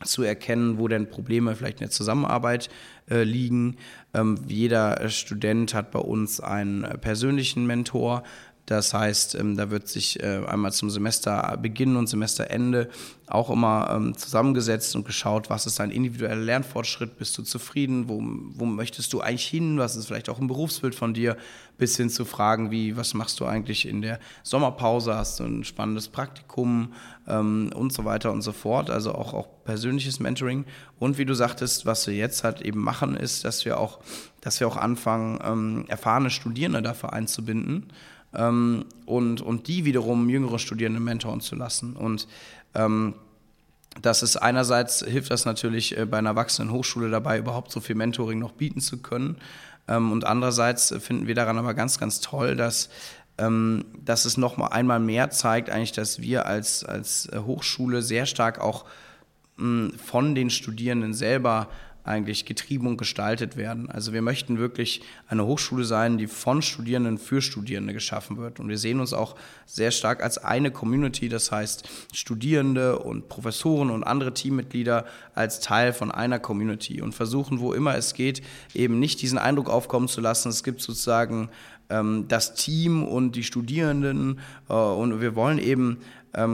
zu 0.04 0.22
erkennen, 0.22 0.78
wo 0.78 0.88
denn 0.88 1.08
Probleme 1.08 1.54
vielleicht 1.54 1.80
in 1.80 1.86
der 1.86 1.90
Zusammenarbeit 1.90 2.68
äh, 3.10 3.22
liegen. 3.22 3.76
Ähm, 4.12 4.38
jeder 4.46 5.08
Student 5.08 5.72
hat 5.72 5.90
bei 5.90 5.98
uns 5.98 6.40
einen 6.40 6.82
persönlichen 7.00 7.66
Mentor, 7.66 8.22
das 8.66 8.92
heißt, 8.92 9.36
ähm, 9.36 9.56
da 9.56 9.70
wird 9.70 9.86
sich 9.86 10.20
äh, 10.20 10.44
einmal 10.44 10.72
zum 10.72 10.90
Semesterbeginn 10.90 11.94
und 11.94 12.08
Semesterende 12.08 12.88
auch 13.28 13.48
immer 13.48 13.90
ähm, 13.92 14.16
zusammengesetzt 14.16 14.96
und 14.96 15.06
geschaut, 15.06 15.50
was 15.50 15.66
ist 15.66 15.78
dein 15.78 15.92
individueller 15.92 16.34
Lernfortschritt, 16.34 17.16
bist 17.16 17.38
du 17.38 17.42
zufrieden, 17.42 18.08
wo, 18.08 18.20
wo 18.20 18.64
möchtest 18.66 19.12
du 19.12 19.20
eigentlich 19.20 19.46
hin, 19.46 19.78
was 19.78 19.94
ist 19.94 20.06
vielleicht 20.06 20.28
auch 20.28 20.40
ein 20.40 20.48
Berufsbild 20.48 20.96
von 20.96 21.14
dir, 21.14 21.36
bis 21.78 21.96
hin 21.96 22.10
zu 22.10 22.24
Fragen 22.24 22.72
wie, 22.72 22.96
was 22.96 23.14
machst 23.14 23.38
du 23.38 23.46
eigentlich 23.46 23.86
in 23.86 24.02
der 24.02 24.18
Sommerpause, 24.42 25.14
hast 25.14 25.38
du 25.38 25.44
ein 25.44 25.64
spannendes 25.64 26.08
Praktikum? 26.08 26.92
Ähm, 27.28 27.70
und 27.74 27.92
so 27.92 28.04
weiter 28.04 28.32
und 28.32 28.42
so 28.42 28.52
fort, 28.52 28.90
also 28.90 29.12
auch, 29.12 29.32
auch 29.32 29.48
persönliches 29.64 30.20
Mentoring. 30.20 30.64
Und 30.98 31.18
wie 31.18 31.24
du 31.24 31.34
sagtest, 31.34 31.86
was 31.86 32.06
wir 32.06 32.14
jetzt 32.14 32.42
halt 32.44 32.62
eben 32.62 32.80
machen, 32.80 33.16
ist, 33.16 33.44
dass 33.44 33.64
wir 33.64 33.78
auch, 33.78 34.00
dass 34.40 34.60
wir 34.60 34.68
auch 34.68 34.76
anfangen, 34.76 35.88
erfahrene 35.88 36.30
Studierende 36.30 36.82
dafür 36.82 37.12
einzubinden 37.12 37.90
ähm, 38.36 38.84
und, 39.04 39.40
und 39.40 39.68
die 39.68 39.84
wiederum 39.84 40.28
jüngere 40.28 40.58
Studierende 40.58 41.00
mentoren 41.00 41.40
zu 41.40 41.56
lassen. 41.56 41.96
Und 41.96 42.28
ähm, 42.74 43.14
das 44.02 44.22
ist 44.22 44.36
einerseits 44.36 45.04
hilft 45.04 45.30
das 45.30 45.44
natürlich 45.44 45.96
äh, 45.96 46.04
bei 46.04 46.18
einer 46.18 46.36
wachsenden 46.36 46.74
Hochschule 46.74 47.10
dabei, 47.10 47.38
überhaupt 47.38 47.72
so 47.72 47.80
viel 47.80 47.96
Mentoring 47.96 48.38
noch 48.38 48.52
bieten 48.52 48.80
zu 48.80 48.98
können. 48.98 49.36
Ähm, 49.88 50.12
und 50.12 50.24
andererseits 50.24 50.94
finden 50.98 51.26
wir 51.26 51.34
daran 51.34 51.58
aber 51.58 51.74
ganz, 51.74 51.98
ganz 51.98 52.20
toll, 52.20 52.56
dass 52.56 52.90
ähm, 53.38 53.84
dass 54.02 54.24
es 54.24 54.36
noch 54.36 54.56
mal 54.56 54.68
einmal 54.68 55.00
mehr 55.00 55.30
zeigt, 55.30 55.68
eigentlich, 55.68 55.92
dass 55.92 56.20
wir 56.20 56.46
als, 56.46 56.84
als 56.84 57.28
Hochschule 57.34 58.00
sehr 58.00 58.24
stark 58.26 58.60
auch 58.60 58.86
mh, 59.56 59.90
von 60.02 60.34
den 60.34 60.50
Studierenden 60.50 61.12
selber 61.12 61.68
eigentlich 62.06 62.44
getrieben 62.44 62.86
und 62.86 62.96
gestaltet 62.96 63.56
werden. 63.56 63.90
Also 63.90 64.12
wir 64.12 64.22
möchten 64.22 64.58
wirklich 64.58 65.02
eine 65.28 65.44
Hochschule 65.46 65.84
sein, 65.84 66.18
die 66.18 66.26
von 66.26 66.62
Studierenden 66.62 67.18
für 67.18 67.42
Studierende 67.42 67.92
geschaffen 67.92 68.36
wird. 68.36 68.60
Und 68.60 68.68
wir 68.68 68.78
sehen 68.78 69.00
uns 69.00 69.12
auch 69.12 69.36
sehr 69.66 69.90
stark 69.90 70.22
als 70.22 70.38
eine 70.38 70.70
Community, 70.70 71.28
das 71.28 71.50
heißt 71.50 71.88
Studierende 72.14 72.98
und 72.98 73.28
Professoren 73.28 73.90
und 73.90 74.04
andere 74.04 74.34
Teammitglieder 74.34 75.04
als 75.34 75.60
Teil 75.60 75.92
von 75.92 76.10
einer 76.10 76.38
Community 76.38 77.02
und 77.02 77.14
versuchen, 77.14 77.60
wo 77.60 77.72
immer 77.72 77.96
es 77.96 78.14
geht, 78.14 78.42
eben 78.74 78.98
nicht 78.98 79.20
diesen 79.22 79.38
Eindruck 79.38 79.68
aufkommen 79.68 80.08
zu 80.08 80.20
lassen, 80.20 80.48
es 80.48 80.62
gibt 80.62 80.80
sozusagen 80.80 81.48
ähm, 81.90 82.26
das 82.28 82.54
Team 82.54 83.04
und 83.04 83.36
die 83.36 83.44
Studierenden 83.44 84.40
äh, 84.68 84.72
und 84.72 85.20
wir 85.20 85.34
wollen 85.34 85.58
eben 85.58 85.98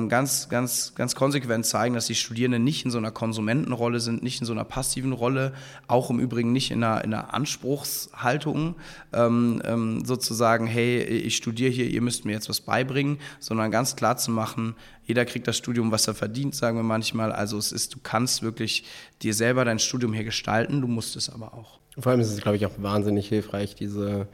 ganz, 0.09 0.49
ganz, 0.49 0.95
ganz 0.95 1.17
konsequent 1.17 1.67
zeigen, 1.67 1.95
dass 1.95 2.07
die 2.07 2.15
Studierenden 2.15 2.63
nicht 2.63 2.85
in 2.85 2.93
so 2.93 2.99
einer 2.99 3.11
Konsumentenrolle 3.11 3.99
sind, 3.99 4.23
nicht 4.23 4.41
in 4.41 4.47
so 4.47 4.53
einer 4.53 4.65
passiven 4.65 5.13
Rolle, 5.13 5.53
auch 5.89 6.09
im 6.09 6.21
Übrigen 6.21 6.53
nicht 6.53 6.71
in 6.71 6.85
einer, 6.85 7.03
in 7.03 7.13
einer 7.13 7.35
Anspruchshaltung, 7.35 8.77
ähm, 9.13 9.61
ähm, 9.65 10.05
sozusagen, 10.05 10.69
hey, 10.69 11.03
ich 11.03 11.35
studiere 11.35 11.71
hier, 11.73 11.87
ihr 11.87 12.01
müsst 12.01 12.25
mir 12.25 12.31
jetzt 12.31 12.49
was 12.49 12.61
beibringen, 12.61 13.19
sondern 13.41 13.73
ganz 13.73 13.97
klar 13.97 14.17
zu 14.17 14.31
machen, 14.31 14.77
jeder 15.05 15.25
kriegt 15.25 15.49
das 15.49 15.57
Studium, 15.57 15.91
was 15.91 16.07
er 16.07 16.15
verdient, 16.15 16.55
sagen 16.55 16.77
wir 16.77 16.85
manchmal. 16.85 17.33
Also 17.33 17.59
es 17.59 17.73
ist, 17.73 17.93
du 17.95 17.99
kannst 18.01 18.43
wirklich 18.43 18.85
dir 19.21 19.35
selber 19.35 19.65
dein 19.65 19.81
Studium 19.81 20.13
hier 20.13 20.25
gestalten, 20.25 20.81
du 20.81 20.87
musst 20.87 21.17
es 21.17 21.29
aber 21.29 21.55
auch. 21.55 21.81
Vor 21.99 22.13
allem 22.13 22.21
ist 22.21 22.31
es, 22.31 22.41
glaube 22.41 22.57
ich, 22.57 22.67
auch 22.67 22.73
wahnsinnig 22.79 23.29
hilfreich, 23.29 23.75
diese 23.75 24.29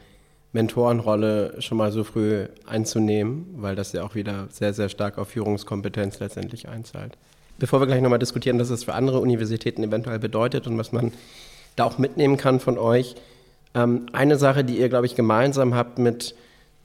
Mentorenrolle 0.52 1.60
schon 1.60 1.78
mal 1.78 1.92
so 1.92 2.04
früh 2.04 2.46
einzunehmen, 2.66 3.46
weil 3.56 3.76
das 3.76 3.92
ja 3.92 4.02
auch 4.02 4.14
wieder 4.14 4.48
sehr, 4.50 4.72
sehr 4.72 4.88
stark 4.88 5.18
auf 5.18 5.28
Führungskompetenz 5.28 6.20
letztendlich 6.20 6.68
einzahlt. 6.68 7.18
Bevor 7.58 7.80
wir 7.80 7.86
gleich 7.86 8.00
nochmal 8.00 8.18
diskutieren, 8.18 8.58
was 8.58 8.70
es 8.70 8.84
für 8.84 8.94
andere 8.94 9.20
Universitäten 9.20 9.82
eventuell 9.82 10.18
bedeutet 10.18 10.66
und 10.66 10.78
was 10.78 10.92
man 10.92 11.12
da 11.76 11.84
auch 11.84 11.98
mitnehmen 11.98 12.36
kann 12.36 12.60
von 12.60 12.78
euch, 12.78 13.16
ähm, 13.74 14.06
eine 14.12 14.38
Sache, 14.38 14.64
die 14.64 14.78
ihr, 14.78 14.88
glaube 14.88 15.06
ich, 15.06 15.16
gemeinsam 15.16 15.74
habt 15.74 15.98
mit 15.98 16.34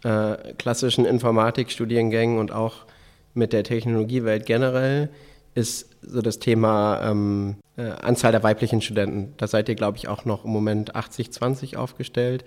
äh, 0.04 0.36
klassischen 0.58 1.06
Informatikstudiengängen 1.06 2.40
und 2.40 2.52
auch 2.52 2.86
mit 3.34 3.54
der 3.54 3.64
Technologiewelt 3.64 4.46
generell, 4.46 5.10
ist 5.56 5.90
so 6.02 6.22
das 6.22 6.40
Thema 6.40 7.02
ähm, 7.04 7.56
äh, 7.78 7.84
Anzahl 8.02 8.32
der 8.32 8.44
weiblichen 8.44 8.82
Studenten. 8.82 9.34
Da 9.38 9.48
seid 9.48 9.70
ihr, 9.70 9.76
glaube 9.76 9.98
ich, 9.98 10.08
auch 10.08 10.26
noch 10.26 10.44
im 10.44 10.52
Moment 10.52 10.96
80-20 10.96 11.78
aufgestellt 11.78 12.44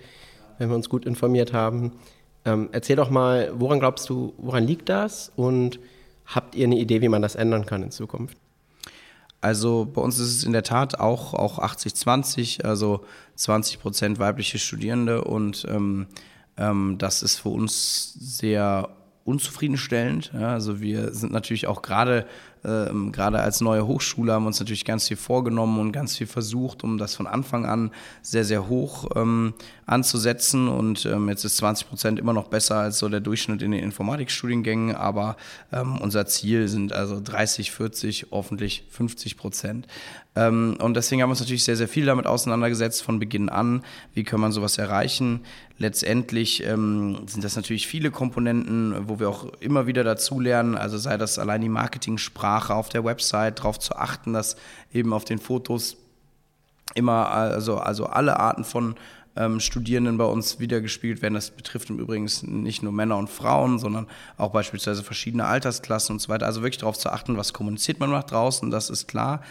wenn 0.57 0.69
wir 0.69 0.75
uns 0.75 0.89
gut 0.89 1.05
informiert 1.05 1.53
haben. 1.53 1.93
Ähm, 2.45 2.69
erzähl 2.71 2.95
doch 2.95 3.09
mal, 3.09 3.51
woran 3.55 3.79
glaubst 3.79 4.09
du, 4.09 4.33
woran 4.37 4.63
liegt 4.65 4.89
das 4.89 5.31
und 5.35 5.79
habt 6.25 6.55
ihr 6.55 6.65
eine 6.65 6.77
Idee, 6.77 7.01
wie 7.01 7.09
man 7.09 7.21
das 7.21 7.35
ändern 7.35 7.65
kann 7.65 7.83
in 7.83 7.91
Zukunft? 7.91 8.37
Also 9.39 9.85
bei 9.85 10.01
uns 10.01 10.17
ist 10.17 10.35
es 10.35 10.43
in 10.43 10.53
der 10.53 10.63
Tat 10.63 10.99
auch, 10.99 11.33
auch 11.33 11.59
80-20, 11.59 12.63
also 12.63 13.05
20 13.35 13.79
Prozent 13.79 14.19
weibliche 14.19 14.59
Studierende 14.59 15.23
und 15.23 15.65
ähm, 15.69 16.07
ähm, 16.57 16.97
das 16.97 17.21
ist 17.21 17.37
für 17.37 17.49
uns 17.49 18.13
sehr 18.13 18.89
unzufriedenstellend. 19.25 20.31
Ja, 20.33 20.53
also 20.53 20.79
wir 20.79 21.13
sind 21.13 21.31
natürlich 21.31 21.67
auch 21.67 21.81
gerade 21.81 22.25
ähm, 22.67 23.11
gerade 23.11 23.39
als 23.39 23.61
neue 23.61 23.87
Hochschule 23.87 24.33
haben 24.33 24.43
wir 24.43 24.47
uns 24.47 24.59
natürlich 24.59 24.85
ganz 24.85 25.07
viel 25.07 25.17
vorgenommen 25.17 25.79
und 25.79 25.91
ganz 25.93 26.17
viel 26.17 26.27
versucht, 26.27 26.83
um 26.83 26.97
das 26.97 27.15
von 27.15 27.25
Anfang 27.25 27.65
an 27.65 27.91
sehr, 28.21 28.43
sehr 28.43 28.67
hoch 28.67 29.09
ähm, 29.15 29.53
anzusetzen. 29.85 30.67
Und 30.67 31.05
ähm, 31.05 31.29
jetzt 31.29 31.45
ist 31.45 31.57
20 31.57 31.87
Prozent 31.87 32.19
immer 32.19 32.33
noch 32.33 32.49
besser 32.49 32.75
als 32.75 32.99
so 32.99 33.07
der 33.07 33.21
Durchschnitt 33.21 33.61
in 33.61 33.71
den 33.71 33.83
Informatikstudiengängen. 33.83 34.95
Aber 34.95 35.37
ähm, 35.71 35.97
unser 35.99 36.25
Ziel 36.25 36.67
sind 36.67 36.91
also 36.91 37.21
30, 37.23 37.71
40, 37.71 38.27
hoffentlich 38.31 38.85
50 38.89 39.37
Prozent. 39.37 39.87
Ähm, 40.37 40.77
und 40.79 40.93
deswegen 40.93 41.21
haben 41.21 41.29
wir 41.29 41.31
uns 41.31 41.39
natürlich 41.39 41.63
sehr, 41.63 41.75
sehr 41.75 41.87
viel 41.87 42.05
damit 42.05 42.27
auseinandergesetzt 42.27 43.01
von 43.01 43.17
Beginn 43.17 43.49
an. 43.49 43.83
Wie 44.13 44.23
kann 44.23 44.39
man 44.39 44.51
sowas 44.51 44.77
erreichen? 44.77 45.41
Letztendlich 45.79 46.63
ähm, 46.63 47.17
sind 47.25 47.43
das 47.43 47.55
natürlich 47.55 47.87
viele 47.87 48.11
Komponenten, 48.11 49.09
wo 49.09 49.19
wir 49.19 49.29
auch 49.29 49.45
immer 49.59 49.87
wieder 49.87 50.03
dazulernen. 50.03 50.75
Also 50.75 50.97
sei 50.97 51.17
das 51.17 51.39
allein 51.39 51.61
die 51.61 51.69
Marketing-Sprache 51.69 52.75
auf 52.75 52.89
der 52.89 53.03
Website, 53.03 53.59
darauf 53.59 53.79
zu 53.79 53.95
achten, 53.95 54.33
dass 54.33 54.57
eben 54.93 55.11
auf 55.11 55.25
den 55.25 55.39
Fotos 55.39 55.97
immer, 56.93 57.31
also, 57.31 57.77
also 57.77 58.05
alle 58.05 58.39
Arten 58.39 58.63
von 58.63 58.95
ähm, 59.35 59.59
Studierenden 59.59 60.17
bei 60.17 60.25
uns 60.25 60.59
wiedergespielt 60.59 61.21
werden. 61.21 61.33
Das 61.33 61.51
betrifft 61.51 61.89
im 61.89 61.99
Übrigen 61.99 62.29
nicht 62.43 62.83
nur 62.83 62.91
Männer 62.91 63.17
und 63.17 63.29
Frauen, 63.29 63.79
sondern 63.79 64.07
auch 64.37 64.51
beispielsweise 64.51 65.03
verschiedene 65.03 65.45
Altersklassen 65.45 66.15
und 66.15 66.19
so 66.19 66.29
weiter. 66.29 66.45
Also 66.45 66.61
wirklich 66.61 66.79
darauf 66.79 66.97
zu 66.97 67.09
achten, 67.09 67.37
was 67.37 67.53
kommuniziert 67.53 67.99
man 67.99 68.11
nach 68.11 68.23
draußen, 68.23 68.69
das 68.69 68.89
ist 68.89 69.07
klar. 69.07 69.41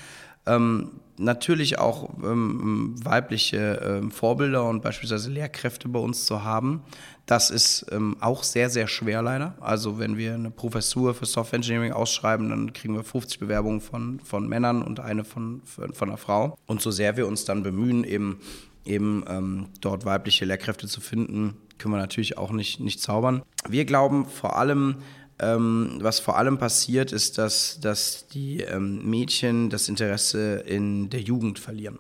Ähm, 0.47 0.91
natürlich 1.19 1.79
auch 1.79 2.11
ähm, 2.23 2.95
weibliche 3.03 3.81
ähm, 3.85 4.11
Vorbilder 4.11 4.69
und 4.69 4.83
beispielsweise 4.83 5.31
Lehrkräfte 5.31 5.89
bei 5.89 5.99
uns 5.99 6.27
zu 6.27 6.45
haben. 6.45 6.83
Das 7.27 7.51
ist 7.51 7.87
ähm, 7.91 8.17
auch 8.21 8.45
sehr, 8.45 8.71
sehr 8.71 8.87
schwer 8.87 9.23
leider. 9.23 9.55
Also 9.61 9.99
wenn 9.99 10.17
wir 10.17 10.35
eine 10.35 10.51
Professur 10.51 11.15
für 11.15 11.27
Software 11.27 11.57
Engineering 11.57 11.93
ausschreiben, 11.93 12.51
dann 12.51 12.73
kriegen 12.73 12.95
wir 12.95 13.03
50 13.03 13.41
Bewerbungen 13.41 13.81
von, 13.81 14.21
von 14.21 14.49
Männern 14.49 14.83
und 14.83 15.01
eine 15.01 15.25
von, 15.25 15.63
von, 15.65 15.93
von 15.93 16.09
einer 16.09 16.19
Frau. 16.19 16.57
Und 16.67 16.81
so 16.81 16.91
sehr 16.91 17.17
wir 17.17 17.27
uns 17.27 17.45
dann 17.45 17.63
bemühen, 17.63 18.05
eben, 18.05 18.39
eben 18.85 19.25
ähm, 19.29 19.67
dort 19.81 20.05
weibliche 20.05 20.45
Lehrkräfte 20.45 20.87
zu 20.87 21.01
finden, 21.01 21.57
können 21.79 21.95
wir 21.95 21.99
natürlich 21.99 22.39
auch 22.39 22.53
nicht, 22.53 22.81
nicht 22.81 23.01
zaubern. 23.01 23.43
Wir 23.69 23.85
glauben 23.85 24.27
vor 24.27 24.57
allem, 24.57 24.97
ähm, 25.39 25.99
was 26.01 26.19
vor 26.21 26.39
allem 26.39 26.59
passiert, 26.59 27.13
ist, 27.13 27.39
dass, 27.39 27.79
dass 27.81 28.27
die 28.29 28.61
ähm, 28.61 29.09
Mädchen 29.09 29.71
das 29.71 29.89
Interesse 29.89 30.57
in 30.67 31.11
der 31.11 31.21
Jugend 31.21 31.59
verlieren. 31.59 31.99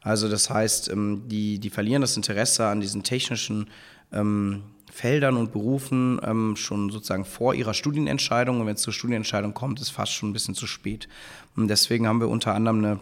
Also 0.00 0.28
das 0.28 0.50
heißt, 0.50 0.90
ähm, 0.90 1.24
die, 1.26 1.58
die 1.58 1.70
verlieren 1.70 2.00
das 2.00 2.16
Interesse 2.16 2.66
an 2.66 2.80
diesen 2.80 3.02
technischen 3.02 3.68
ähm, 4.12 4.62
Feldern 4.92 5.36
und 5.36 5.52
Berufen 5.52 6.20
ähm, 6.22 6.54
schon 6.56 6.90
sozusagen 6.90 7.24
vor 7.24 7.54
ihrer 7.54 7.74
Studienentscheidung. 7.74 8.60
Und 8.60 8.66
wenn 8.66 8.76
es 8.76 8.82
zur 8.82 8.92
Studienentscheidung 8.92 9.52
kommt, 9.52 9.80
ist 9.80 9.90
fast 9.90 10.12
schon 10.12 10.30
ein 10.30 10.32
bisschen 10.32 10.54
zu 10.54 10.66
spät. 10.66 11.08
Und 11.56 11.68
deswegen 11.68 12.06
haben 12.06 12.20
wir 12.20 12.28
unter 12.28 12.54
anderem 12.54 12.78
eine 12.78 13.00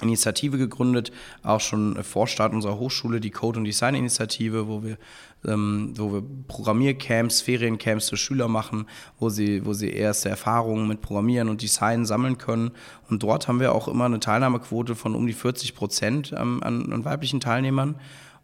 Initiative 0.00 0.58
gegründet, 0.58 1.12
auch 1.42 1.60
schon 1.60 2.02
vor 2.02 2.26
Start 2.26 2.52
unserer 2.52 2.78
Hochschule, 2.78 3.20
die 3.20 3.30
Code- 3.30 3.58
und 3.58 3.64
Design-Initiative, 3.64 4.66
wo 4.66 4.82
wir, 4.82 4.98
ähm, 5.46 5.92
wo 5.96 6.12
wir 6.12 6.22
Programmiercamps, 6.48 7.40
Feriencamps 7.40 8.10
für 8.10 8.16
Schüler 8.16 8.48
machen, 8.48 8.86
wo 9.18 9.28
sie, 9.28 9.64
wo 9.64 9.72
sie 9.72 9.90
erste 9.90 10.28
Erfahrungen 10.28 10.88
mit 10.88 11.00
Programmieren 11.00 11.48
und 11.48 11.62
Design 11.62 12.04
sammeln 12.06 12.38
können. 12.38 12.70
Und 13.08 13.22
dort 13.22 13.48
haben 13.48 13.60
wir 13.60 13.74
auch 13.74 13.88
immer 13.88 14.04
eine 14.06 14.20
Teilnahmequote 14.20 14.94
von 14.94 15.14
um 15.14 15.26
die 15.26 15.32
40 15.32 15.74
Prozent 15.74 16.34
ähm, 16.36 16.62
an, 16.62 16.92
an, 16.92 17.04
weiblichen 17.04 17.40
Teilnehmern. 17.40 17.96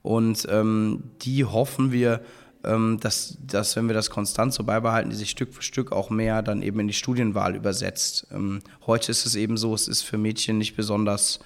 Und 0.03 0.47
ähm, 0.51 1.05
die 1.23 1.45
hoffen 1.45 1.93
wir, 1.93 2.23
ähm, 2.65 2.99
dass, 3.01 3.39
dass, 3.47 3.77
wenn 3.77 3.87
wir 3.87 3.95
das 3.95 4.11
konstant 4.11 4.53
so 4.53 4.65
beibehalten, 4.65 5.11
die 5.11 5.17
sich 5.17 5.31
Stück 5.31 5.55
für 5.55 5.63
Stück 5.63 5.93
auch 5.93 6.11
mehr 6.11 6.43
dann 6.43 6.63
eben 6.63 6.81
in 6.81 6.89
die 6.89 6.95
Studienwahl 6.95 7.57
übersetzt. 7.57 8.27
Ähm, 8.33 8.61
heute 8.87 9.11
ist 9.11 9.27
es 9.27 9.35
eben 9.35 9.57
so, 9.57 9.75
es 9.75 9.89
ist 9.89 10.03
für 10.03 10.19
Mädchen 10.19 10.59
nicht 10.59 10.77
besonders 10.77 11.41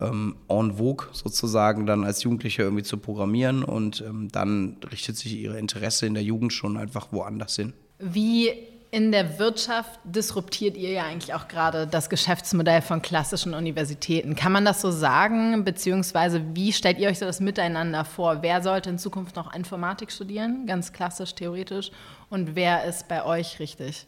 ähm, 0.00 0.36
en 0.48 0.78
vogue 0.78 1.08
sozusagen, 1.12 1.86
dann 1.86 2.04
als 2.04 2.22
Jugendliche 2.22 2.62
irgendwie 2.62 2.84
zu 2.84 2.98
programmieren 2.98 3.64
und 3.64 4.00
ähm, 4.00 4.28
dann 4.30 4.76
richtet 4.90 5.16
sich 5.16 5.34
ihre 5.34 5.58
Interesse 5.58 6.06
in 6.06 6.14
der 6.14 6.22
Jugend 6.22 6.52
schon 6.52 6.76
einfach 6.76 7.08
woanders 7.12 7.56
hin. 7.56 7.72
Wie 7.98 8.50
in 8.90 9.12
der 9.12 9.38
Wirtschaft 9.38 10.00
disruptiert 10.04 10.76
ihr 10.76 10.90
ja 10.90 11.04
eigentlich 11.04 11.34
auch 11.34 11.48
gerade 11.48 11.86
das 11.86 12.08
Geschäftsmodell 12.08 12.80
von 12.80 13.02
klassischen 13.02 13.52
Universitäten. 13.52 14.34
Kann 14.34 14.52
man 14.52 14.64
das 14.64 14.80
so 14.80 14.90
sagen? 14.90 15.62
Beziehungsweise 15.64 16.42
wie 16.54 16.72
stellt 16.72 16.98
ihr 16.98 17.08
euch 17.08 17.18
so 17.18 17.26
das 17.26 17.40
Miteinander 17.40 18.06
vor? 18.06 18.38
Wer 18.40 18.62
sollte 18.62 18.88
in 18.88 18.98
Zukunft 18.98 19.36
noch 19.36 19.54
Informatik 19.54 20.10
studieren? 20.10 20.66
Ganz 20.66 20.92
klassisch, 20.92 21.34
theoretisch. 21.34 21.90
Und 22.30 22.54
wer 22.54 22.84
ist 22.84 23.08
bei 23.08 23.24
euch 23.24 23.60
richtig? 23.60 24.06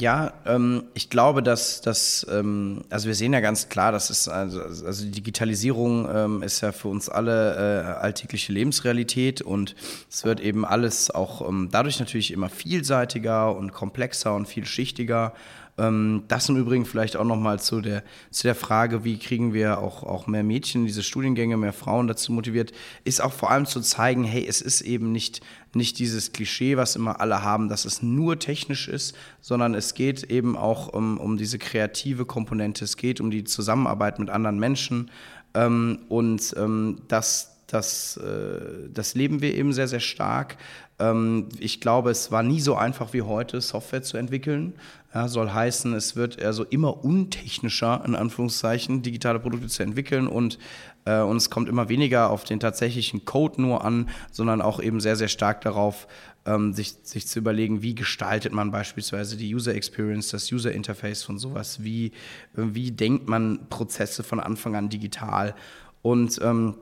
Ja, 0.00 0.32
ähm, 0.46 0.84
ich 0.94 1.10
glaube, 1.10 1.42
dass 1.42 1.82
das, 1.82 2.26
ähm, 2.30 2.84
also 2.88 3.06
wir 3.06 3.14
sehen 3.14 3.34
ja 3.34 3.40
ganz 3.40 3.68
klar, 3.68 3.92
dass 3.92 4.08
es, 4.08 4.28
also, 4.28 4.62
also 4.62 5.04
die 5.04 5.10
Digitalisierung 5.10 6.08
ähm, 6.10 6.42
ist 6.42 6.62
ja 6.62 6.72
für 6.72 6.88
uns 6.88 7.10
alle 7.10 7.54
äh, 7.54 8.00
alltägliche 8.00 8.50
Lebensrealität 8.52 9.42
und 9.42 9.76
es 10.10 10.24
wird 10.24 10.40
eben 10.40 10.64
alles 10.64 11.10
auch 11.10 11.46
ähm, 11.46 11.68
dadurch 11.70 12.00
natürlich 12.00 12.30
immer 12.30 12.48
vielseitiger 12.48 13.54
und 13.54 13.72
komplexer 13.72 14.34
und 14.34 14.48
vielschichtiger. 14.48 15.34
Ähm, 15.80 16.24
das 16.28 16.48
im 16.50 16.56
Übrigen 16.56 16.84
vielleicht 16.84 17.16
auch 17.16 17.24
nochmal 17.24 17.58
zu 17.58 17.80
der, 17.80 18.02
zu 18.30 18.42
der 18.42 18.54
Frage, 18.54 19.02
wie 19.02 19.18
kriegen 19.18 19.54
wir 19.54 19.78
auch, 19.78 20.02
auch 20.02 20.26
mehr 20.26 20.42
Mädchen 20.42 20.82
in 20.82 20.86
diese 20.86 21.02
Studiengänge, 21.02 21.56
mehr 21.56 21.72
Frauen 21.72 22.06
dazu 22.06 22.32
motiviert, 22.32 22.72
ist 23.04 23.22
auch 23.22 23.32
vor 23.32 23.50
allem 23.50 23.64
zu 23.64 23.80
zeigen, 23.80 24.24
hey, 24.24 24.46
es 24.46 24.60
ist 24.60 24.82
eben 24.82 25.10
nicht, 25.10 25.40
nicht 25.72 25.98
dieses 25.98 26.32
Klischee, 26.32 26.76
was 26.76 26.96
immer 26.96 27.20
alle 27.20 27.42
haben, 27.42 27.70
dass 27.70 27.86
es 27.86 28.02
nur 28.02 28.38
technisch 28.38 28.88
ist, 28.88 29.16
sondern 29.40 29.74
es 29.74 29.94
geht 29.94 30.24
eben 30.24 30.54
auch 30.54 30.88
um, 30.88 31.18
um 31.18 31.38
diese 31.38 31.58
kreative 31.58 32.26
Komponente, 32.26 32.84
es 32.84 32.98
geht 32.98 33.20
um 33.20 33.30
die 33.30 33.44
Zusammenarbeit 33.44 34.18
mit 34.18 34.28
anderen 34.28 34.58
Menschen 34.58 35.10
ähm, 35.54 36.00
und 36.10 36.54
ähm, 36.58 36.98
das 37.08 37.56
das, 37.72 38.16
äh, 38.16 38.88
das 38.92 39.14
leben 39.14 39.42
wir 39.42 39.54
eben 39.54 39.72
sehr, 39.72 39.86
sehr 39.86 40.00
stark. 40.00 40.56
Ähm, 40.98 41.48
ich 41.58 41.80
glaube, 41.80 42.10
es 42.10 42.32
war 42.32 42.42
nie 42.42 42.60
so 42.60 42.74
einfach 42.74 43.12
wie 43.12 43.22
heute, 43.22 43.60
Software 43.60 44.02
zu 44.02 44.16
entwickeln. 44.16 44.74
Ja, 45.12 45.26
soll 45.26 45.50
heißen, 45.50 45.92
es 45.94 46.14
wird 46.14 46.40
also 46.40 46.64
immer 46.64 47.04
untechnischer, 47.04 48.02
in 48.06 48.14
Anführungszeichen, 48.14 49.02
digitale 49.02 49.40
Produkte 49.40 49.66
zu 49.66 49.82
entwickeln 49.82 50.28
und, 50.28 50.58
äh, 51.04 51.20
und 51.20 51.36
es 51.36 51.50
kommt 51.50 51.68
immer 51.68 51.88
weniger 51.88 52.30
auf 52.30 52.44
den 52.44 52.60
tatsächlichen 52.60 53.24
Code 53.24 53.60
nur 53.60 53.84
an, 53.84 54.08
sondern 54.30 54.62
auch 54.62 54.80
eben 54.80 55.00
sehr, 55.00 55.16
sehr 55.16 55.26
stark 55.26 55.62
darauf, 55.62 56.06
ähm, 56.46 56.74
sich, 56.74 56.94
sich 57.02 57.26
zu 57.26 57.40
überlegen, 57.40 57.82
wie 57.82 57.96
gestaltet 57.96 58.52
man 58.52 58.70
beispielsweise 58.70 59.36
die 59.36 59.52
User 59.52 59.74
Experience, 59.74 60.28
das 60.28 60.52
User 60.52 60.70
Interface 60.70 61.24
von 61.24 61.38
sowas, 61.38 61.82
wie, 61.82 62.12
wie 62.54 62.92
denkt 62.92 63.28
man 63.28 63.68
Prozesse 63.68 64.22
von 64.22 64.38
Anfang 64.38 64.76
an 64.76 64.90
digital 64.90 65.56
und 66.02 66.40
ähm, 66.40 66.76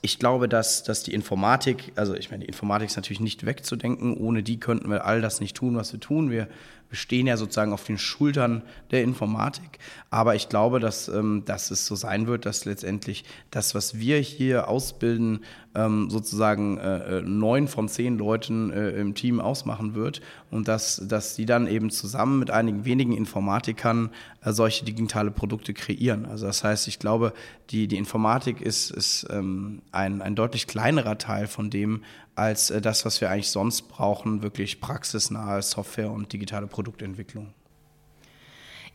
ich 0.00 0.18
glaube, 0.18 0.48
dass, 0.48 0.82
dass 0.84 1.02
die 1.02 1.12
Informatik, 1.12 1.92
also 1.96 2.14
ich 2.14 2.30
meine, 2.30 2.44
die 2.44 2.48
Informatik 2.48 2.88
ist 2.88 2.96
natürlich 2.96 3.20
nicht 3.20 3.44
wegzudenken, 3.44 4.16
ohne 4.16 4.42
die 4.42 4.58
könnten 4.58 4.90
wir 4.90 5.04
all 5.04 5.20
das 5.20 5.40
nicht 5.40 5.54
tun, 5.54 5.76
was 5.76 5.92
wir 5.92 6.00
tun. 6.00 6.30
Wir, 6.30 6.48
wir 6.92 6.98
stehen 6.98 7.26
ja 7.26 7.38
sozusagen 7.38 7.72
auf 7.72 7.84
den 7.84 7.96
Schultern 7.96 8.60
der 8.90 9.02
Informatik. 9.02 9.78
Aber 10.10 10.34
ich 10.34 10.50
glaube, 10.50 10.78
dass, 10.78 11.08
ähm, 11.08 11.42
dass 11.46 11.70
es 11.70 11.86
so 11.86 11.94
sein 11.94 12.26
wird, 12.26 12.44
dass 12.44 12.66
letztendlich 12.66 13.24
das, 13.50 13.74
was 13.74 13.98
wir 13.98 14.18
hier 14.18 14.68
ausbilden, 14.68 15.40
ähm, 15.74 16.10
sozusagen 16.10 16.76
äh, 16.76 17.20
äh, 17.20 17.22
neun 17.22 17.66
von 17.66 17.88
zehn 17.88 18.18
Leuten 18.18 18.70
äh, 18.70 18.90
im 18.90 19.14
Team 19.14 19.40
ausmachen 19.40 19.94
wird 19.94 20.20
und 20.50 20.68
dass, 20.68 21.00
dass 21.08 21.34
die 21.34 21.46
dann 21.46 21.66
eben 21.66 21.88
zusammen 21.88 22.38
mit 22.38 22.50
einigen 22.50 22.84
wenigen 22.84 23.16
Informatikern 23.16 24.10
äh, 24.42 24.52
solche 24.52 24.84
digitale 24.84 25.30
Produkte 25.30 25.72
kreieren. 25.72 26.26
Also 26.26 26.44
das 26.44 26.62
heißt, 26.62 26.88
ich 26.88 26.98
glaube, 26.98 27.32
die, 27.70 27.88
die 27.88 27.96
Informatik 27.96 28.60
ist, 28.60 28.90
ist 28.90 29.26
ähm, 29.30 29.80
ein, 29.92 30.20
ein 30.20 30.34
deutlich 30.34 30.66
kleinerer 30.66 31.16
Teil 31.16 31.46
von 31.46 31.70
dem, 31.70 32.02
als 32.34 32.70
äh, 32.70 32.80
das, 32.80 33.04
was 33.04 33.20
wir 33.20 33.30
eigentlich 33.30 33.50
sonst 33.50 33.82
brauchen, 33.82 34.42
wirklich 34.42 34.80
praxisnahe 34.80 35.62
Software 35.62 36.10
und 36.10 36.32
digitale 36.32 36.66
Produktentwicklung. 36.66 37.52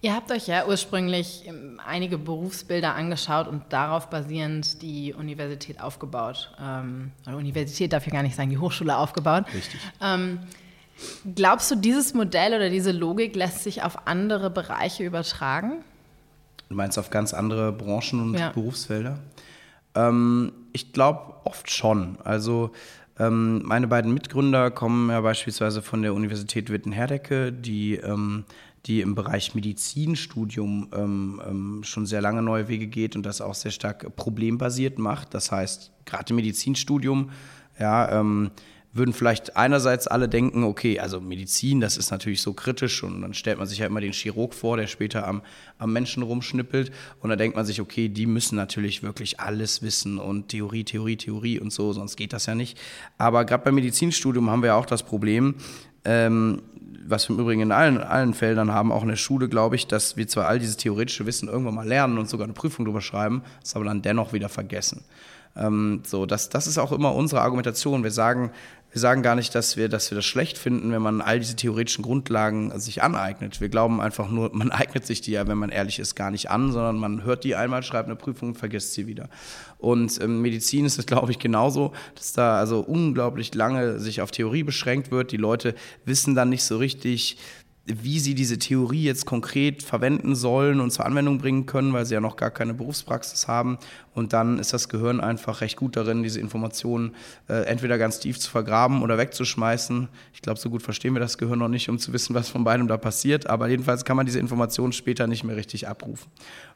Ihr 0.01 0.13
habt 0.13 0.31
euch 0.31 0.47
ja 0.47 0.67
ursprünglich 0.67 1.43
ähm, 1.47 1.81
einige 1.83 2.19
Berufsbilder 2.19 2.93
angeschaut 2.93 3.47
und 3.47 3.63
darauf 3.69 4.09
basierend 4.09 4.81
die 4.83 5.13
Universität 5.13 5.81
aufgebaut. 5.81 6.51
Ähm, 6.61 7.11
Universität 7.25 7.93
darf 7.93 8.05
ich 8.05 8.13
gar 8.13 8.21
nicht 8.21 8.35
sagen, 8.35 8.51
die 8.51 8.59
Hochschule 8.59 8.95
aufgebaut. 8.95 9.45
Richtig. 9.53 9.79
Ähm, 9.99 10.39
glaubst 11.33 11.71
du, 11.71 11.75
dieses 11.75 12.13
Modell 12.13 12.53
oder 12.53 12.69
diese 12.69 12.91
Logik 12.91 13.35
lässt 13.35 13.63
sich 13.63 13.81
auf 13.81 14.07
andere 14.07 14.51
Bereiche 14.51 15.03
übertragen? 15.03 15.83
Du 16.69 16.75
meinst 16.75 16.99
auf 16.99 17.09
ganz 17.09 17.33
andere 17.33 17.71
Branchen 17.71 18.21
und 18.21 18.33
ja. 18.37 18.51
Berufsfelder? 18.51 19.17
Ähm, 19.95 20.51
ich 20.73 20.93
glaube 20.93 21.33
oft 21.43 21.71
schon. 21.71 22.17
Also 22.23 22.71
ähm, 23.19 23.61
meine 23.63 23.87
beiden 23.87 24.13
Mitgründer 24.13 24.71
kommen 24.71 25.09
ja 25.09 25.21
beispielsweise 25.21 25.81
von 25.81 26.01
der 26.01 26.13
Universität 26.13 26.69
Witten-Herdecke, 26.69 27.51
die, 27.51 27.95
ähm, 27.95 28.45
die 28.85 29.01
im 29.01 29.15
Bereich 29.15 29.55
Medizinstudium 29.55 30.89
ähm, 30.93 31.41
ähm, 31.47 31.83
schon 31.83 32.05
sehr 32.05 32.21
lange 32.21 32.41
neue 32.41 32.67
Wege 32.67 32.87
geht 32.87 33.15
und 33.15 33.25
das 33.25 33.41
auch 33.41 33.55
sehr 33.55 33.71
stark 33.71 34.15
problembasiert 34.15 34.99
macht. 34.99 35.33
Das 35.33 35.51
heißt, 35.51 35.91
gerade 36.05 36.29
im 36.29 36.35
Medizinstudium, 36.35 37.31
ja, 37.79 38.19
ähm, 38.19 38.51
würden 38.97 39.13
vielleicht 39.13 39.55
einerseits 39.55 40.07
alle 40.07 40.27
denken, 40.29 40.63
okay, 40.63 40.99
also 40.99 41.21
Medizin, 41.21 41.79
das 41.79 41.97
ist 41.97 42.11
natürlich 42.11 42.41
so 42.41 42.53
kritisch 42.53 43.03
und 43.03 43.21
dann 43.21 43.33
stellt 43.33 43.57
man 43.57 43.67
sich 43.67 43.79
ja 43.79 43.85
immer 43.85 44.01
den 44.01 44.13
Chirurg 44.13 44.53
vor, 44.53 44.77
der 44.77 44.87
später 44.87 45.27
am, 45.27 45.41
am 45.77 45.93
Menschen 45.93 46.23
rumschnippelt 46.23 46.91
und 47.21 47.29
dann 47.29 47.37
denkt 47.37 47.55
man 47.55 47.65
sich, 47.65 47.81
okay, 47.81 48.09
die 48.09 48.25
müssen 48.25 48.55
natürlich 48.55 49.03
wirklich 49.03 49.39
alles 49.39 49.81
wissen 49.81 50.17
und 50.17 50.49
Theorie, 50.49 50.83
Theorie, 50.83 51.17
Theorie 51.17 51.59
und 51.59 51.71
so, 51.71 51.93
sonst 51.93 52.15
geht 52.15 52.33
das 52.33 52.45
ja 52.45 52.55
nicht. 52.55 52.77
Aber 53.17 53.45
gerade 53.45 53.63
beim 53.63 53.75
Medizinstudium 53.75 54.49
haben 54.49 54.61
wir 54.61 54.67
ja 54.67 54.75
auch 54.75 54.85
das 54.85 55.03
Problem, 55.03 55.55
ähm, 56.05 56.61
was 57.07 57.29
wir 57.29 57.35
im 57.35 57.41
Übrigen 57.41 57.61
in 57.61 57.71
allen, 57.71 57.97
allen 57.99 58.33
Feldern 58.33 58.71
haben, 58.71 58.91
auch 58.91 59.03
in 59.03 59.09
der 59.09 59.15
Schule, 59.15 59.47
glaube 59.47 59.75
ich, 59.75 59.87
dass 59.87 60.17
wir 60.17 60.27
zwar 60.27 60.47
all 60.47 60.59
dieses 60.59 60.77
theoretische 60.77 61.25
Wissen 61.25 61.47
irgendwann 61.47 61.75
mal 61.75 61.87
lernen 61.87 62.17
und 62.17 62.29
sogar 62.29 62.45
eine 62.45 62.53
Prüfung 62.53 62.85
drüber 62.85 63.01
schreiben, 63.01 63.43
es 63.63 63.75
aber 63.75 63.85
dann 63.85 64.01
dennoch 64.01 64.33
wieder 64.33 64.49
vergessen. 64.49 65.05
Ähm, 65.55 66.01
so, 66.05 66.25
das, 66.25 66.49
das 66.49 66.67
ist 66.67 66.77
auch 66.77 66.91
immer 66.91 67.15
unsere 67.15 67.41
Argumentation. 67.41 68.03
Wir 68.03 68.11
sagen, 68.11 68.51
wir 68.97 69.01
sagen 69.01 69.21
gar 69.21 69.35
nicht, 69.35 69.53
dass 69.53 69.77
wir, 69.77 69.89
dass 69.89 70.09
wir 70.09 70.15
das 70.15 70.25
schlecht 70.25 70.57
finden, 70.57 70.91
wenn 70.91 71.03
man 71.03 71.21
all 71.21 71.37
diese 71.37 71.55
theoretischen 71.55 72.03
Grundlagen 72.03 72.77
sich 72.79 73.03
aneignet. 73.03 73.61
Wir 73.61 73.69
glauben 73.69 74.01
einfach 74.01 74.27
nur, 74.27 74.49
man 74.55 74.71
eignet 74.71 75.05
sich 75.05 75.21
die 75.21 75.33
ja, 75.33 75.47
wenn 75.47 75.59
man 75.59 75.69
ehrlich 75.69 75.99
ist, 75.99 76.15
gar 76.15 76.31
nicht 76.31 76.49
an, 76.49 76.71
sondern 76.71 76.97
man 76.97 77.23
hört 77.23 77.43
die 77.43 77.55
einmal, 77.55 77.83
schreibt 77.83 78.07
eine 78.07 78.15
Prüfung 78.15 78.49
und 78.49 78.55
vergisst 78.55 78.93
sie 78.93 79.05
wieder. 79.05 79.29
Und 79.77 80.19
ähm, 80.19 80.41
Medizin 80.41 80.85
ist 80.85 80.97
es, 80.97 81.05
glaube 81.05 81.29
ich, 81.31 81.37
genauso, 81.37 81.93
dass 82.15 82.33
da 82.33 82.57
also 82.57 82.79
unglaublich 82.79 83.53
lange 83.53 83.99
sich 83.99 84.21
auf 84.21 84.31
Theorie 84.31 84.63
beschränkt 84.63 85.11
wird. 85.11 85.31
Die 85.31 85.37
Leute 85.37 85.75
wissen 86.03 86.33
dann 86.33 86.49
nicht 86.49 86.63
so 86.63 86.77
richtig, 86.77 87.37
wie 87.87 88.19
sie 88.19 88.35
diese 88.35 88.59
Theorie 88.59 89.03
jetzt 89.03 89.25
konkret 89.25 89.81
verwenden 89.81 90.35
sollen 90.35 90.81
und 90.81 90.91
zur 90.91 91.05
Anwendung 91.05 91.37
bringen 91.37 91.65
können, 91.65 91.93
weil 91.93 92.05
sie 92.05 92.15
ja 92.15 92.19
noch 92.19 92.35
gar 92.35 92.51
keine 92.51 92.73
Berufspraxis 92.73 93.47
haben. 93.47 93.77
Und 94.13 94.33
dann 94.33 94.59
ist 94.59 94.73
das 94.73 94.89
Gehirn 94.89 95.21
einfach 95.21 95.61
recht 95.61 95.77
gut 95.77 95.95
darin, 95.95 96.21
diese 96.21 96.41
Informationen 96.41 97.15
äh, 97.47 97.65
entweder 97.65 97.97
ganz 97.97 98.19
tief 98.19 98.39
zu 98.39 98.51
vergraben 98.51 99.03
oder 99.03 99.17
wegzuschmeißen. 99.17 100.09
Ich 100.33 100.41
glaube, 100.41 100.59
so 100.59 100.69
gut 100.69 100.83
verstehen 100.83 101.13
wir 101.13 101.21
das 101.21 101.37
Gehirn 101.37 101.59
noch 101.59 101.69
nicht, 101.69 101.87
um 101.89 101.97
zu 101.97 102.11
wissen, 102.11 102.35
was 102.35 102.49
von 102.49 102.65
beidem 102.65 102.87
da 102.87 102.97
passiert. 102.97 103.47
Aber 103.47 103.69
jedenfalls 103.69 104.03
kann 104.03 104.17
man 104.17 104.25
diese 104.25 104.39
Informationen 104.39 104.91
später 104.91 105.25
nicht 105.27 105.45
mehr 105.45 105.55
richtig 105.55 105.87
abrufen. 105.87 106.29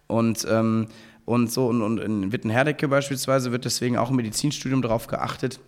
Und 0.07 0.47
ähm, 0.49 0.87
und 1.25 1.51
so 1.51 1.67
und, 1.67 1.81
und 1.81 1.99
in 1.99 2.31
Wittenherdecke 2.31 2.87
beispielsweise 2.87 3.51
wird 3.51 3.65
deswegen 3.65 3.95
auch 3.97 4.09
im 4.09 4.15
Medizinstudium 4.15 4.81
darauf 4.81 5.07
geachtet, 5.07 5.59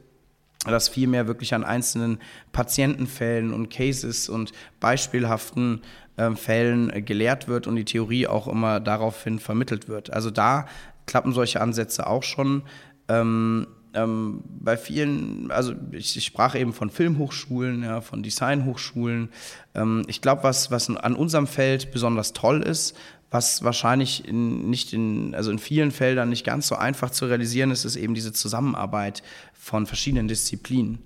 dass 0.66 0.90
viel 0.90 1.08
mehr 1.08 1.28
wirklich 1.28 1.54
an 1.54 1.64
einzelnen 1.64 2.20
Patientenfällen 2.52 3.54
und 3.54 3.70
Cases 3.70 4.30
und 4.30 4.52
beispielhaften 4.80 5.82
äh, 6.18 6.32
Fällen 6.32 7.06
gelehrt 7.06 7.48
wird 7.48 7.68
und 7.68 7.76
die 7.76 7.86
Theorie 7.86 8.28
auch 8.28 8.48
immer 8.48 8.80
daraufhin 8.80 9.40
vermittelt 9.40 9.88
wird. 9.88 10.14
Also 10.14 10.32
da 10.32 10.68
klappen 11.06 11.34
solche 11.34 11.62
Ansätze 11.62 12.08
auch 12.08 12.24
schon. 12.24 12.64
Ähm, 13.08 13.68
ähm, 13.96 14.42
bei 14.46 14.76
vielen, 14.76 15.52
also 15.52 15.74
ich, 15.92 16.18
ich, 16.18 16.26
sprach 16.26 16.56
eben 16.56 16.74
von 16.74 16.90
Filmhochschulen, 16.90 17.84
ja, 17.84 18.02
von 18.02 18.24
Designhochschulen. 18.24 19.30
Ähm, 19.76 20.04
ich 20.08 20.22
glaube, 20.22 20.44
was, 20.44 20.72
was 20.72 20.90
an 20.90 21.16
unserem 21.16 21.46
Feld 21.46 21.92
besonders 21.92 22.34
toll 22.34 22.64
ist, 22.64 22.98
was 23.34 23.64
wahrscheinlich 23.64 24.28
in, 24.28 24.70
nicht 24.70 24.94
in, 24.94 25.34
also 25.36 25.52
in 25.52 25.60
vielen 25.60 25.92
Feldern 25.92 26.30
nicht 26.30 26.46
ganz 26.46 26.68
so 26.68 26.76
einfach 26.76 27.10
zu 27.10 27.26
realisieren 27.26 27.72
ist, 27.72 27.84
ist 27.84 27.96
eben 27.96 28.14
diese 28.14 28.32
Zusammenarbeit 28.32 29.24
von 29.54 29.86
verschiedenen 29.88 30.28
Disziplinen. 30.28 31.00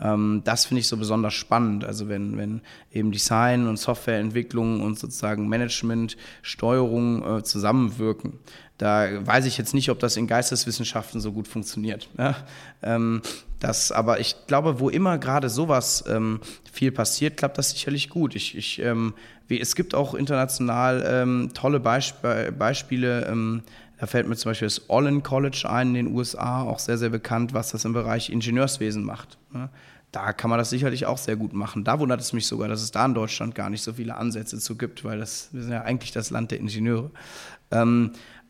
Ähm, 0.00 0.42
das 0.44 0.64
finde 0.64 0.80
ich 0.80 0.88
so 0.88 0.96
besonders 0.96 1.34
spannend. 1.34 1.84
Also 1.84 2.08
wenn, 2.08 2.36
wenn 2.36 2.62
eben 2.90 3.12
Design 3.12 3.68
und 3.68 3.78
Softwareentwicklung 3.78 4.80
und 4.80 4.98
sozusagen 4.98 5.48
Management, 5.48 6.16
Steuerung 6.42 7.38
äh, 7.38 7.42
zusammenwirken. 7.42 8.38
Da 8.78 9.24
weiß 9.24 9.46
ich 9.46 9.56
jetzt 9.56 9.72
nicht, 9.72 9.88
ob 9.90 10.00
das 10.00 10.16
in 10.16 10.26
Geisteswissenschaften 10.26 11.20
so 11.20 11.32
gut 11.32 11.46
funktioniert. 11.46 12.08
Ja? 12.18 12.36
Ähm, 12.82 13.22
das, 13.60 13.92
aber 13.92 14.18
ich 14.18 14.34
glaube, 14.46 14.80
wo 14.80 14.88
immer 14.88 15.16
gerade 15.18 15.48
sowas 15.48 16.04
ähm, 16.08 16.40
viel 16.70 16.90
passiert, 16.90 17.36
klappt 17.36 17.56
das 17.56 17.70
sicherlich 17.70 18.08
gut. 18.08 18.34
Ich, 18.34 18.56
ich, 18.56 18.80
ähm, 18.80 19.14
wie, 19.46 19.60
es 19.60 19.76
gibt 19.76 19.94
auch 19.94 20.14
international 20.14 21.04
ähm, 21.06 21.50
tolle 21.54 21.78
Beisp 21.78 22.16
Beispiele. 22.58 23.26
Ähm, 23.26 23.62
da 23.98 24.06
fällt 24.06 24.28
mir 24.28 24.36
zum 24.36 24.50
Beispiel 24.50 24.66
das 24.66 24.90
Olin 24.90 25.22
College 25.22 25.66
ein 25.68 25.94
in 25.94 26.06
den 26.06 26.14
USA, 26.14 26.62
auch 26.62 26.80
sehr, 26.80 26.98
sehr 26.98 27.10
bekannt, 27.10 27.54
was 27.54 27.70
das 27.70 27.84
im 27.84 27.92
Bereich 27.92 28.28
Ingenieurswesen 28.28 29.04
macht. 29.04 29.38
Ja? 29.54 29.70
Da 30.10 30.32
kann 30.32 30.50
man 30.50 30.58
das 30.58 30.70
sicherlich 30.70 31.06
auch 31.06 31.18
sehr 31.18 31.36
gut 31.36 31.54
machen. 31.54 31.84
Da 31.84 31.98
wundert 31.98 32.20
es 32.20 32.32
mich 32.32 32.46
sogar, 32.46 32.68
dass 32.68 32.82
es 32.82 32.90
da 32.90 33.04
in 33.06 33.14
Deutschland 33.14 33.54
gar 33.54 33.70
nicht 33.70 33.82
so 33.82 33.94
viele 33.94 34.16
Ansätze 34.16 34.58
zu 34.58 34.76
gibt, 34.76 35.04
weil 35.04 35.18
das, 35.18 35.48
wir 35.52 35.62
sind 35.62 35.72
ja 35.72 35.82
eigentlich 35.82 36.12
das 36.12 36.30
Land 36.30 36.50
der 36.50 36.58
Ingenieure. 36.58 37.10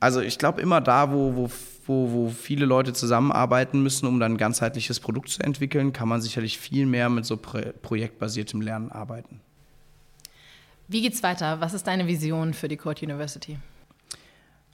Also 0.04 0.20
ich 0.20 0.36
glaube 0.36 0.60
immer 0.60 0.82
da, 0.82 1.12
wo, 1.12 1.34
wo, 1.34 1.50
wo, 1.86 2.12
wo 2.12 2.28
viele 2.28 2.66
Leute 2.66 2.92
zusammenarbeiten 2.92 3.82
müssen, 3.82 4.06
um 4.06 4.20
dann 4.20 4.32
ein 4.32 4.36
ganzheitliches 4.36 5.00
Produkt 5.00 5.30
zu 5.30 5.42
entwickeln, 5.42 5.94
kann 5.94 6.10
man 6.10 6.20
sicherlich 6.20 6.58
viel 6.58 6.84
mehr 6.84 7.08
mit 7.08 7.24
so 7.24 7.38
projektbasiertem 7.38 8.60
Lernen 8.60 8.92
arbeiten. 8.92 9.40
Wie 10.88 11.00
geht's 11.00 11.22
weiter? 11.22 11.62
Was 11.62 11.72
ist 11.72 11.86
deine 11.86 12.06
Vision 12.06 12.52
für 12.52 12.68
die 12.68 12.76
Code 12.76 13.06
University? 13.06 13.56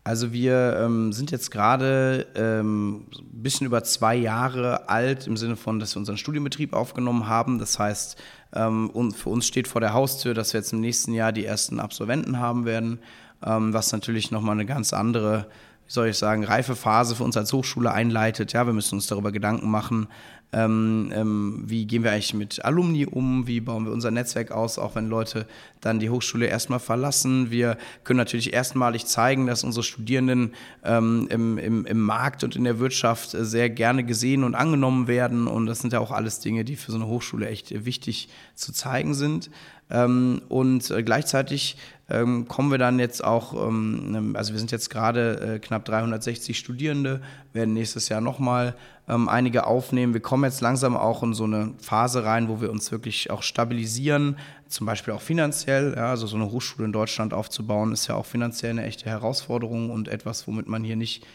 Also 0.03 0.33
wir 0.33 0.81
ähm, 0.83 1.13
sind 1.13 1.31
jetzt 1.31 1.53
gerade 1.53 2.27
ähm, 2.35 3.07
ein 3.17 3.43
bisschen 3.43 3.69
über 3.69 3.85
zwei 3.85 4.17
Jahre 4.17 4.89
alt 4.89 5.29
im 5.29 5.37
Sinne 5.37 5.55
von, 5.55 5.79
dass 5.79 5.95
wir 5.95 6.01
unseren 6.01 6.17
Studienbetrieb 6.17 6.73
aufgenommen 6.73 7.29
haben. 7.29 7.61
Das 7.61 7.79
heißt, 7.79 8.21
ähm, 8.55 8.91
und 8.91 9.17
für 9.17 9.29
uns 9.29 9.47
steht 9.47 9.69
vor 9.69 9.81
der 9.81 9.93
Haustür, 9.93 10.35
dass 10.35 10.53
wir 10.55 10.59
jetzt 10.59 10.73
im 10.73 10.81
nächsten 10.81 11.15
Jahr 11.15 11.31
die 11.31 11.45
ersten 11.45 11.79
Absolventen 11.79 12.41
haben 12.41 12.65
werden, 12.65 12.99
was 13.41 13.93
natürlich 13.93 14.31
nochmal 14.31 14.55
eine 14.55 14.67
ganz 14.67 14.93
andere, 14.93 15.47
wie 15.49 15.71
wie 15.91 15.95
soll 15.95 16.07
ich 16.07 16.19
sagen, 16.19 16.45
reife 16.45 16.77
Phase 16.77 17.17
für 17.17 17.25
uns 17.25 17.37
als 17.37 17.53
Hochschule 17.53 17.91
einleitet. 17.91 18.53
Ja, 18.53 18.65
wir 18.65 18.73
müssen 18.73 18.95
uns 18.95 19.09
darüber 19.09 19.33
Gedanken 19.33 19.69
machen, 19.69 20.07
ähm, 20.53 21.11
ähm, 21.13 21.65
wie 21.67 21.85
gehen 21.85 22.05
wir 22.05 22.13
eigentlich 22.13 22.33
mit 22.33 22.65
Alumni 22.65 23.07
um, 23.07 23.49
wie 23.49 23.61
bauen 23.61 23.87
wir 23.87 23.93
unser 23.93 24.13
Netzwerk 24.13 24.53
aus, 24.53 24.79
auch 24.79 24.95
wenn 24.95 25.09
Leute 25.09 25.47
dann 25.81 25.99
die 25.99 26.09
Hochschule 26.09 26.47
erstmal 26.47 26.79
verlassen. 26.79 27.51
Wir 27.51 27.77
können 28.05 28.19
natürlich 28.19 28.53
erstmalig 28.53 29.07
zeigen, 29.07 29.49
dass 29.49 29.65
unsere 29.65 29.83
Studierenden 29.83 30.55
ähm, 30.85 31.27
im, 31.29 31.59
im, 31.59 31.87
im 31.87 32.01
Markt 32.01 32.45
und 32.45 32.55
in 32.55 32.63
der 32.63 32.79
Wirtschaft 32.79 33.31
sehr 33.33 33.69
gerne 33.69 34.05
gesehen 34.05 34.45
und 34.45 34.55
angenommen 34.55 35.09
werden. 35.09 35.49
Und 35.49 35.67
das 35.67 35.81
sind 35.81 35.93
ja 35.93 35.99
auch 35.99 36.13
alles 36.13 36.39
Dinge, 36.39 36.65
die 36.65 36.77
für 36.77 36.93
so 36.93 36.99
eine 36.99 37.09
Hochschule 37.09 37.49
echt 37.49 37.85
wichtig 37.85 38.29
zu 38.55 38.73
zeigen 38.73 39.15
sind. 39.15 39.51
Ähm, 39.91 40.43
und 40.49 40.91
äh, 40.91 41.03
gleichzeitig 41.03 41.77
ähm, 42.09 42.47
kommen 42.49 42.71
wir 42.71 42.79
dann 42.79 42.99
jetzt 42.99 43.23
auch, 43.25 43.55
ähm, 43.55 44.35
also 44.37 44.53
wir 44.53 44.59
sind 44.59 44.71
jetzt 44.71 44.91
gerade 44.91 45.57
äh, 45.57 45.59
knapp 45.59 45.85
360 45.85 46.59
Studierende, 46.59 47.21
werden 47.53 47.75
nächstes 47.75 48.09
Jahr 48.09 48.21
nochmal 48.21 48.75
einige 49.07 49.67
aufnehmen. 49.67 50.15
Wir 50.15 50.21
kommen 50.21 50.45
jetzt 50.45 50.61
langsam 50.61 50.97
auch 50.97 51.25
in 51.25 51.35
so 51.35 51.43
eine 51.43 51.75
Phase 51.83 52.23
rein, 52.23 52.49
wo 52.49 52.61
wir 52.61 52.71
uns 52.71 52.93
wirklich 52.93 53.29
auch 53.33 53.43
stabilisieren, 53.43 54.37
zum 54.69 54.87
Beispiel 54.87 55.13
auch 55.15 55.21
finanziell. 55.21 55.95
Ja, 55.97 56.11
also 56.11 56.29
so 56.29 56.37
eine 56.37 56.53
Hochschule 56.53 56.85
in 56.85 56.93
Deutschland 56.93 57.35
aufzubauen, 57.35 57.91
ist 57.91 58.07
ja 58.07 58.15
auch 58.15 58.27
finanziell 58.27 58.71
eine 58.71 58.85
echte 58.85 59.07
Herausforderung 59.07 59.91
und 59.91 60.07
etwas, 60.07 60.47
womit 60.47 60.69
man 60.69 60.85
hier 60.85 60.95
nicht 60.95 61.27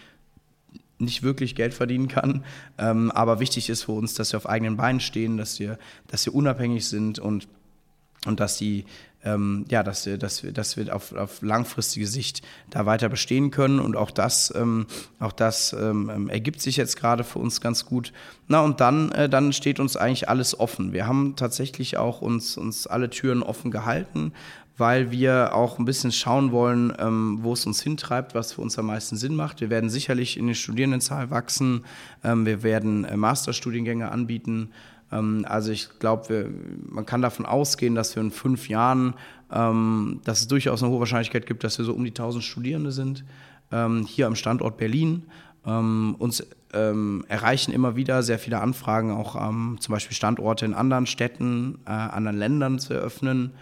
nicht 0.99 1.21
wirklich 1.21 1.55
Geld 1.55 1.73
verdienen 1.73 2.07
kann. 2.07 2.45
Aber 2.77 3.41
wichtig 3.41 3.69
ist 3.69 3.83
für 3.83 3.91
uns, 3.91 4.13
dass 4.13 4.31
wir 4.31 4.37
auf 4.37 4.47
eigenen 4.47 4.77
Beinen 4.77 5.01
stehen, 5.01 5.35
dass 5.35 5.59
wir, 5.59 5.77
dass 6.07 6.25
wir 6.25 6.33
unabhängig 6.33 6.87
sind 6.87 7.19
und 7.19 7.49
und 8.25 8.39
dass 8.39 8.57
die 8.57 8.85
ähm, 9.25 9.65
ja, 9.69 9.83
dass, 9.83 10.07
dass, 10.19 10.43
wir, 10.43 10.53
dass 10.53 10.77
wir 10.77 10.95
auf, 10.95 11.11
auf 11.13 11.41
langfristige 11.41 12.07
Sicht 12.07 12.41
da 12.69 12.85
weiter 12.85 13.09
bestehen 13.09 13.51
können. 13.51 13.79
Und 13.79 13.97
auch 13.97 14.11
das, 14.11 14.53
ähm, 14.55 14.85
auch 15.19 15.31
das 15.31 15.73
ähm, 15.73 16.11
ähm, 16.13 16.29
ergibt 16.29 16.61
sich 16.61 16.77
jetzt 16.77 16.95
gerade 16.95 17.23
für 17.23 17.39
uns 17.39 17.59
ganz 17.59 17.85
gut. 17.85 18.13
Na, 18.47 18.61
und 18.61 18.79
dann, 18.79 19.11
äh, 19.11 19.27
dann 19.27 19.51
steht 19.51 19.79
uns 19.79 19.97
eigentlich 19.97 20.29
alles 20.29 20.57
offen. 20.59 20.93
Wir 20.93 21.07
haben 21.07 21.35
tatsächlich 21.35 21.97
auch 21.97 22.21
uns, 22.21 22.55
uns 22.55 22.87
alle 22.87 23.09
Türen 23.09 23.41
offen 23.41 23.71
gehalten, 23.71 24.31
weil 24.77 25.09
wir 25.09 25.55
auch 25.55 25.79
ein 25.79 25.85
bisschen 25.85 26.11
schauen 26.11 26.51
wollen, 26.51 26.93
ähm, 26.99 27.39
wo 27.41 27.53
es 27.53 27.65
uns 27.65 27.81
hintreibt, 27.81 28.35
was 28.35 28.53
für 28.53 28.61
uns 28.61 28.77
am 28.77 28.87
meisten 28.87 29.15
Sinn 29.15 29.35
macht. 29.35 29.61
Wir 29.61 29.69
werden 29.69 29.89
sicherlich 29.89 30.37
in 30.37 30.47
der 30.47 30.53
Studierendenzahl 30.53 31.31
wachsen. 31.31 31.85
Ähm, 32.23 32.45
wir 32.45 32.61
werden 32.61 33.05
äh, 33.05 33.17
Masterstudiengänge 33.17 34.11
anbieten. 34.11 34.69
Ähm, 35.11 35.45
also 35.47 35.71
ich 35.71 35.99
glaube, 35.99 36.49
man 36.87 37.05
kann 37.05 37.21
davon 37.21 37.45
ausgehen, 37.45 37.95
dass 37.95 38.15
wir 38.15 38.23
in 38.23 38.31
fünf 38.31 38.69
Jahren, 38.69 39.15
ähm, 39.51 40.21
dass 40.23 40.41
es 40.41 40.47
durchaus 40.47 40.83
eine 40.83 40.91
hohe 40.91 40.99
Wahrscheinlichkeit 40.99 41.45
gibt, 41.45 41.63
dass 41.63 41.77
wir 41.77 41.85
so 41.85 41.93
um 41.93 42.03
die 42.03 42.13
1000 42.13 42.43
Studierende 42.43 42.91
sind, 42.91 43.23
ähm, 43.71 44.05
hier 44.07 44.27
am 44.27 44.35
Standort 44.35 44.77
Berlin. 44.77 45.23
uns 45.67 46.45
erreichen 46.71 47.71
immer 47.71 47.95
wieder 47.95 48.21
sehr 48.21 48.37
viele 48.37 48.61
Anfragen, 48.61 49.09
auch 49.09 49.33
zum 49.79 49.91
Beispiel 49.91 50.15
Standorte 50.15 50.63
in 50.65 50.75
anderen 50.75 51.07
Städten, 51.07 51.79
äh, 51.87 51.89
anderen 51.89 52.37
Ländern 52.37 52.77
zu 52.77 52.93
eröffnen. 52.93 53.53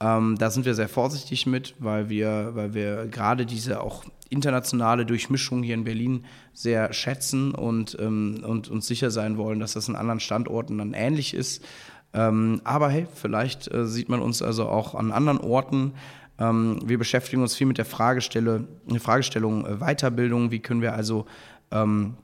Da 0.00 0.50
sind 0.50 0.64
wir 0.64 0.74
sehr 0.74 0.88
vorsichtig 0.88 1.46
mit, 1.46 1.74
weil 1.80 2.08
wir, 2.08 2.50
weil 2.54 2.72
wir 2.72 3.08
gerade 3.08 3.44
diese 3.46 3.80
auch 3.80 4.04
internationale 4.30 5.06
Durchmischung 5.06 5.62
hier 5.62 5.74
in 5.74 5.84
Berlin 5.84 6.24
sehr 6.52 6.92
schätzen 6.92 7.54
und, 7.54 7.96
ähm, 8.00 8.42
und 8.46 8.68
uns 8.68 8.86
sicher 8.86 9.10
sein 9.10 9.36
wollen, 9.38 9.60
dass 9.60 9.72
das 9.72 9.88
in 9.88 9.96
anderen 9.96 10.20
Standorten 10.20 10.78
dann 10.78 10.92
ähnlich 10.92 11.34
ist. 11.34 11.64
Ähm, 12.12 12.60
aber 12.64 12.90
hey, 12.90 13.06
vielleicht 13.14 13.72
äh, 13.72 13.86
sieht 13.86 14.08
man 14.08 14.20
uns 14.20 14.42
also 14.42 14.68
auch 14.68 14.94
an 14.94 15.12
anderen 15.12 15.38
Orten. 15.38 15.92
Ähm, 16.38 16.78
wir 16.84 16.98
beschäftigen 16.98 17.42
uns 17.42 17.54
viel 17.54 17.66
mit 17.66 17.78
der 17.78 17.84
Fragestelle, 17.84 18.66
Fragestellung 18.98 19.66
äh, 19.66 19.76
Weiterbildung. 19.76 20.50
Wie 20.50 20.60
können 20.60 20.82
wir 20.82 20.94
also 20.94 21.26
ähm, 21.70 22.14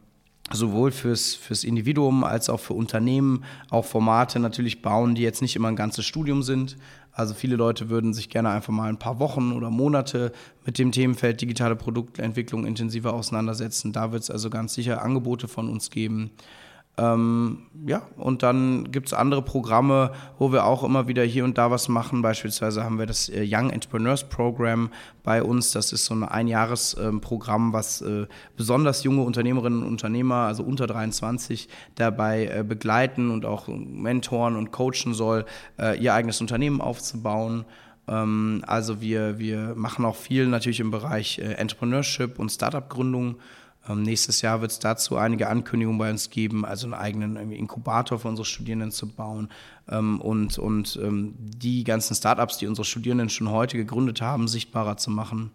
sowohl 0.52 0.92
fürs, 0.92 1.34
fürs 1.34 1.64
Individuum 1.64 2.22
als 2.22 2.50
auch 2.50 2.60
für 2.60 2.74
Unternehmen 2.74 3.44
auch 3.70 3.84
Formate 3.84 4.38
natürlich 4.38 4.82
bauen, 4.82 5.14
die 5.14 5.22
jetzt 5.22 5.42
nicht 5.42 5.56
immer 5.56 5.68
ein 5.68 5.76
ganzes 5.76 6.04
Studium 6.04 6.42
sind, 6.42 6.76
also 7.14 7.32
viele 7.32 7.54
Leute 7.54 7.90
würden 7.90 8.12
sich 8.12 8.28
gerne 8.28 8.50
einfach 8.50 8.72
mal 8.72 8.88
ein 8.88 8.98
paar 8.98 9.20
Wochen 9.20 9.52
oder 9.52 9.70
Monate 9.70 10.32
mit 10.66 10.78
dem 10.78 10.90
Themenfeld 10.90 11.40
digitale 11.40 11.76
Produktentwicklung 11.76 12.66
intensiver 12.66 13.14
auseinandersetzen. 13.14 13.92
Da 13.92 14.10
wird 14.10 14.24
es 14.24 14.32
also 14.32 14.50
ganz 14.50 14.74
sicher 14.74 15.00
Angebote 15.00 15.46
von 15.46 15.68
uns 15.68 15.90
geben. 15.90 16.32
Ähm, 16.96 17.66
ja, 17.86 18.02
und 18.16 18.44
dann 18.44 18.92
gibt 18.92 19.08
es 19.08 19.14
andere 19.14 19.42
Programme, 19.42 20.12
wo 20.38 20.52
wir 20.52 20.64
auch 20.64 20.84
immer 20.84 21.08
wieder 21.08 21.24
hier 21.24 21.44
und 21.44 21.58
da 21.58 21.72
was 21.72 21.88
machen. 21.88 22.22
Beispielsweise 22.22 22.84
haben 22.84 23.00
wir 23.00 23.06
das 23.06 23.28
äh, 23.28 23.44
Young 23.44 23.70
Entrepreneurs 23.70 24.28
Program 24.28 24.90
bei 25.24 25.42
uns. 25.42 25.72
Das 25.72 25.92
ist 25.92 26.04
so 26.04 26.14
ein 26.14 26.22
Einjahresprogramm, 26.22 27.66
ähm, 27.66 27.72
was 27.72 28.00
äh, 28.00 28.26
besonders 28.56 29.02
junge 29.02 29.22
Unternehmerinnen 29.22 29.82
und 29.82 29.88
Unternehmer, 29.88 30.46
also 30.46 30.62
unter 30.62 30.86
23, 30.86 31.68
dabei 31.96 32.46
äh, 32.46 32.62
begleiten 32.62 33.32
und 33.32 33.44
auch 33.44 33.66
mentoren 33.66 34.54
und 34.54 34.70
coachen 34.70 35.14
soll, 35.14 35.44
ihr 35.98 36.14
eigenes 36.14 36.40
Unternehmen 36.40 36.80
aufzubauen. 36.80 37.64
Ähm, 38.06 38.62
also 38.66 39.00
wir, 39.00 39.38
wir 39.38 39.74
machen 39.74 40.04
auch 40.04 40.16
viel 40.16 40.46
natürlich 40.46 40.80
im 40.80 40.92
Bereich 40.92 41.38
Entrepreneurship 41.38 42.38
und 42.38 42.50
Startup-Gründung. 42.50 43.36
Ähm, 43.88 44.02
nächstes 44.02 44.42
Jahr 44.42 44.60
wird 44.60 44.70
es 44.70 44.78
dazu 44.78 45.16
einige 45.16 45.48
Ankündigungen 45.48 45.98
bei 45.98 46.10
uns 46.10 46.30
geben, 46.30 46.64
also 46.64 46.86
einen 46.86 46.94
eigenen 46.94 47.52
Inkubator 47.52 48.18
für 48.18 48.28
unsere 48.28 48.46
Studierenden 48.46 48.90
zu 48.90 49.08
bauen 49.08 49.48
ähm, 49.88 50.20
und, 50.20 50.58
und 50.58 50.98
ähm, 51.02 51.34
die 51.38 51.84
ganzen 51.84 52.14
Startups, 52.14 52.58
die 52.58 52.66
unsere 52.66 52.84
Studierenden 52.84 53.28
schon 53.28 53.50
heute 53.50 53.76
gegründet 53.76 54.22
haben, 54.22 54.48
sichtbarer 54.48 54.96
zu 54.96 55.10
machen. 55.10 55.50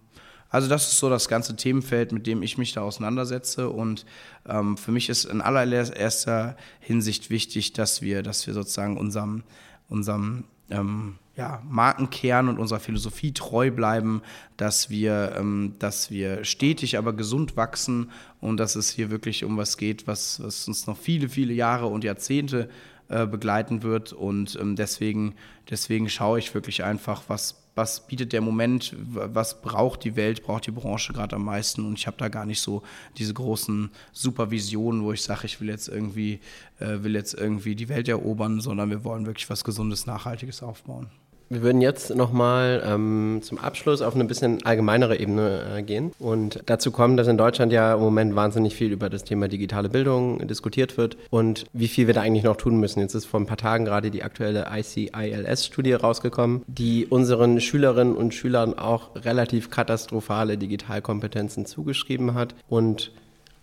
Also 0.49 0.67
das 0.67 0.91
ist 0.91 0.97
so 0.97 1.09
das 1.09 1.27
ganze 1.27 1.55
Themenfeld, 1.55 2.11
mit 2.11 2.25
dem 2.25 2.41
ich 2.41 2.57
mich 2.57 2.73
da 2.73 2.81
auseinandersetze. 2.81 3.69
Und 3.69 4.05
ähm, 4.47 4.77
für 4.77 4.91
mich 4.91 5.09
ist 5.09 5.25
in 5.25 5.41
allererster 5.41 6.57
Hinsicht 6.79 7.29
wichtig, 7.29 7.73
dass 7.73 8.01
wir, 8.01 8.23
dass 8.23 8.47
wir 8.47 8.55
sozusagen 8.55 8.97
unserem, 8.97 9.43
unserem 9.89 10.45
ähm, 10.71 11.17
ja, 11.39 11.63
Markenkern 11.69 12.49
und 12.49 12.59
unserer 12.59 12.81
Philosophie 12.81 13.31
treu 13.31 13.71
bleiben, 13.71 14.21
dass 14.57 14.89
wir, 14.89 15.35
ähm, 15.39 15.75
dass 15.79 16.11
wir 16.11 16.43
stetig, 16.43 16.97
aber 16.97 17.13
gesund 17.13 17.55
wachsen 17.55 18.11
und 18.41 18.57
dass 18.57 18.75
es 18.75 18.89
hier 18.89 19.09
wirklich 19.09 19.45
um 19.45 19.55
was 19.55 19.77
geht, 19.77 20.05
was, 20.05 20.43
was 20.43 20.67
uns 20.67 20.85
noch 20.85 20.97
viele, 20.97 21.29
viele 21.29 21.53
Jahre 21.53 21.87
und 21.87 22.03
Jahrzehnte 22.03 22.67
äh, 23.07 23.25
begleiten 23.25 23.83
wird. 23.83 24.11
Und 24.11 24.59
ähm, 24.59 24.75
deswegen, 24.75 25.33
deswegen 25.69 26.09
schaue 26.09 26.39
ich 26.39 26.53
wirklich 26.53 26.83
einfach, 26.83 27.23
was 27.29 27.55
was 27.75 28.05
bietet 28.07 28.33
der 28.33 28.41
Moment, 28.41 28.93
was 28.99 29.61
braucht 29.61 30.03
die 30.03 30.17
Welt, 30.17 30.43
braucht 30.43 30.67
die 30.67 30.71
Branche 30.71 31.13
gerade 31.13 31.37
am 31.37 31.45
meisten. 31.45 31.85
Und 31.85 31.97
ich 31.97 32.07
habe 32.07 32.17
da 32.17 32.27
gar 32.27 32.45
nicht 32.45 32.59
so 32.59 32.83
diese 33.17 33.33
großen 33.33 33.89
Supervisionen, 34.11 35.03
wo 35.03 35.13
ich 35.13 35.21
sage, 35.21 35.45
ich 35.45 35.61
will 35.61 35.69
jetzt 35.69 35.87
irgendwie, 35.87 36.41
äh, 36.79 37.03
will 37.03 37.15
jetzt 37.15 37.35
irgendwie 37.35 37.75
die 37.75 37.87
Welt 37.87 38.09
erobern, 38.09 38.59
sondern 38.59 38.89
wir 38.89 39.05
wollen 39.05 39.25
wirklich 39.25 39.49
was 39.49 39.63
Gesundes, 39.63 40.05
Nachhaltiges 40.05 40.61
aufbauen. 40.61 41.07
Wir 41.51 41.63
würden 41.63 41.81
jetzt 41.81 42.15
nochmal 42.15 42.83
ähm, 42.85 43.39
zum 43.41 43.57
Abschluss 43.57 44.03
auf 44.03 44.13
eine 44.13 44.25
bisschen 44.25 44.63
allgemeinere 44.65 45.17
Ebene 45.17 45.77
äh, 45.77 45.81
gehen 45.81 46.11
und 46.19 46.61
dazu 46.67 46.91
kommen, 46.91 47.17
dass 47.17 47.27
in 47.27 47.39
Deutschland 47.39 47.73
ja 47.73 47.95
im 47.95 48.01
Moment 48.01 48.35
wahnsinnig 48.35 48.75
viel 48.75 48.91
über 48.91 49.09
das 49.09 49.23
Thema 49.23 49.47
digitale 49.47 49.89
Bildung 49.89 50.47
diskutiert 50.47 50.97
wird 50.97 51.17
und 51.31 51.65
wie 51.73 51.87
viel 51.87 52.05
wir 52.05 52.13
da 52.13 52.21
eigentlich 52.21 52.43
noch 52.43 52.55
tun 52.55 52.79
müssen. 52.79 52.99
Jetzt 52.99 53.15
ist 53.15 53.25
vor 53.25 53.39
ein 53.39 53.47
paar 53.47 53.57
Tagen 53.57 53.85
gerade 53.85 54.11
die 54.11 54.21
aktuelle 54.21 54.67
ICILS-Studie 54.71 55.93
rausgekommen, 55.93 56.61
die 56.67 57.07
unseren 57.07 57.59
Schülerinnen 57.59 58.15
und 58.15 58.35
Schülern 58.35 58.77
auch 58.77 59.15
relativ 59.15 59.71
katastrophale 59.71 60.55
Digitalkompetenzen 60.55 61.65
zugeschrieben 61.65 62.35
hat 62.35 62.53
und 62.67 63.11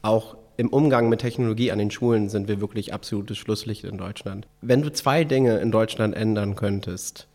auch 0.02 0.36
im 0.56 0.70
Umgang 0.70 1.08
mit 1.08 1.20
Technologie 1.20 1.70
an 1.70 1.78
den 1.78 1.92
Schulen 1.92 2.30
sind 2.30 2.48
wir 2.48 2.60
wirklich 2.60 2.92
absolutes 2.92 3.38
Schlusslicht 3.38 3.84
in 3.84 3.98
Deutschland. 3.98 4.48
Wenn 4.60 4.82
du 4.82 4.92
zwei 4.92 5.22
Dinge 5.22 5.58
in 5.58 5.70
Deutschland 5.70 6.16
ändern 6.16 6.56
könntest, 6.56 7.28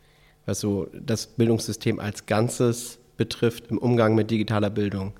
was 0.45 0.59
so 0.59 0.87
das 0.93 1.27
Bildungssystem 1.27 1.99
als 1.99 2.25
Ganzes 2.25 2.99
betrifft 3.17 3.67
im 3.67 3.77
Umgang 3.77 4.15
mit 4.15 4.31
digitaler 4.31 4.69
Bildung. 4.69 5.13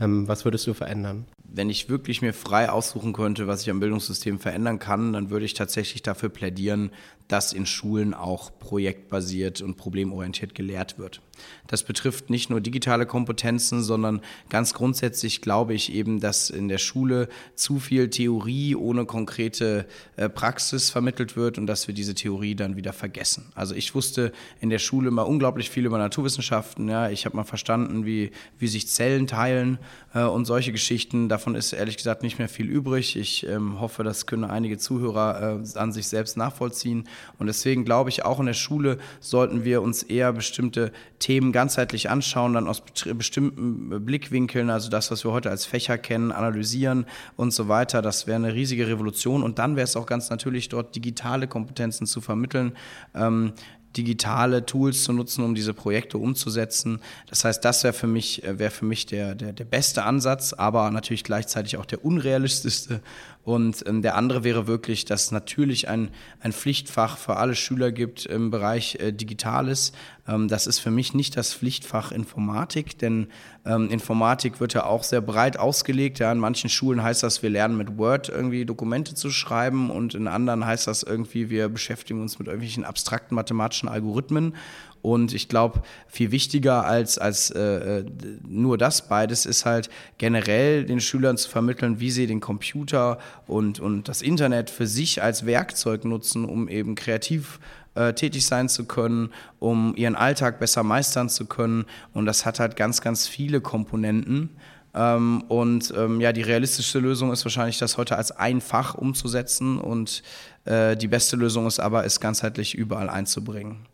Ähm, 0.00 0.26
was 0.28 0.44
würdest 0.44 0.66
du 0.66 0.74
verändern? 0.74 1.26
Wenn 1.44 1.68
ich 1.68 1.88
wirklich 1.88 2.22
mir 2.22 2.32
frei 2.32 2.70
aussuchen 2.70 3.12
könnte, 3.12 3.46
was 3.46 3.62
ich 3.62 3.70
am 3.70 3.80
Bildungssystem 3.80 4.38
verändern 4.38 4.78
kann, 4.78 5.12
dann 5.12 5.30
würde 5.30 5.44
ich 5.44 5.54
tatsächlich 5.54 6.02
dafür 6.02 6.30
plädieren, 6.30 6.90
dass 7.28 7.52
in 7.52 7.66
Schulen 7.66 8.14
auch 8.14 8.50
projektbasiert 8.58 9.62
und 9.62 9.76
problemorientiert 9.76 10.54
gelehrt 10.54 10.98
wird. 10.98 11.22
Das 11.66 11.82
betrifft 11.82 12.30
nicht 12.30 12.50
nur 12.50 12.60
digitale 12.60 13.06
Kompetenzen, 13.06 13.82
sondern 13.82 14.20
ganz 14.50 14.74
grundsätzlich 14.74 15.40
glaube 15.40 15.74
ich 15.74 15.92
eben, 15.92 16.20
dass 16.20 16.50
in 16.50 16.68
der 16.68 16.78
Schule 16.78 17.28
zu 17.54 17.78
viel 17.78 18.10
Theorie 18.10 18.76
ohne 18.76 19.06
konkrete 19.06 19.86
äh, 20.16 20.28
Praxis 20.28 20.90
vermittelt 20.90 21.34
wird 21.34 21.58
und 21.58 21.66
dass 21.66 21.88
wir 21.88 21.94
diese 21.94 22.14
Theorie 22.14 22.54
dann 22.54 22.76
wieder 22.76 22.92
vergessen. 22.92 23.50
Also 23.54 23.74
ich 23.74 23.94
wusste 23.94 24.32
in 24.60 24.70
der 24.70 24.78
Schule 24.78 25.10
mal 25.10 25.22
unglaublich 25.22 25.70
viel 25.70 25.86
über 25.86 25.98
Naturwissenschaften. 25.98 26.88
Ja, 26.88 27.08
ich 27.08 27.24
habe 27.24 27.36
mal 27.36 27.44
verstanden, 27.44 28.04
wie, 28.04 28.30
wie 28.58 28.68
sich 28.68 28.88
Zellen 28.88 29.26
teilen 29.26 29.78
äh, 30.14 30.22
und 30.22 30.44
solche 30.44 30.72
Geschichten. 30.72 31.28
Da 31.28 31.38
davon 31.42 31.56
ist 31.56 31.72
ehrlich 31.72 31.96
gesagt 31.96 32.22
nicht 32.22 32.38
mehr 32.38 32.48
viel 32.48 32.68
übrig. 32.68 33.16
Ich 33.16 33.44
ähm, 33.48 33.80
hoffe, 33.80 34.04
das 34.04 34.26
können 34.26 34.44
einige 34.44 34.78
Zuhörer 34.78 35.60
äh, 35.60 35.78
an 35.78 35.90
sich 35.90 36.06
selbst 36.06 36.36
nachvollziehen. 36.36 37.08
Und 37.40 37.48
deswegen 37.48 37.84
glaube 37.84 38.10
ich, 38.10 38.24
auch 38.24 38.38
in 38.38 38.46
der 38.46 38.54
Schule 38.54 38.98
sollten 39.18 39.64
wir 39.64 39.82
uns 39.82 40.04
eher 40.04 40.32
bestimmte 40.32 40.92
Themen 41.18 41.50
ganzheitlich 41.50 42.10
anschauen, 42.10 42.54
dann 42.54 42.68
aus 42.68 42.84
bestimmten 43.16 44.06
Blickwinkeln, 44.06 44.70
also 44.70 44.88
das, 44.88 45.10
was 45.10 45.24
wir 45.24 45.32
heute 45.32 45.50
als 45.50 45.66
Fächer 45.66 45.98
kennen, 45.98 46.30
analysieren 46.30 47.06
und 47.34 47.52
so 47.52 47.66
weiter. 47.66 48.02
Das 48.02 48.28
wäre 48.28 48.36
eine 48.36 48.54
riesige 48.54 48.86
Revolution. 48.86 49.42
Und 49.42 49.58
dann 49.58 49.74
wäre 49.74 49.84
es 49.84 49.96
auch 49.96 50.06
ganz 50.06 50.30
natürlich, 50.30 50.68
dort 50.68 50.94
digitale 50.94 51.48
Kompetenzen 51.48 52.06
zu 52.06 52.20
vermitteln. 52.20 52.76
Ähm, 53.16 53.52
digitale 53.96 54.64
Tools 54.66 55.04
zu 55.04 55.12
nutzen, 55.12 55.44
um 55.44 55.54
diese 55.54 55.74
Projekte 55.74 56.18
umzusetzen. 56.18 57.00
Das 57.28 57.44
heißt, 57.44 57.64
das 57.64 57.84
wäre 57.84 57.92
für 57.92 58.06
mich, 58.06 58.44
äh, 58.44 58.58
wäre 58.58 58.70
für 58.70 58.84
mich 58.84 59.06
der, 59.06 59.34
der, 59.34 59.52
der 59.52 59.64
beste 59.64 60.04
Ansatz, 60.04 60.52
aber 60.52 60.90
natürlich 60.90 61.24
gleichzeitig 61.24 61.76
auch 61.76 61.86
der 61.86 62.04
unrealistischste. 62.04 63.00
Und 63.44 63.84
ähm, 63.86 64.02
der 64.02 64.14
andere 64.14 64.44
wäre 64.44 64.66
wirklich, 64.66 65.04
dass 65.04 65.32
natürlich 65.32 65.88
ein, 65.88 66.10
ein 66.40 66.52
Pflichtfach 66.52 67.18
für 67.18 67.36
alle 67.36 67.54
Schüler 67.54 67.90
gibt 67.90 68.26
im 68.26 68.50
Bereich 68.50 68.96
äh, 68.96 69.12
Digitales. 69.12 69.92
Ähm, 70.32 70.48
das 70.48 70.66
ist 70.66 70.78
für 70.78 70.90
mich 70.90 71.14
nicht 71.14 71.36
das 71.36 71.54
Pflichtfach 71.54 72.12
Informatik, 72.12 72.98
denn 72.98 73.28
ähm, 73.64 73.90
Informatik 73.90 74.60
wird 74.60 74.74
ja 74.74 74.84
auch 74.84 75.04
sehr 75.04 75.20
breit 75.20 75.58
ausgelegt. 75.58 76.18
Ja, 76.18 76.32
in 76.32 76.38
manchen 76.38 76.70
Schulen 76.70 77.02
heißt 77.02 77.22
das, 77.22 77.42
wir 77.42 77.50
lernen 77.50 77.76
mit 77.76 77.98
Word 77.98 78.28
irgendwie 78.28 78.64
Dokumente 78.64 79.14
zu 79.14 79.30
schreiben 79.30 79.90
und 79.90 80.14
in 80.14 80.28
anderen 80.28 80.64
heißt 80.66 80.86
das 80.86 81.02
irgendwie, 81.02 81.50
wir 81.50 81.68
beschäftigen 81.68 82.20
uns 82.20 82.38
mit 82.38 82.48
irgendwelchen 82.48 82.84
abstrakten 82.84 83.34
mathematischen 83.34 83.88
Algorithmen. 83.88 84.54
Und 85.02 85.34
ich 85.34 85.48
glaube, 85.48 85.82
viel 86.06 86.30
wichtiger 86.30 86.84
als, 86.84 87.18
als 87.18 87.50
äh, 87.50 87.98
äh, 87.98 88.04
nur 88.46 88.78
das 88.78 89.08
beides 89.08 89.46
ist 89.46 89.66
halt 89.66 89.90
generell 90.16 90.84
den 90.84 91.00
Schülern 91.00 91.36
zu 91.36 91.50
vermitteln, 91.50 91.98
wie 91.98 92.12
sie 92.12 92.28
den 92.28 92.38
Computer 92.38 93.18
und, 93.48 93.80
und 93.80 94.08
das 94.08 94.22
Internet 94.22 94.70
für 94.70 94.86
sich 94.86 95.20
als 95.20 95.44
Werkzeug 95.44 96.04
nutzen, 96.04 96.44
um 96.44 96.68
eben 96.68 96.94
kreativ 96.94 97.58
äh, 97.58 97.81
tätig 97.94 98.46
sein 98.46 98.68
zu 98.68 98.86
können, 98.86 99.30
um 99.58 99.94
ihren 99.96 100.14
Alltag 100.14 100.58
besser 100.58 100.82
meistern 100.82 101.28
zu 101.28 101.46
können. 101.46 101.84
Und 102.14 102.26
das 102.26 102.46
hat 102.46 102.58
halt 102.58 102.76
ganz, 102.76 103.00
ganz 103.00 103.28
viele 103.28 103.60
Komponenten. 103.60 104.50
Ähm, 104.94 105.42
und 105.48 105.92
ähm, 105.96 106.20
ja, 106.20 106.32
die 106.32 106.42
realistischste 106.42 106.98
Lösung 106.98 107.32
ist 107.32 107.44
wahrscheinlich, 107.44 107.78
das 107.78 107.96
heute 107.96 108.16
als 108.16 108.32
ein 108.32 108.60
Fach 108.60 108.94
umzusetzen. 108.94 109.78
Und 109.78 110.22
äh, 110.64 110.96
die 110.96 111.08
beste 111.08 111.36
Lösung 111.36 111.66
ist 111.66 111.80
aber, 111.80 112.04
es 112.04 112.20
ganzheitlich 112.20 112.74
überall 112.74 113.08
einzubringen. 113.08 113.86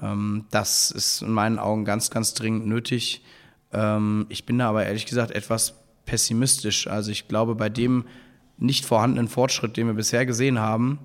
Ähm, 0.00 0.46
das 0.50 0.90
ist 0.90 1.22
in 1.22 1.30
meinen 1.30 1.58
Augen 1.58 1.84
ganz, 1.84 2.10
ganz 2.10 2.34
dringend 2.34 2.66
nötig. 2.66 3.24
Ähm, 3.72 4.26
ich 4.28 4.46
bin 4.46 4.58
da 4.58 4.68
aber 4.68 4.86
ehrlich 4.86 5.06
gesagt 5.06 5.32
etwas 5.32 5.74
pessimistisch. 6.04 6.86
Also 6.86 7.10
ich 7.10 7.26
glaube, 7.28 7.54
bei 7.54 7.68
dem 7.68 8.04
nicht 8.58 8.84
vorhandenen 8.86 9.28
Fortschritt, 9.28 9.76
den 9.76 9.86
wir 9.88 9.94
bisher 9.94 10.24
gesehen 10.24 10.58
haben, 10.58 11.00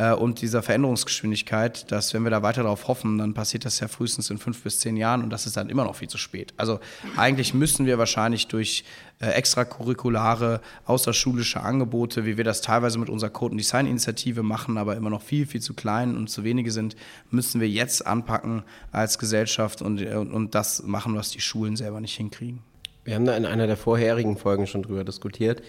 äh, 0.00 0.14
und 0.14 0.40
dieser 0.40 0.62
Veränderungsgeschwindigkeit, 0.62 1.92
dass 1.92 2.14
wenn 2.14 2.22
wir 2.22 2.30
da 2.30 2.42
weiter 2.42 2.62
darauf 2.62 2.88
hoffen, 2.88 3.18
dann 3.18 3.34
passiert 3.34 3.66
das 3.66 3.80
ja 3.80 3.88
frühestens 3.88 4.30
in 4.30 4.38
fünf 4.38 4.62
bis 4.62 4.80
zehn 4.80 4.96
Jahren 4.96 5.22
und 5.22 5.30
das 5.30 5.44
ist 5.44 5.56
dann 5.56 5.68
immer 5.68 5.84
noch 5.84 5.96
viel 5.96 6.08
zu 6.08 6.16
spät. 6.16 6.54
Also 6.56 6.80
eigentlich 7.16 7.52
müssen 7.52 7.84
wir 7.84 7.98
wahrscheinlich 7.98 8.48
durch 8.48 8.84
äh, 9.20 9.26
extracurriculare, 9.26 10.62
außerschulische 10.86 11.60
Angebote, 11.60 12.24
wie 12.24 12.38
wir 12.38 12.44
das 12.44 12.62
teilweise 12.62 12.98
mit 12.98 13.10
unserer 13.10 13.30
Code- 13.30 13.52
und 13.52 13.58
Design-Initiative 13.58 14.42
machen, 14.42 14.78
aber 14.78 14.96
immer 14.96 15.10
noch 15.10 15.22
viel, 15.22 15.46
viel 15.46 15.60
zu 15.60 15.74
klein 15.74 16.16
und 16.16 16.28
zu 16.28 16.44
wenige 16.44 16.70
sind, 16.70 16.96
müssen 17.30 17.60
wir 17.60 17.68
jetzt 17.68 18.06
anpacken 18.06 18.62
als 18.92 19.18
Gesellschaft 19.18 19.82
und, 19.82 20.00
äh, 20.00 20.14
und, 20.14 20.32
und 20.32 20.54
das 20.54 20.82
machen, 20.82 21.14
was 21.14 21.30
die 21.30 21.42
Schulen 21.42 21.76
selber 21.76 22.00
nicht 22.00 22.16
hinkriegen. 22.16 22.60
Wir 23.04 23.16
haben 23.16 23.26
da 23.26 23.36
in 23.36 23.44
einer 23.44 23.66
der 23.66 23.76
vorherigen 23.76 24.38
Folgen 24.38 24.66
schon 24.66 24.82
drüber 24.82 25.04
diskutiert, 25.04 25.62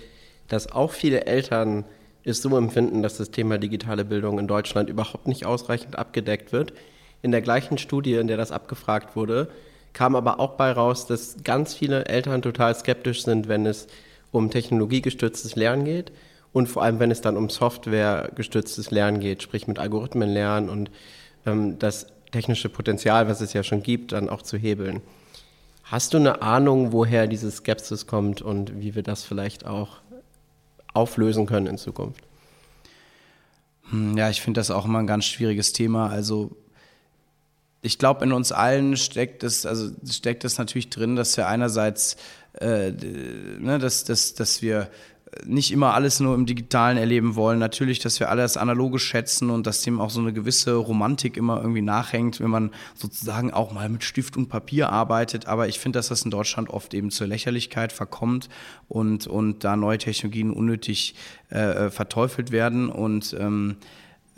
dass 0.48 0.72
auch 0.72 0.92
viele 0.92 1.26
Eltern 1.26 1.86
ist 2.24 2.42
so 2.42 2.56
empfinden, 2.58 3.02
dass 3.02 3.18
das 3.18 3.32
Thema 3.32 3.58
digitale 3.58 4.06
Bildung 4.06 4.40
in 4.40 4.48
Deutschland 4.48 4.90
überhaupt 4.90 5.28
nicht 5.28 5.46
ausreichend 5.46 5.98
abgedeckt 5.98 6.52
wird. 6.52 6.74
In 7.22 7.32
der 7.32 7.42
gleichen 7.42 7.78
Studie, 7.78 8.16
in 8.16 8.28
der 8.28 8.38
das 8.38 8.52
abgefragt 8.52 9.16
wurde, 9.16 9.50
kam 9.94 10.16
aber 10.16 10.40
auch 10.40 10.52
bei 10.52 10.72
raus, 10.72 11.06
dass 11.08 11.44
ganz 11.44 11.74
viele 11.74 12.06
Eltern 12.06 12.42
total 12.42 12.76
skeptisch 12.76 13.24
sind, 13.24 13.48
wenn 13.48 13.66
es 13.66 13.88
um 14.32 14.50
technologiegestütztes 14.50 15.56
Lernen 15.56 15.84
geht 15.84 16.12
und 16.54 16.68
vor 16.68 16.84
allem, 16.84 17.00
wenn 17.00 17.12
es 17.12 17.22
dann 17.22 17.38
um 17.38 17.50
softwaregestütztes 17.50 18.92
Lernen 18.92 19.20
geht, 19.20 19.42
sprich 19.44 19.68
mit 19.68 19.80
Algorithmen 19.80 20.30
lernen 20.30 20.70
und 20.70 20.92
ähm, 21.46 21.80
das 21.80 22.08
technische 22.32 22.70
Potenzial, 22.70 23.28
was 23.28 23.42
es 23.42 23.54
ja 23.54 23.64
schon 23.64 23.84
gibt, 23.84 24.12
dann 24.12 24.30
auch 24.30 24.42
zu 24.42 24.58
hebeln. 24.58 25.02
Hast 25.84 26.14
du 26.14 26.18
eine 26.18 26.42
Ahnung, 26.42 26.94
woher 26.94 27.28
diese 27.28 27.52
Skepsis 27.52 28.08
kommt 28.08 28.42
und 28.42 28.80
wie 28.80 28.96
wir 28.96 29.04
das 29.04 29.24
vielleicht 29.24 29.66
auch 29.66 30.01
auflösen 30.94 31.46
können 31.46 31.68
in 31.68 31.78
Zukunft? 31.78 32.24
Hm, 33.90 34.18
ja, 34.18 34.30
ich 34.30 34.42
finde 34.42 34.60
das 34.60 34.72
auch 34.72 34.86
immer 34.86 35.00
ein 35.00 35.08
ganz 35.08 35.26
schwieriges 35.26 35.74
Thema. 35.74 36.10
Also 36.10 36.56
ich 37.82 37.98
glaube, 37.98 38.26
in 38.26 38.32
uns 38.32 38.52
allen 38.52 38.96
steckt 38.96 39.44
es, 39.44 39.66
also 39.66 39.92
steckt 40.10 40.46
es 40.46 40.58
natürlich 40.58 40.90
drin, 40.90 41.16
dass 41.16 41.36
wir 41.38 41.48
einerseits, 41.48 42.16
äh, 42.60 42.92
ne, 42.92 43.80
dass, 43.80 44.04
dass, 44.04 44.34
dass 44.34 44.62
wir 44.62 44.90
nicht 45.46 45.72
immer 45.72 45.94
alles 45.94 46.20
nur 46.20 46.36
im 46.36 46.46
Digitalen 46.46 46.98
erleben 46.98 47.36
wollen. 47.36 47.60
Natürlich, 47.60 48.00
dass 48.00 48.20
wir 48.20 48.30
alles 48.30 48.58
analoge 48.58 49.00
schätzen 49.00 49.50
und 49.50 49.66
dass 49.66 49.82
dem 49.82 50.02
auch 50.02 50.10
so 50.10 50.20
eine 50.20 50.34
gewisse 50.34 50.76
Romantik 50.76 51.38
immer 51.38 51.62
irgendwie 51.62 51.82
nachhängt, 51.82 52.40
wenn 52.40 52.50
man 52.50 52.72
sozusagen 52.96 53.52
auch 53.52 53.72
mal 53.72 53.88
mit 53.90 54.04
Stift 54.04 54.36
und 54.36 54.50
Papier 54.50 54.90
arbeitet. 54.90 55.48
Aber 55.48 55.68
ich 55.68 55.80
finde, 55.80 56.00
dass 56.00 56.10
das 56.10 56.24
in 56.24 56.32
Deutschland 56.32 56.70
oft 56.70 56.94
eben 56.94 57.12
zur 57.12 57.28
Lächerlichkeit 57.28 57.94
verkommt 57.94 58.50
und, 58.88 59.28
und 59.28 59.64
da 59.64 59.76
neue 59.76 59.98
Technologien 59.98 60.52
unnötig 60.52 61.16
äh, 61.50 61.90
verteufelt 61.90 62.52
werden 62.52 62.90
und 62.90 63.36
ähm, 63.40 63.78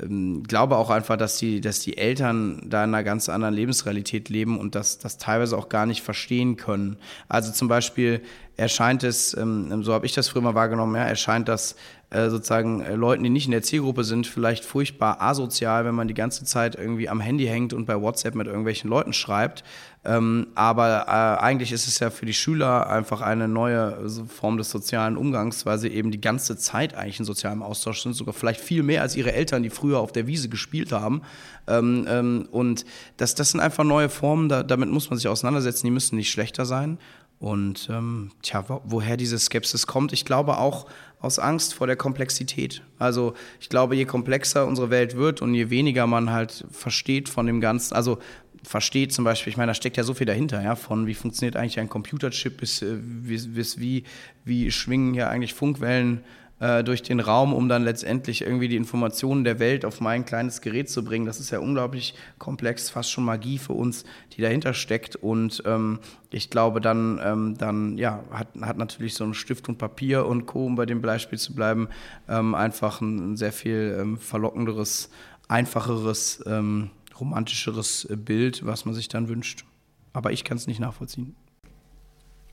ähm, 0.02 0.44
glaube 0.44 0.78
auch 0.78 0.90
einfach, 0.90 1.18
dass 1.18 1.38
die, 1.38 1.62
dass 1.62 1.80
die 1.80 1.98
Eltern 1.98 2.62
da 2.66 2.84
in 2.84 2.94
einer 2.94 3.04
ganz 3.04 3.30
anderen 3.30 3.54
Lebensrealität 3.54 4.30
leben 4.30 4.60
und 4.60 4.76
das, 4.76 4.98
das 4.98 5.18
teilweise 5.18 5.58
auch 5.58 5.70
gar 5.70 5.86
nicht 5.86 6.02
verstehen 6.02 6.58
können. 6.58 6.98
Also 7.30 7.52
zum 7.52 7.68
Beispiel 7.68 8.22
erscheint 8.58 9.04
es, 9.04 9.36
ähm, 9.38 9.84
so 9.84 9.94
habe 9.94 10.06
ich 10.06 10.14
das 10.14 10.30
früher 10.30 10.42
mal 10.42 10.56
wahrgenommen, 10.56 10.96
ja, 10.96 11.04
erscheint 11.04 11.48
das 11.48 11.76
äh, 12.14 12.30
sozusagen 12.30 12.82
äh, 12.82 12.96
Leuten, 12.96 13.24
die 13.24 13.30
nicht 13.30 13.46
in 13.46 13.52
der 13.52 13.64
Zielgruppe 13.64 14.04
sind, 14.04 14.28
vielleicht 14.28 14.64
furchtbar 14.64 15.22
asozial, 15.22 15.84
wenn 15.86 15.96
man 15.96 16.08
die 16.08 16.14
ganze 16.14 16.46
Zeit 16.46 16.76
irgendwie 16.76 17.10
am 17.10 17.20
Handy 17.20 17.46
hängt 17.46 17.74
und 17.74 17.86
bei 17.86 18.00
WhatsApp 18.00 18.36
mit 18.36 18.48
irgendwelchen 18.48 18.90
Leuten 18.90 19.14
schreibt. 19.14 19.64
Ähm, 20.06 20.48
aber 20.54 21.06
äh, 21.08 21.42
eigentlich 21.42 21.72
ist 21.72 21.88
es 21.88 22.00
ja 22.00 22.10
für 22.10 22.26
die 22.26 22.34
Schüler 22.34 22.88
einfach 22.88 23.22
eine 23.22 23.48
neue 23.48 24.10
Form 24.28 24.58
des 24.58 24.70
sozialen 24.70 25.18
Umgangs, 25.18 25.66
weil 25.66 25.80
sie 25.80 25.88
eben 25.88 26.12
die 26.12 26.22
ganze 26.22 26.58
Zeit 26.58 26.94
eigentlich 26.94 27.20
in 27.20 27.26
sozialem 27.26 27.64
Austausch 27.64 28.02
sind, 28.02 28.14
sogar 28.14 28.34
vielleicht 28.34 28.62
viel 28.62 28.84
mehr 28.84 29.02
als 29.02 29.16
ihre 29.16 29.32
Eltern, 29.32 29.64
die 29.64 29.70
früher 29.70 30.00
auf 30.00 30.12
der 30.12 30.28
Wiese 30.28 30.50
gespielt 30.50 30.92
haben. 30.92 31.22
Ähm, 31.68 32.06
ähm, 32.08 32.48
und 32.52 32.86
das, 33.18 33.34
das 33.34 33.52
sind 33.52 33.60
einfach 33.60 33.86
neue 33.86 34.10
Formen, 34.10 34.50
da, 34.50 34.62
damit 34.62 34.90
muss 34.90 35.10
man 35.10 35.18
sich 35.18 35.28
auseinandersetzen, 35.28 35.88
die 35.88 35.92
müssen 35.92 36.18
nicht 36.18 36.32
schlechter 36.32 36.66
sein. 36.66 37.00
Und 37.40 37.90
ähm, 37.92 38.32
tja, 38.42 38.64
woher 38.86 39.18
diese 39.18 39.38
Skepsis 39.38 39.86
kommt, 39.86 40.14
ich 40.14 40.24
glaube 40.24 40.58
auch 40.60 40.86
aus 41.24 41.40
Angst 41.40 41.74
vor 41.74 41.88
der 41.88 41.96
Komplexität. 41.96 42.84
Also 43.00 43.34
ich 43.62 43.70
glaube, 43.70 43.96
je 43.96 44.04
komplexer 44.04 44.68
unsere 44.68 44.90
Welt 44.90 45.16
wird 45.16 45.42
und 45.42 45.54
je 45.54 45.70
weniger 45.70 46.06
man 46.06 46.32
halt 46.32 46.66
versteht 46.70 47.30
von 47.30 47.48
dem 47.48 47.62
Ganzen, 47.62 47.96
also 47.96 48.20
versteht 48.62 49.14
zum 49.14 49.24
Beispiel, 49.24 49.50
ich 49.50 49.58
meine, 49.58 49.70
da 49.70 49.74
steckt 49.74 49.96
ja 49.96 50.04
so 50.04 50.14
viel 50.14 50.28
dahinter, 50.28 50.62
ja, 50.62 50.76
von 50.76 51.08
wie 51.08 51.14
funktioniert 51.14 51.56
eigentlich 51.56 51.80
ein 51.80 51.88
Computerchip 51.88 52.58
bis, 52.58 52.82
äh, 52.82 52.98
bis, 53.00 53.54
bis 53.54 53.80
wie, 53.80 54.04
wie 54.44 54.70
schwingen 54.70 55.14
ja 55.14 55.30
eigentlich 55.30 55.54
Funkwellen 55.54 56.26
äh, 56.60 56.84
durch 56.84 57.02
den 57.02 57.20
Raum, 57.20 57.54
um 57.54 57.68
dann 57.68 57.84
letztendlich 57.84 58.42
irgendwie 58.42 58.68
die 58.68 58.76
Informationen 58.76 59.44
der 59.44 59.60
Welt 59.60 59.86
auf 59.86 60.00
mein 60.00 60.24
kleines 60.24 60.62
Gerät 60.62 60.90
zu 60.90 61.04
bringen. 61.04 61.26
Das 61.26 61.40
ist 61.40 61.50
ja 61.52 61.60
unglaublich 61.60 62.14
komplex, 62.38 62.90
fast 62.90 63.12
schon 63.12 63.26
Magie 63.26 63.58
für 63.58 63.74
uns, 63.74 64.06
die 64.32 64.42
dahinter 64.42 64.74
steckt. 64.74 65.16
Und 65.16 65.64
ähm, 65.66 66.00
ich 66.30 66.50
glaube, 66.50 66.80
dann, 66.80 67.20
ähm, 67.24 67.58
dann 67.58 67.98
ja, 67.98 68.24
hat, 68.32 68.48
hat 68.62 68.78
natürlich 68.78 69.16
so 69.16 69.24
ein 69.24 69.34
Stift 69.34 69.68
und 69.68 69.78
Papier 69.78 70.26
und 70.26 70.46
Co., 70.46 70.66
um 70.66 70.76
bei 70.76 70.86
dem 70.86 71.02
Beispiel 71.02 71.40
zu 71.40 71.54
bleiben, 71.54 71.90
ähm, 72.30 72.56
einfach 72.56 73.02
ein, 73.02 73.36
sehr 73.36 73.52
viel 73.52 73.98
ähm, 74.00 74.18
verlockenderes, 74.18 75.10
einfacheres, 75.48 76.44
ähm, 76.46 76.92
romantischeres 77.20 78.08
Bild, 78.10 78.66
was 78.66 78.86
man 78.86 78.94
sich 78.94 79.08
dann 79.08 79.28
wünscht. 79.28 79.66
Aber 80.14 80.32
ich 80.32 80.44
kann 80.44 80.58
es 80.58 80.68
nicht 80.68 80.80
nachvollziehen. 80.80 81.36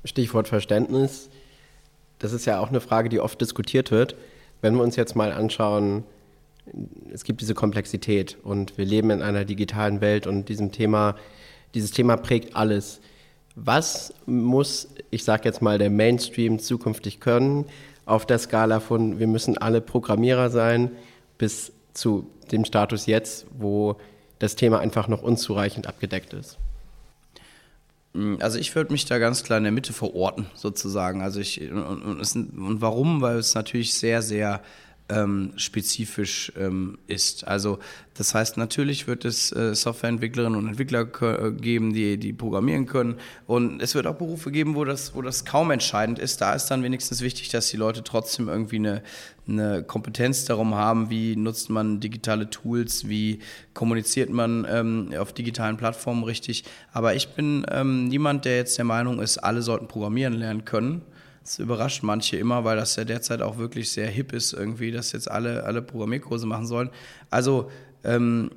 Stichwort 0.05 0.48
Verständnis 0.48 1.30
das 2.20 2.32
ist 2.32 2.44
ja 2.44 2.60
auch 2.60 2.68
eine 2.68 2.80
Frage, 2.80 3.08
die 3.08 3.18
oft 3.18 3.40
diskutiert 3.40 3.90
wird. 3.90 4.14
Wenn 4.60 4.74
wir 4.76 4.82
uns 4.82 4.94
jetzt 4.94 5.16
mal 5.16 5.32
anschauen, 5.32 6.04
es 7.12 7.24
gibt 7.24 7.40
diese 7.40 7.54
Komplexität 7.54 8.36
und 8.44 8.78
wir 8.78 8.84
leben 8.84 9.10
in 9.10 9.22
einer 9.22 9.44
digitalen 9.44 10.00
Welt 10.00 10.26
und 10.26 10.48
diesem 10.48 10.70
Thema, 10.70 11.16
dieses 11.74 11.90
Thema 11.90 12.16
prägt 12.16 12.54
alles. 12.54 13.00
Was 13.56 14.14
muss, 14.26 14.88
ich 15.10 15.24
sage 15.24 15.42
jetzt 15.46 15.62
mal, 15.62 15.78
der 15.78 15.90
Mainstream 15.90 16.58
zukünftig 16.58 17.18
können, 17.20 17.64
auf 18.04 18.26
der 18.26 18.38
Skala 18.38 18.80
von 18.80 19.18
wir 19.18 19.26
müssen 19.26 19.58
alle 19.58 19.80
Programmierer 19.80 20.50
sein, 20.50 20.90
bis 21.38 21.72
zu 21.94 22.26
dem 22.52 22.64
Status 22.64 23.06
jetzt, 23.06 23.46
wo 23.58 23.96
das 24.38 24.56
Thema 24.56 24.78
einfach 24.80 25.08
noch 25.08 25.22
unzureichend 25.22 25.86
abgedeckt 25.86 26.34
ist? 26.34 26.58
Mm, 28.12 28.36
also 28.40 28.58
ich 28.58 28.74
würde 28.74 28.92
mich 28.92 29.04
da 29.04 29.18
ganz 29.18 29.42
klar 29.44 29.58
in 29.58 29.64
der 29.64 29.72
Mitte 29.72 29.92
verorten, 29.92 30.46
sozusagen. 30.54 31.22
Also 31.22 31.40
ich 31.40 31.61
und, 31.70 32.02
und, 32.02 32.58
und 32.58 32.80
warum? 32.80 33.20
Weil 33.20 33.38
es 33.38 33.54
natürlich 33.54 33.94
sehr, 33.94 34.22
sehr 34.22 34.62
ähm, 35.11 35.52
spezifisch 35.56 36.52
ähm, 36.56 36.98
ist. 37.06 37.46
Also 37.46 37.78
das 38.14 38.34
heißt, 38.34 38.56
natürlich 38.56 39.06
wird 39.06 39.24
es 39.24 39.50
äh, 39.52 39.74
Softwareentwicklerinnen 39.74 40.58
und 40.58 40.68
Entwickler 40.68 41.06
äh, 41.22 41.52
geben, 41.52 41.92
die, 41.92 42.18
die 42.18 42.32
programmieren 42.32 42.86
können. 42.86 43.16
Und 43.46 43.80
es 43.80 43.94
wird 43.94 44.06
auch 44.06 44.16
Berufe 44.16 44.50
geben, 44.50 44.74
wo 44.74 44.84
das, 44.84 45.14
wo 45.14 45.22
das 45.22 45.44
kaum 45.44 45.70
entscheidend 45.70 46.18
ist. 46.18 46.40
Da 46.40 46.54
ist 46.54 46.66
dann 46.66 46.82
wenigstens 46.82 47.22
wichtig, 47.22 47.48
dass 47.48 47.68
die 47.68 47.76
Leute 47.76 48.04
trotzdem 48.04 48.48
irgendwie 48.48 48.76
eine, 48.76 49.02
eine 49.48 49.82
Kompetenz 49.82 50.44
darum 50.44 50.74
haben, 50.74 51.11
wie 51.11 51.34
nutzt 51.34 51.70
man 51.70 52.00
digitale 52.00 52.50
Tools, 52.50 53.08
wie 53.08 53.40
kommuniziert 53.74 54.30
man 54.30 54.66
ähm, 54.68 55.14
auf 55.18 55.32
digitalen 55.32 55.76
Plattformen 55.76 56.24
richtig. 56.24 56.64
Aber 56.92 57.14
ich 57.14 57.28
bin 57.30 57.64
ähm, 57.70 58.08
niemand, 58.08 58.44
der 58.44 58.56
jetzt 58.56 58.76
der 58.76 58.84
Meinung 58.84 59.20
ist, 59.20 59.38
alle 59.38 59.62
sollten 59.62 59.88
programmieren 59.88 60.34
lernen 60.34 60.64
können. 60.64 61.02
Das 61.43 61.59
überrascht 61.59 62.03
manche 62.03 62.36
immer, 62.36 62.64
weil 62.64 62.76
das 62.76 62.97
ja 62.97 63.05
derzeit 63.05 63.43
auch 63.43 63.59
wirklich 63.59 63.91
sehr 63.91 64.09
hip 64.09 64.32
ist, 64.32 64.53
irgendwie, 64.53 64.93
dass 64.93 65.12
jetzt 65.12 65.30
alle, 65.30 65.64
alle 65.64 65.82
Programmierkurse 65.82 66.47
machen 66.47 66.66
sollen. 66.66 66.91
Also 67.30 67.70
ähm, 68.05 68.51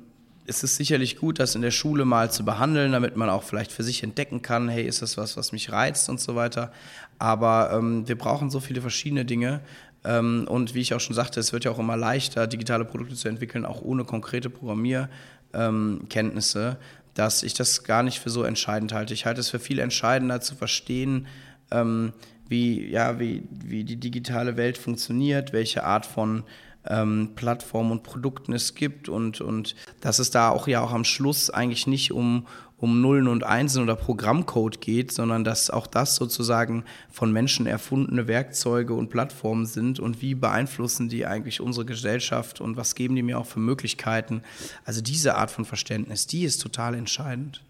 es 0.46 0.62
ist 0.62 0.76
sicherlich 0.76 1.16
gut, 1.16 1.38
das 1.38 1.54
in 1.54 1.62
der 1.62 1.70
Schule 1.70 2.04
mal 2.04 2.30
zu 2.30 2.44
behandeln, 2.44 2.92
damit 2.92 3.16
man 3.16 3.30
auch 3.30 3.42
vielleicht 3.42 3.72
für 3.72 3.82
sich 3.82 4.02
entdecken 4.02 4.42
kann, 4.42 4.68
hey, 4.68 4.84
ist 4.84 5.00
das 5.00 5.16
was, 5.16 5.38
was 5.38 5.52
mich 5.52 5.72
reizt 5.72 6.10
und 6.10 6.20
so 6.20 6.36
weiter. 6.36 6.70
Aber 7.18 7.70
ähm, 7.72 8.06
wir 8.06 8.18
brauchen 8.18 8.50
so 8.50 8.60
viele 8.60 8.82
verschiedene 8.82 9.24
Dinge. 9.24 9.62
Ähm, 10.04 10.46
und 10.48 10.74
wie 10.74 10.80
ich 10.80 10.92
auch 10.92 11.00
schon 11.00 11.14
sagte, 11.14 11.40
es 11.40 11.54
wird 11.54 11.64
ja 11.64 11.70
auch 11.70 11.78
immer 11.78 11.96
leichter, 11.96 12.46
digitale 12.46 12.84
Produkte 12.84 13.14
zu 13.14 13.28
entwickeln, 13.28 13.64
auch 13.64 13.80
ohne 13.80 14.04
konkrete 14.04 14.50
Programmierkenntnisse, 14.50 16.68
ähm, 16.68 16.76
dass 17.14 17.42
ich 17.42 17.54
das 17.54 17.84
gar 17.84 18.02
nicht 18.02 18.18
für 18.18 18.28
so 18.28 18.42
entscheidend 18.42 18.92
halte. 18.92 19.14
Ich 19.14 19.24
halte 19.24 19.40
es 19.40 19.48
für 19.48 19.60
viel 19.60 19.78
entscheidender 19.78 20.42
zu 20.42 20.56
verstehen, 20.56 21.26
ähm, 21.70 22.12
wie, 22.48 22.88
ja, 22.88 23.18
wie, 23.18 23.42
wie 23.50 23.84
die 23.84 23.96
digitale 23.96 24.56
Welt 24.56 24.78
funktioniert, 24.78 25.52
welche 25.52 25.84
Art 25.84 26.06
von 26.06 26.44
ähm, 26.86 27.30
Plattformen 27.34 27.92
und 27.92 28.02
Produkten 28.02 28.52
es 28.52 28.74
gibt 28.74 29.08
und, 29.08 29.40
und 29.40 29.74
dass 30.00 30.18
es 30.18 30.30
da 30.30 30.50
auch 30.50 30.68
ja 30.68 30.80
auch 30.82 30.92
am 30.92 31.04
Schluss 31.04 31.50
eigentlich 31.50 31.86
nicht 31.86 32.12
um, 32.12 32.46
um 32.76 33.00
Nullen 33.00 33.28
und 33.28 33.44
Einsen 33.44 33.82
oder 33.82 33.96
Programmcode 33.96 34.80
geht, 34.80 35.12
sondern 35.12 35.44
dass 35.44 35.70
auch 35.70 35.86
das 35.86 36.16
sozusagen 36.16 36.84
von 37.10 37.32
Menschen 37.32 37.66
erfundene 37.66 38.28
Werkzeuge 38.28 38.92
und 38.92 39.08
Plattformen 39.08 39.64
sind 39.64 39.98
und 40.00 40.20
wie 40.20 40.34
beeinflussen 40.34 41.08
die 41.08 41.24
eigentlich 41.24 41.60
unsere 41.60 41.86
Gesellschaft 41.86 42.60
und 42.60 42.76
was 42.76 42.94
geben 42.94 43.16
die 43.16 43.22
mir 43.22 43.38
auch 43.38 43.46
für 43.46 43.60
Möglichkeiten. 43.60 44.42
Also 44.84 45.00
diese 45.00 45.36
Art 45.36 45.50
von 45.50 45.64
Verständnis, 45.64 46.26
die 46.26 46.44
ist 46.44 46.58
total 46.58 46.94
entscheidend. 46.94 47.62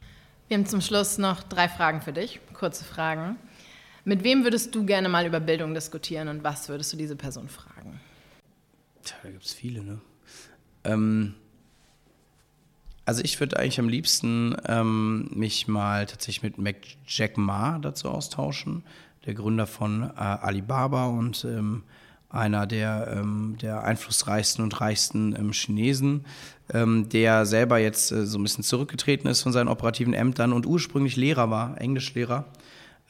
Wir 0.49 0.59
haben 0.59 0.67
zum 0.67 0.81
Schluss 0.81 1.19
noch 1.19 1.43
drei 1.43 1.69
Fragen 1.69 2.03
für 2.03 2.13
dich, 2.13 2.41
kurze 2.53 2.85
Fragen. 2.85 3.37
Mit 4.05 4.23
wem 4.23 4.45
würdest 4.45 4.75
du 4.75 4.85
gerne 4.85 5.09
mal 5.09 5.27
über 5.27 5.41
Bildung 5.41 5.73
diskutieren 5.75 6.29
und 6.29 6.45
was 6.45 6.69
würdest 6.69 6.93
du 6.93 6.97
diese 6.97 7.17
Person 7.17 7.49
fragen? 7.49 8.01
Tja, 9.03 9.17
da 9.23 9.31
gibt 9.31 9.45
es 9.45 9.53
viele, 9.53 9.83
ne? 9.83 10.01
Ähm, 10.85 11.35
also 13.07 13.23
ich 13.23 13.41
würde 13.41 13.59
eigentlich 13.59 13.79
am 13.79 13.89
liebsten 13.89 14.57
ähm, 14.67 15.29
mich 15.35 15.69
mal 15.69 16.07
tatsächlich 16.07 16.43
mit 16.43 16.59
Mac 16.59 16.77
Jack 17.07 17.39
Ma 17.39 17.79
dazu 17.79 18.11
austauschen, 18.11 18.83
der 19.25 19.35
Gründer 19.35 19.67
von 19.67 20.03
äh, 20.03 20.21
Alibaba 20.21 21.07
und 21.07 21.45
ähm, 21.45 21.85
einer 22.29 22.67
der, 22.67 23.15
ähm, 23.17 23.57
der 23.61 23.85
einflussreichsten 23.85 24.65
und 24.65 24.81
reichsten 24.81 25.35
ähm, 25.37 25.53
Chinesen, 25.53 26.27
ähm, 26.73 27.09
der 27.09 27.47
selber 27.47 27.79
jetzt 27.79 28.11
äh, 28.11 28.27
so 28.27 28.39
ein 28.39 28.43
bisschen 28.43 28.65
zurückgetreten 28.65 29.29
ist 29.29 29.43
von 29.43 29.53
seinen 29.53 29.69
operativen 29.69 30.15
Ämtern 30.15 30.53
und 30.53 30.67
ursprünglich 30.67 31.17
Lehrer 31.17 31.49
war, 31.51 31.81
Englischlehrer 31.81 32.47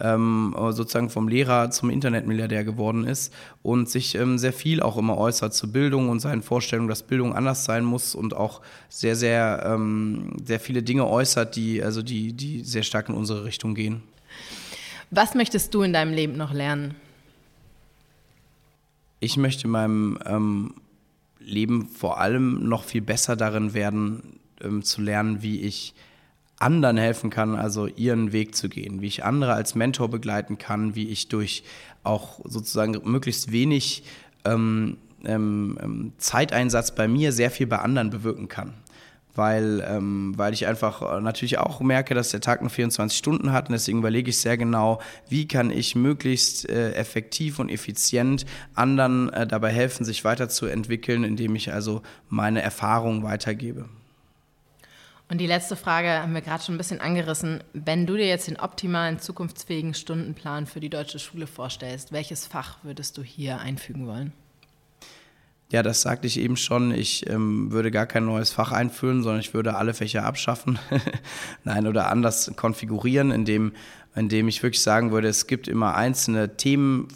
ähm, 0.00 0.54
sozusagen 0.70 1.08
vom 1.08 1.28
Lehrer 1.28 1.70
zum 1.70 1.90
Internetmilliardär 1.90 2.64
geworden 2.64 3.04
ist 3.04 3.32
und 3.62 3.88
sich 3.88 4.16
ähm, 4.16 4.38
sehr 4.38 4.52
viel 4.52 4.82
auch 4.82 4.96
immer 4.96 5.16
äußert 5.16 5.54
zur 5.54 5.70
Bildung 5.70 6.08
und 6.08 6.20
seinen 6.20 6.42
Vorstellungen, 6.42 6.88
dass 6.88 7.02
Bildung 7.02 7.34
anders 7.34 7.64
sein 7.64 7.84
muss 7.84 8.14
und 8.14 8.34
auch 8.34 8.60
sehr, 8.88 9.14
sehr, 9.14 9.64
ähm, 9.66 10.32
sehr 10.44 10.58
viele 10.58 10.82
Dinge 10.82 11.06
äußert, 11.06 11.54
die, 11.54 11.82
also 11.82 12.02
die, 12.02 12.32
die 12.32 12.64
sehr 12.64 12.82
stark 12.82 13.08
in 13.08 13.14
unsere 13.14 13.44
Richtung 13.44 13.74
gehen. 13.74 14.02
Was 15.10 15.34
möchtest 15.34 15.72
du 15.74 15.82
in 15.82 15.92
deinem 15.92 16.12
Leben 16.12 16.36
noch 16.36 16.52
lernen? 16.52 16.96
Ich 19.20 19.36
möchte 19.36 19.64
in 19.64 19.70
meinem 19.70 20.18
ähm, 20.26 20.74
Leben 21.38 21.86
vor 21.86 22.20
allem 22.20 22.68
noch 22.68 22.82
viel 22.84 23.00
besser 23.00 23.36
darin 23.36 23.74
werden, 23.74 24.40
ähm, 24.60 24.82
zu 24.82 25.00
lernen, 25.00 25.42
wie 25.42 25.60
ich 25.60 25.94
anderen 26.58 26.96
helfen 26.96 27.30
kann, 27.30 27.56
also 27.56 27.86
ihren 27.86 28.32
Weg 28.32 28.54
zu 28.54 28.68
gehen, 28.68 29.00
wie 29.00 29.06
ich 29.06 29.24
andere 29.24 29.54
als 29.54 29.74
Mentor 29.74 30.08
begleiten 30.08 30.58
kann, 30.58 30.94
wie 30.94 31.08
ich 31.08 31.28
durch 31.28 31.64
auch 32.02 32.40
sozusagen 32.44 32.98
möglichst 33.04 33.50
wenig 33.50 34.04
ähm, 34.44 34.98
ähm, 35.24 35.78
ähm 35.82 36.12
Zeiteinsatz 36.18 36.94
bei 36.94 37.08
mir 37.08 37.32
sehr 37.32 37.50
viel 37.50 37.66
bei 37.66 37.78
anderen 37.78 38.10
bewirken 38.10 38.48
kann. 38.48 38.74
Weil, 39.36 39.84
ähm, 39.88 40.34
weil 40.36 40.54
ich 40.54 40.68
einfach 40.68 41.16
äh, 41.16 41.20
natürlich 41.20 41.58
auch 41.58 41.80
merke, 41.80 42.14
dass 42.14 42.30
der 42.30 42.40
Tag 42.40 42.60
nur 42.60 42.70
24 42.70 43.18
Stunden 43.18 43.50
hat 43.50 43.68
und 43.68 43.72
deswegen 43.72 43.98
überlege 43.98 44.30
ich 44.30 44.38
sehr 44.38 44.56
genau, 44.56 45.00
wie 45.28 45.48
kann 45.48 45.72
ich 45.72 45.96
möglichst 45.96 46.68
äh, 46.68 46.92
effektiv 46.92 47.58
und 47.58 47.68
effizient 47.68 48.46
anderen 48.76 49.32
äh, 49.32 49.44
dabei 49.44 49.72
helfen, 49.72 50.04
sich 50.04 50.24
weiterzuentwickeln, 50.24 51.24
indem 51.24 51.56
ich 51.56 51.72
also 51.72 52.02
meine 52.28 52.62
Erfahrungen 52.62 53.24
weitergebe. 53.24 53.88
Und 55.30 55.38
die 55.38 55.46
letzte 55.46 55.74
Frage 55.74 56.10
haben 56.10 56.34
wir 56.34 56.42
gerade 56.42 56.62
schon 56.62 56.74
ein 56.74 56.78
bisschen 56.78 57.00
angerissen. 57.00 57.64
Wenn 57.72 58.06
du 58.06 58.16
dir 58.16 58.26
jetzt 58.26 58.46
den 58.46 58.58
optimalen 58.58 59.18
zukunftsfähigen 59.18 59.94
Stundenplan 59.94 60.66
für 60.66 60.80
die 60.80 60.90
deutsche 60.90 61.18
Schule 61.18 61.46
vorstellst, 61.46 62.12
welches 62.12 62.46
Fach 62.46 62.78
würdest 62.82 63.16
du 63.16 63.22
hier 63.22 63.58
einfügen 63.58 64.06
wollen? 64.06 64.32
Ja, 65.72 65.82
das 65.82 66.02
sagte 66.02 66.26
ich 66.26 66.38
eben 66.38 66.56
schon. 66.56 66.92
Ich 66.92 67.28
ähm, 67.28 67.72
würde 67.72 67.90
gar 67.90 68.06
kein 68.06 68.26
neues 68.26 68.50
Fach 68.50 68.70
einführen, 68.70 69.22
sondern 69.22 69.40
ich 69.40 69.54
würde 69.54 69.76
alle 69.76 69.94
Fächer 69.94 70.24
abschaffen. 70.24 70.78
Nein, 71.64 71.86
oder 71.86 72.10
anders 72.10 72.52
konfigurieren, 72.54 73.30
indem, 73.30 73.72
indem 74.14 74.46
ich 74.46 74.62
wirklich 74.62 74.82
sagen 74.82 75.10
würde, 75.10 75.28
es 75.28 75.46
gibt 75.46 75.66
immer 75.66 75.94
einzelne 75.94 76.56
Themen, 76.56 77.08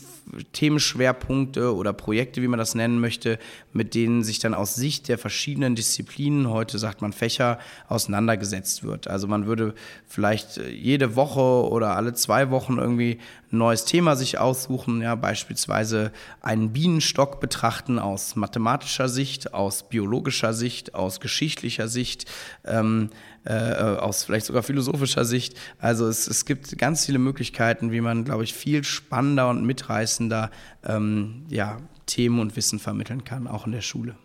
Themenschwerpunkte 0.53 1.75
oder 1.75 1.93
Projekte, 1.93 2.43
wie 2.43 2.49
man 2.49 2.59
das 2.59 2.75
nennen 2.75 3.01
möchte, 3.01 3.39
mit 3.73 3.95
denen 3.95 4.23
sich 4.23 4.39
dann 4.39 4.55
aus 4.55 4.75
Sicht 4.75 5.09
der 5.09 5.19
verschiedenen 5.19 5.75
Disziplinen, 5.75 6.49
heute 6.51 6.79
sagt 6.79 7.03
man 7.03 7.13
Fächer, 7.13 7.59
auseinandergesetzt 7.89 8.83
wird. 8.83 9.09
Also 9.09 9.27
man 9.27 9.47
würde 9.47 9.75
vielleicht 10.07 10.59
äh, 10.59 10.71
jede 10.71 11.17
Woche 11.17 11.41
oder 11.41 11.97
alle 11.97 12.15
zwei 12.15 12.51
Wochen 12.51 12.79
irgendwie 12.79 13.19
ein 13.53 13.59
neues 13.59 13.85
Thema 13.85 14.17
sich 14.17 14.39
aussuchen, 14.39 15.01
ja, 15.01 15.15
beispielsweise 15.15 16.13
einen 16.41 16.73
Bienenstock 16.73 17.41
betrachten 17.41 17.99
aus 17.99 18.37
mathematischer 18.37 19.09
Sicht, 19.09 19.55
aus 19.55 19.89
biologischer 19.89 20.53
Sicht, 20.53 20.95
aus 20.95 21.21
geschichtlicher 21.21 21.89
Sicht, 21.89 22.27
ähm, 22.65 23.11
äh, 23.49 23.97
aus 23.99 24.25
vielleicht 24.25 24.47
sogar 24.47 24.63
philosophischer 24.63 25.25
Sicht. 25.25 25.59
Also 25.79 26.07
es, 26.07 26.27
es 26.29 26.45
gibt 26.45 26.77
ganz 26.79 27.07
viele 27.07 27.19
Möglichkeiten, 27.19 27.93
wie 27.93 28.01
man, 28.01 28.25
glaube 28.25 28.45
ich, 28.45 28.55
viel 28.55 28.85
spannender 28.85 29.49
und 29.49 29.65
mitreißender 29.65 30.51
ähm, 30.85 31.47
ja, 31.49 31.79
Themen 32.07 32.41
und 32.41 32.57
Wissen 32.57 32.79
vermitteln 32.79 33.25
kann, 33.25 33.47
auch 33.47 33.67
in 33.67 33.73
der 33.73 33.81
Schule. 33.81 34.17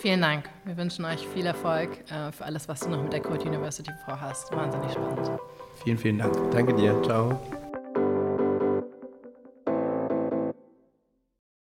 Vielen 0.00 0.20
Dank. 0.20 0.48
Wir 0.64 0.76
wünschen 0.76 1.04
euch 1.04 1.26
viel 1.34 1.46
Erfolg 1.46 1.90
äh, 2.10 2.30
für 2.32 2.44
alles, 2.44 2.68
was 2.68 2.80
du 2.80 2.90
noch 2.90 3.02
mit 3.02 3.12
der 3.12 3.20
Code 3.20 3.44
University 3.48 3.90
vorhast. 4.04 4.50
Wahnsinnig 4.52 4.92
spannend. 4.92 5.30
Vielen, 5.82 5.98
vielen 5.98 6.18
Dank. 6.18 6.34
Danke 6.52 6.74
dir. 6.74 7.02
Ciao. 7.02 7.40